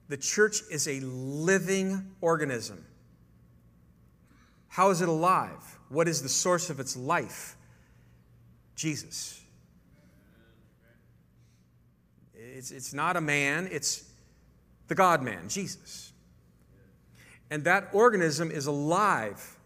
the 0.07 0.17
church 0.17 0.61
is 0.71 0.87
a 0.87 1.01
living 1.01 2.15
organism. 2.21 2.83
How 4.69 4.89
is 4.89 5.01
it 5.01 5.09
alive? 5.09 5.76
What 5.89 6.07
is 6.07 6.21
the 6.21 6.29
source 6.29 6.69
of 6.69 6.79
its 6.79 6.95
life? 6.95 7.55
Jesus. 8.75 9.41
It's, 12.33 12.71
it's 12.71 12.93
not 12.93 13.17
a 13.17 13.21
man, 13.21 13.67
it's 13.71 14.09
the 14.88 14.95
God 14.95 15.21
man, 15.21 15.49
Jesus. 15.49 16.11
And 17.49 17.63
that 17.63 17.89
organism 17.93 18.51
is 18.51 18.67
alive 18.67 19.57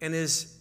and 0.00 0.14
is 0.14 0.56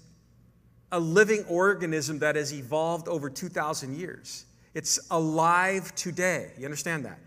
a 0.91 0.99
living 0.99 1.45
organism 1.47 2.19
that 2.19 2.35
has 2.35 2.53
evolved 2.53 3.07
over 3.07 3.29
2,000 3.29 3.97
years. 3.97 4.45
It's 4.73 4.99
alive 5.09 5.93
today. 5.95 6.51
You 6.57 6.65
understand 6.65 7.05
that? 7.05 7.19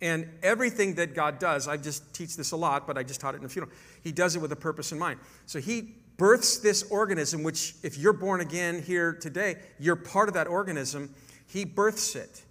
And 0.00 0.28
everything 0.42 0.94
that 0.94 1.14
God 1.14 1.40
does, 1.40 1.66
I 1.66 1.76
just 1.76 2.14
teach 2.14 2.36
this 2.36 2.52
a 2.52 2.56
lot, 2.56 2.86
but 2.86 2.96
I 2.96 3.02
just 3.02 3.20
taught 3.20 3.34
it 3.34 3.38
in 3.38 3.44
a 3.44 3.48
funeral. 3.48 3.72
He 4.02 4.12
does 4.12 4.36
it 4.36 4.42
with 4.42 4.52
a 4.52 4.56
purpose 4.56 4.92
in 4.92 4.98
mind. 4.98 5.18
So 5.46 5.58
he 5.58 5.94
births 6.18 6.58
this 6.58 6.82
organism, 6.90 7.42
which, 7.42 7.74
if 7.82 7.96
you're 7.96 8.12
born 8.12 8.42
again 8.42 8.82
here 8.82 9.14
today, 9.14 9.56
you're 9.78 9.96
part 9.96 10.28
of 10.28 10.34
that 10.34 10.46
organism. 10.46 11.14
He 11.46 11.64
births 11.64 12.14
it. 12.14 12.42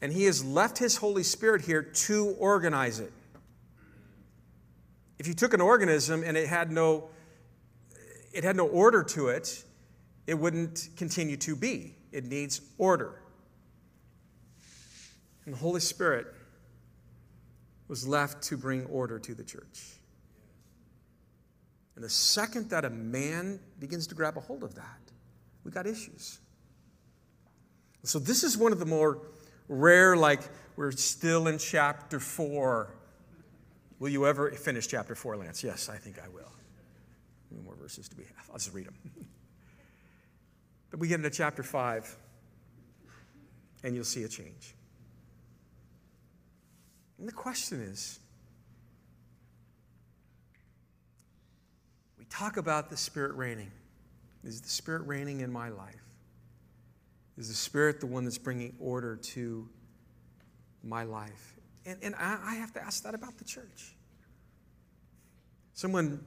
And 0.00 0.12
he 0.12 0.24
has 0.24 0.44
left 0.44 0.78
his 0.78 0.98
Holy 0.98 1.24
Spirit 1.24 1.62
here 1.62 1.82
to 1.82 2.36
organize 2.38 3.00
it. 3.00 3.12
If 5.18 5.26
you 5.26 5.34
took 5.34 5.54
an 5.54 5.60
organism 5.60 6.22
and 6.22 6.36
it 6.36 6.46
had 6.46 6.70
no 6.70 7.08
it 8.32 8.44
had 8.44 8.54
no 8.54 8.68
order 8.68 9.02
to 9.02 9.28
it, 9.28 9.64
it 10.26 10.34
wouldn't 10.34 10.90
continue 10.94 11.38
to 11.38 11.56
be. 11.56 11.94
It 12.12 12.26
needs 12.26 12.60
order. 12.76 13.22
And 15.46 15.54
the 15.54 15.58
Holy 15.58 15.80
Spirit 15.80 16.26
was 17.88 18.06
left 18.06 18.42
to 18.44 18.58
bring 18.58 18.84
order 18.86 19.18
to 19.18 19.34
the 19.34 19.42
church. 19.42 19.95
And 21.96 22.04
the 22.04 22.10
second 22.10 22.70
that 22.70 22.84
a 22.84 22.90
man 22.90 23.58
begins 23.80 24.06
to 24.08 24.14
grab 24.14 24.36
a 24.36 24.40
hold 24.40 24.62
of 24.62 24.74
that, 24.74 25.00
we 25.64 25.70
got 25.70 25.86
issues. 25.86 26.38
So, 28.04 28.20
this 28.20 28.44
is 28.44 28.56
one 28.56 28.70
of 28.70 28.78
the 28.78 28.86
more 28.86 29.22
rare, 29.66 30.16
like, 30.16 30.40
we're 30.76 30.92
still 30.92 31.48
in 31.48 31.58
chapter 31.58 32.20
four. 32.20 32.94
Will 33.98 34.10
you 34.10 34.26
ever 34.26 34.50
finish 34.52 34.86
chapter 34.86 35.14
four, 35.14 35.36
Lance? 35.36 35.64
Yes, 35.64 35.88
I 35.88 35.96
think 35.96 36.18
I 36.22 36.28
will. 36.28 36.42
How 36.42 37.50
many 37.50 37.64
more 37.64 37.74
verses 37.74 38.08
do 38.08 38.16
we 38.18 38.24
have? 38.24 38.48
I'll 38.50 38.58
just 38.58 38.74
read 38.74 38.86
them. 38.86 38.94
but 40.90 41.00
we 41.00 41.08
get 41.08 41.16
into 41.16 41.30
chapter 41.30 41.62
five, 41.62 42.14
and 43.82 43.94
you'll 43.94 44.04
see 44.04 44.22
a 44.22 44.28
change. 44.28 44.74
And 47.18 47.26
the 47.26 47.32
question 47.32 47.80
is 47.80 48.20
we 52.26 52.36
talk 52.36 52.56
about 52.56 52.90
the 52.90 52.96
Spirit 52.96 53.34
reigning. 53.34 53.70
Is 54.44 54.60
the 54.60 54.68
Spirit 54.68 55.06
reigning 55.06 55.40
in 55.40 55.52
my 55.52 55.68
life? 55.68 55.94
Is 57.36 57.48
the 57.48 57.54
Spirit 57.54 58.00
the 58.00 58.06
one 58.06 58.24
that's 58.24 58.38
bringing 58.38 58.74
order 58.78 59.16
to 59.16 59.68
my 60.82 61.02
life? 61.02 61.56
And, 61.84 61.98
and 62.02 62.14
I, 62.16 62.38
I 62.44 62.54
have 62.54 62.72
to 62.74 62.82
ask 62.82 63.02
that 63.04 63.14
about 63.14 63.36
the 63.38 63.44
church. 63.44 63.94
Someone 65.74 66.24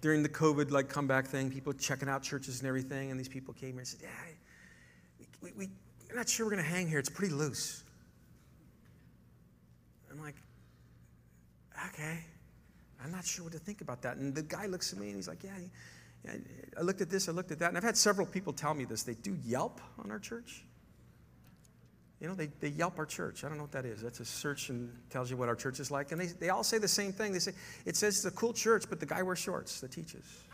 during 0.00 0.22
the 0.22 0.28
COVID 0.28 0.70
like 0.70 0.88
comeback 0.88 1.26
thing, 1.26 1.50
people 1.50 1.72
checking 1.72 2.08
out 2.08 2.22
churches 2.22 2.60
and 2.60 2.68
everything, 2.68 3.10
and 3.10 3.18
these 3.18 3.28
people 3.28 3.54
came 3.54 3.72
here 3.72 3.80
and 3.80 3.88
said, 3.88 4.00
Yeah, 4.02 4.08
we, 5.42 5.52
we, 5.52 5.68
we're 6.08 6.16
not 6.16 6.28
sure 6.28 6.46
we're 6.46 6.52
going 6.52 6.62
to 6.62 6.68
hang 6.68 6.88
here. 6.88 6.98
It's 6.98 7.08
pretty 7.08 7.32
loose. 7.32 7.82
I'm 10.10 10.20
like, 10.20 10.36
okay, 11.88 12.18
I'm 13.02 13.10
not 13.10 13.24
sure 13.24 13.44
what 13.44 13.52
to 13.52 13.58
think 13.58 13.80
about 13.80 14.02
that. 14.02 14.16
And 14.16 14.34
the 14.34 14.42
guy 14.42 14.66
looks 14.66 14.92
at 14.92 14.98
me 14.98 15.06
and 15.06 15.16
he's 15.16 15.28
like, 15.28 15.42
yeah, 15.42 15.52
I 16.78 16.82
looked 16.82 17.00
at 17.00 17.10
this, 17.10 17.28
I 17.28 17.32
looked 17.32 17.50
at 17.50 17.58
that. 17.60 17.68
And 17.68 17.76
I've 17.76 17.84
had 17.84 17.96
several 17.96 18.26
people 18.26 18.52
tell 18.52 18.74
me 18.74 18.84
this. 18.84 19.02
They 19.02 19.14
do 19.14 19.36
Yelp 19.44 19.80
on 20.02 20.10
our 20.10 20.18
church. 20.18 20.64
You 22.20 22.28
know, 22.28 22.34
they, 22.34 22.48
they 22.60 22.68
Yelp 22.68 22.98
our 22.98 23.06
church. 23.06 23.44
I 23.44 23.48
don't 23.48 23.56
know 23.56 23.64
what 23.64 23.72
that 23.72 23.86
is. 23.86 24.02
That's 24.02 24.20
a 24.20 24.24
search 24.26 24.68
and 24.68 24.94
tells 25.08 25.30
you 25.30 25.38
what 25.38 25.48
our 25.48 25.56
church 25.56 25.80
is 25.80 25.90
like. 25.90 26.12
And 26.12 26.20
they, 26.20 26.26
they 26.26 26.50
all 26.50 26.62
say 26.62 26.76
the 26.76 26.88
same 26.88 27.12
thing. 27.12 27.32
They 27.32 27.38
say, 27.38 27.52
it 27.86 27.96
says 27.96 28.16
it's 28.16 28.26
a 28.26 28.30
cool 28.30 28.52
church, 28.52 28.84
but 28.90 29.00
the 29.00 29.06
guy 29.06 29.22
wears 29.22 29.38
shorts 29.38 29.80
that 29.80 29.90
teaches. 29.90 30.24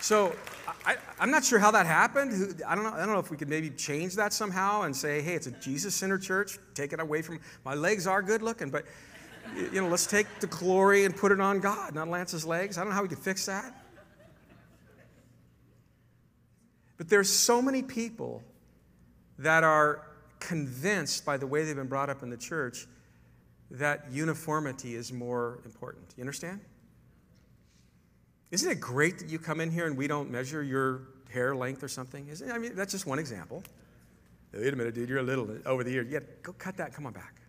So 0.00 0.34
I, 0.86 0.96
am 1.20 1.30
not 1.30 1.44
sure 1.44 1.58
how 1.58 1.70
that 1.70 1.86
happened. 1.86 2.62
I 2.66 2.74
don't, 2.74 2.84
know, 2.84 2.92
I 2.92 2.98
don't 2.98 3.12
know 3.12 3.18
if 3.18 3.30
we 3.30 3.36
could 3.36 3.48
maybe 3.48 3.70
change 3.70 4.16
that 4.16 4.32
somehow 4.32 4.82
and 4.82 4.94
say, 4.94 5.22
hey, 5.22 5.34
it's 5.34 5.46
a 5.46 5.50
Jesus 5.52 5.94
centered 5.94 6.22
church. 6.22 6.58
Take 6.74 6.92
it 6.92 7.00
away 7.00 7.22
from 7.22 7.40
my 7.64 7.74
legs 7.74 8.06
are 8.06 8.22
good 8.22 8.42
looking, 8.42 8.70
but 8.70 8.84
you 9.56 9.80
know, 9.80 9.88
let's 9.88 10.06
take 10.06 10.26
the 10.40 10.46
glory 10.46 11.04
and 11.04 11.16
put 11.16 11.32
it 11.32 11.40
on 11.40 11.60
God, 11.60 11.94
not 11.94 12.08
Lance's 12.08 12.44
legs. 12.44 12.76
I 12.76 12.82
don't 12.82 12.90
know 12.90 12.96
how 12.96 13.02
we 13.02 13.08
could 13.08 13.18
fix 13.18 13.46
that. 13.46 13.72
But 16.96 17.08
there's 17.08 17.30
so 17.30 17.62
many 17.62 17.82
people 17.82 18.42
that 19.38 19.64
are 19.64 20.04
convinced 20.40 21.24
by 21.24 21.36
the 21.36 21.46
way 21.46 21.64
they've 21.64 21.76
been 21.76 21.86
brought 21.86 22.10
up 22.10 22.22
in 22.22 22.30
the 22.30 22.36
church 22.36 22.86
that 23.70 24.06
uniformity 24.10 24.94
is 24.94 25.12
more 25.12 25.60
important. 25.64 26.14
You 26.16 26.22
understand? 26.22 26.60
Isn't 28.50 28.70
it 28.70 28.80
great 28.80 29.18
that 29.18 29.28
you 29.28 29.38
come 29.38 29.60
in 29.60 29.70
here 29.70 29.86
and 29.86 29.96
we 29.96 30.06
don't 30.06 30.30
measure 30.30 30.62
your 30.62 31.02
hair 31.30 31.54
length 31.54 31.82
or 31.82 31.88
something? 31.88 32.26
Isn't? 32.28 32.50
I 32.50 32.58
mean, 32.58 32.74
that's 32.74 32.92
just 32.92 33.06
one 33.06 33.18
example. 33.18 33.62
Wait 34.52 34.72
a 34.72 34.76
minute, 34.76 34.94
dude, 34.94 35.08
you're 35.08 35.18
a 35.18 35.22
little 35.22 35.48
over 35.66 35.84
the 35.84 35.94
ear. 35.94 36.06
Yeah, 36.08 36.20
go 36.42 36.52
cut 36.52 36.76
that. 36.78 36.94
Come 36.94 37.06
on 37.06 37.12
back. 37.12 37.40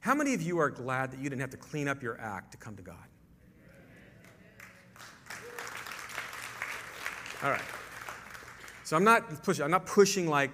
How 0.00 0.14
many 0.14 0.34
of 0.34 0.42
you 0.42 0.58
are 0.58 0.70
glad 0.70 1.12
that 1.12 1.18
you 1.18 1.24
didn't 1.28 1.42
have 1.42 1.50
to 1.50 1.56
clean 1.56 1.86
up 1.86 2.02
your 2.02 2.18
act 2.20 2.52
to 2.52 2.56
come 2.56 2.74
to 2.76 2.82
God? 2.82 2.96
All 7.42 7.50
right. 7.50 7.62
So 8.84 8.96
I'm 8.96 9.04
not 9.04 9.42
pushing, 9.42 9.64
I'm 9.64 9.70
not 9.70 9.86
pushing 9.86 10.28
like, 10.28 10.50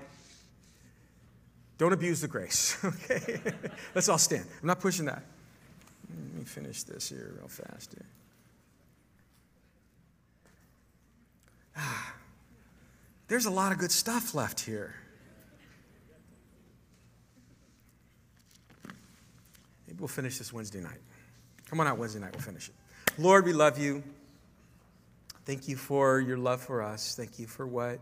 don't 1.76 1.92
abuse 1.92 2.20
the 2.20 2.28
grace, 2.28 2.76
okay? 2.84 3.40
Let's 3.94 4.08
all 4.08 4.18
stand. 4.18 4.46
I'm 4.60 4.66
not 4.66 4.80
pushing 4.80 5.04
that. 5.06 5.22
Let 6.08 6.34
me 6.34 6.44
finish 6.44 6.82
this 6.82 7.08
here 7.08 7.34
real 7.38 7.48
fast. 7.48 7.92
Here. 7.92 8.06
There's 13.28 13.46
a 13.46 13.50
lot 13.50 13.72
of 13.72 13.78
good 13.78 13.92
stuff 13.92 14.34
left 14.34 14.60
here. 14.60 14.94
Maybe 19.86 19.98
we'll 19.98 20.08
finish 20.08 20.38
this 20.38 20.52
Wednesday 20.52 20.80
night. 20.80 21.00
Come 21.68 21.80
on 21.80 21.86
out 21.86 21.98
Wednesday 21.98 22.20
night, 22.20 22.32
we'll 22.32 22.42
finish 22.42 22.68
it. 22.68 22.74
Lord, 23.20 23.44
we 23.44 23.52
love 23.52 23.78
you. 23.78 24.02
Thank 25.44 25.68
you 25.68 25.76
for 25.76 26.20
your 26.20 26.36
love 26.36 26.60
for 26.60 26.82
us. 26.82 27.14
Thank 27.14 27.38
you 27.38 27.46
for 27.46 27.66
what, 27.66 28.00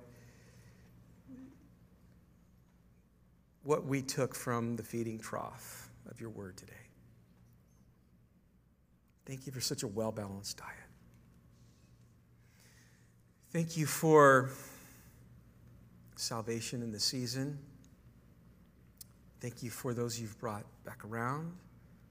what 3.63 3.87
we 3.87 4.03
took 4.03 4.35
from 4.35 4.77
the 4.77 4.83
feeding 4.83 5.19
trough 5.19 5.89
of 6.11 6.21
your 6.21 6.31
word 6.31 6.57
today. 6.57 6.73
Thank 9.27 9.47
you 9.47 9.53
for 9.53 9.61
such 9.61 9.83
a 9.83 9.89
well 9.89 10.13
balanced 10.13 10.59
diet. 10.59 10.86
Thank 13.57 13.79
you 13.79 13.87
for 13.87 14.51
salvation 16.15 16.83
in 16.83 16.93
the 16.93 17.01
season. 17.01 17.59
Thank 19.41 19.63
you 19.63 19.71
for 19.71 19.95
those 19.95 20.21
you've 20.21 20.39
brought 20.39 20.67
back 20.85 21.03
around, 21.07 21.55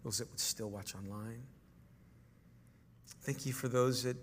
those 0.03 0.17
that 0.17 0.27
would 0.31 0.39
still 0.39 0.71
watch 0.71 0.95
online. 0.95 1.43
Thank 3.21 3.45
you 3.45 3.53
for 3.53 3.67
those 3.67 4.01
that 4.01 4.17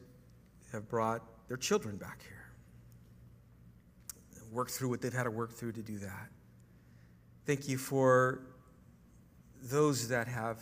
have 0.72 0.88
brought 0.88 1.22
their 1.46 1.56
children 1.56 1.96
back 1.96 2.22
here, 2.22 2.44
work 4.50 4.68
through 4.68 4.88
what 4.88 5.00
they've 5.00 5.12
had 5.12 5.22
to 5.22 5.30
work 5.30 5.52
through 5.52 5.70
to 5.74 5.82
do 5.82 5.98
that. 5.98 6.28
Thank 7.46 7.68
you 7.68 7.78
for 7.78 8.40
those 9.62 10.08
that 10.08 10.26
have 10.26 10.60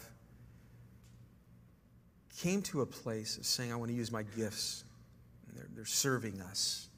came 2.37 2.61
to 2.61 2.83
a 2.83 2.87
place 2.87 3.39
of 3.39 3.47
saying, 3.47 3.73
I 3.73 3.77
want 3.77 3.91
to 3.91 3.97
use 3.97 4.13
my 4.13 4.25
gifts 4.25 4.85
they're, 5.55 5.69
they're 5.75 5.85
serving 5.85 6.41
us, 6.41 6.89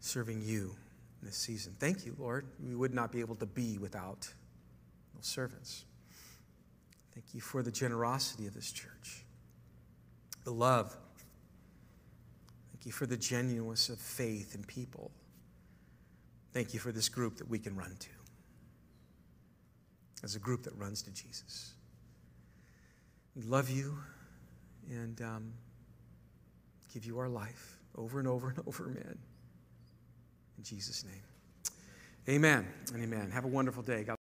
serving 0.00 0.42
you 0.42 0.76
in 1.20 1.26
this 1.26 1.36
season. 1.36 1.74
Thank 1.78 2.04
you, 2.04 2.14
Lord. 2.18 2.46
We 2.62 2.74
would 2.74 2.94
not 2.94 3.12
be 3.12 3.20
able 3.20 3.36
to 3.36 3.46
be 3.46 3.78
without 3.78 4.32
those 5.14 5.26
servants. 5.26 5.84
Thank 7.14 7.26
you 7.32 7.40
for 7.40 7.62
the 7.62 7.70
generosity 7.70 8.46
of 8.46 8.54
this 8.54 8.72
church, 8.72 9.24
the 10.44 10.52
love. 10.52 10.96
Thank 12.72 12.86
you 12.86 12.92
for 12.92 13.06
the 13.06 13.16
genuineness 13.16 13.88
of 13.88 13.98
faith 13.98 14.54
in 14.54 14.64
people. 14.64 15.10
Thank 16.52 16.74
you 16.74 16.80
for 16.80 16.92
this 16.92 17.08
group 17.08 17.36
that 17.38 17.48
we 17.48 17.58
can 17.58 17.76
run 17.76 17.96
to 17.98 18.08
as 20.22 20.36
a 20.36 20.38
group 20.38 20.62
that 20.64 20.76
runs 20.76 21.02
to 21.02 21.10
Jesus. 21.10 21.74
We 23.36 23.42
love 23.42 23.70
you 23.70 23.98
and. 24.90 25.20
Um, 25.20 25.52
give 26.94 27.04
you 27.04 27.18
our 27.18 27.28
life 27.28 27.76
over 27.98 28.20
and 28.20 28.28
over 28.28 28.48
and 28.48 28.58
over, 28.66 28.84
man. 28.84 29.18
In 30.56 30.64
Jesus' 30.64 31.04
name. 31.04 31.22
Amen 32.28 32.66
and 32.94 33.02
amen. 33.02 33.30
Have 33.32 33.44
a 33.44 33.48
wonderful 33.48 33.82
day. 33.82 34.04
God 34.04 34.16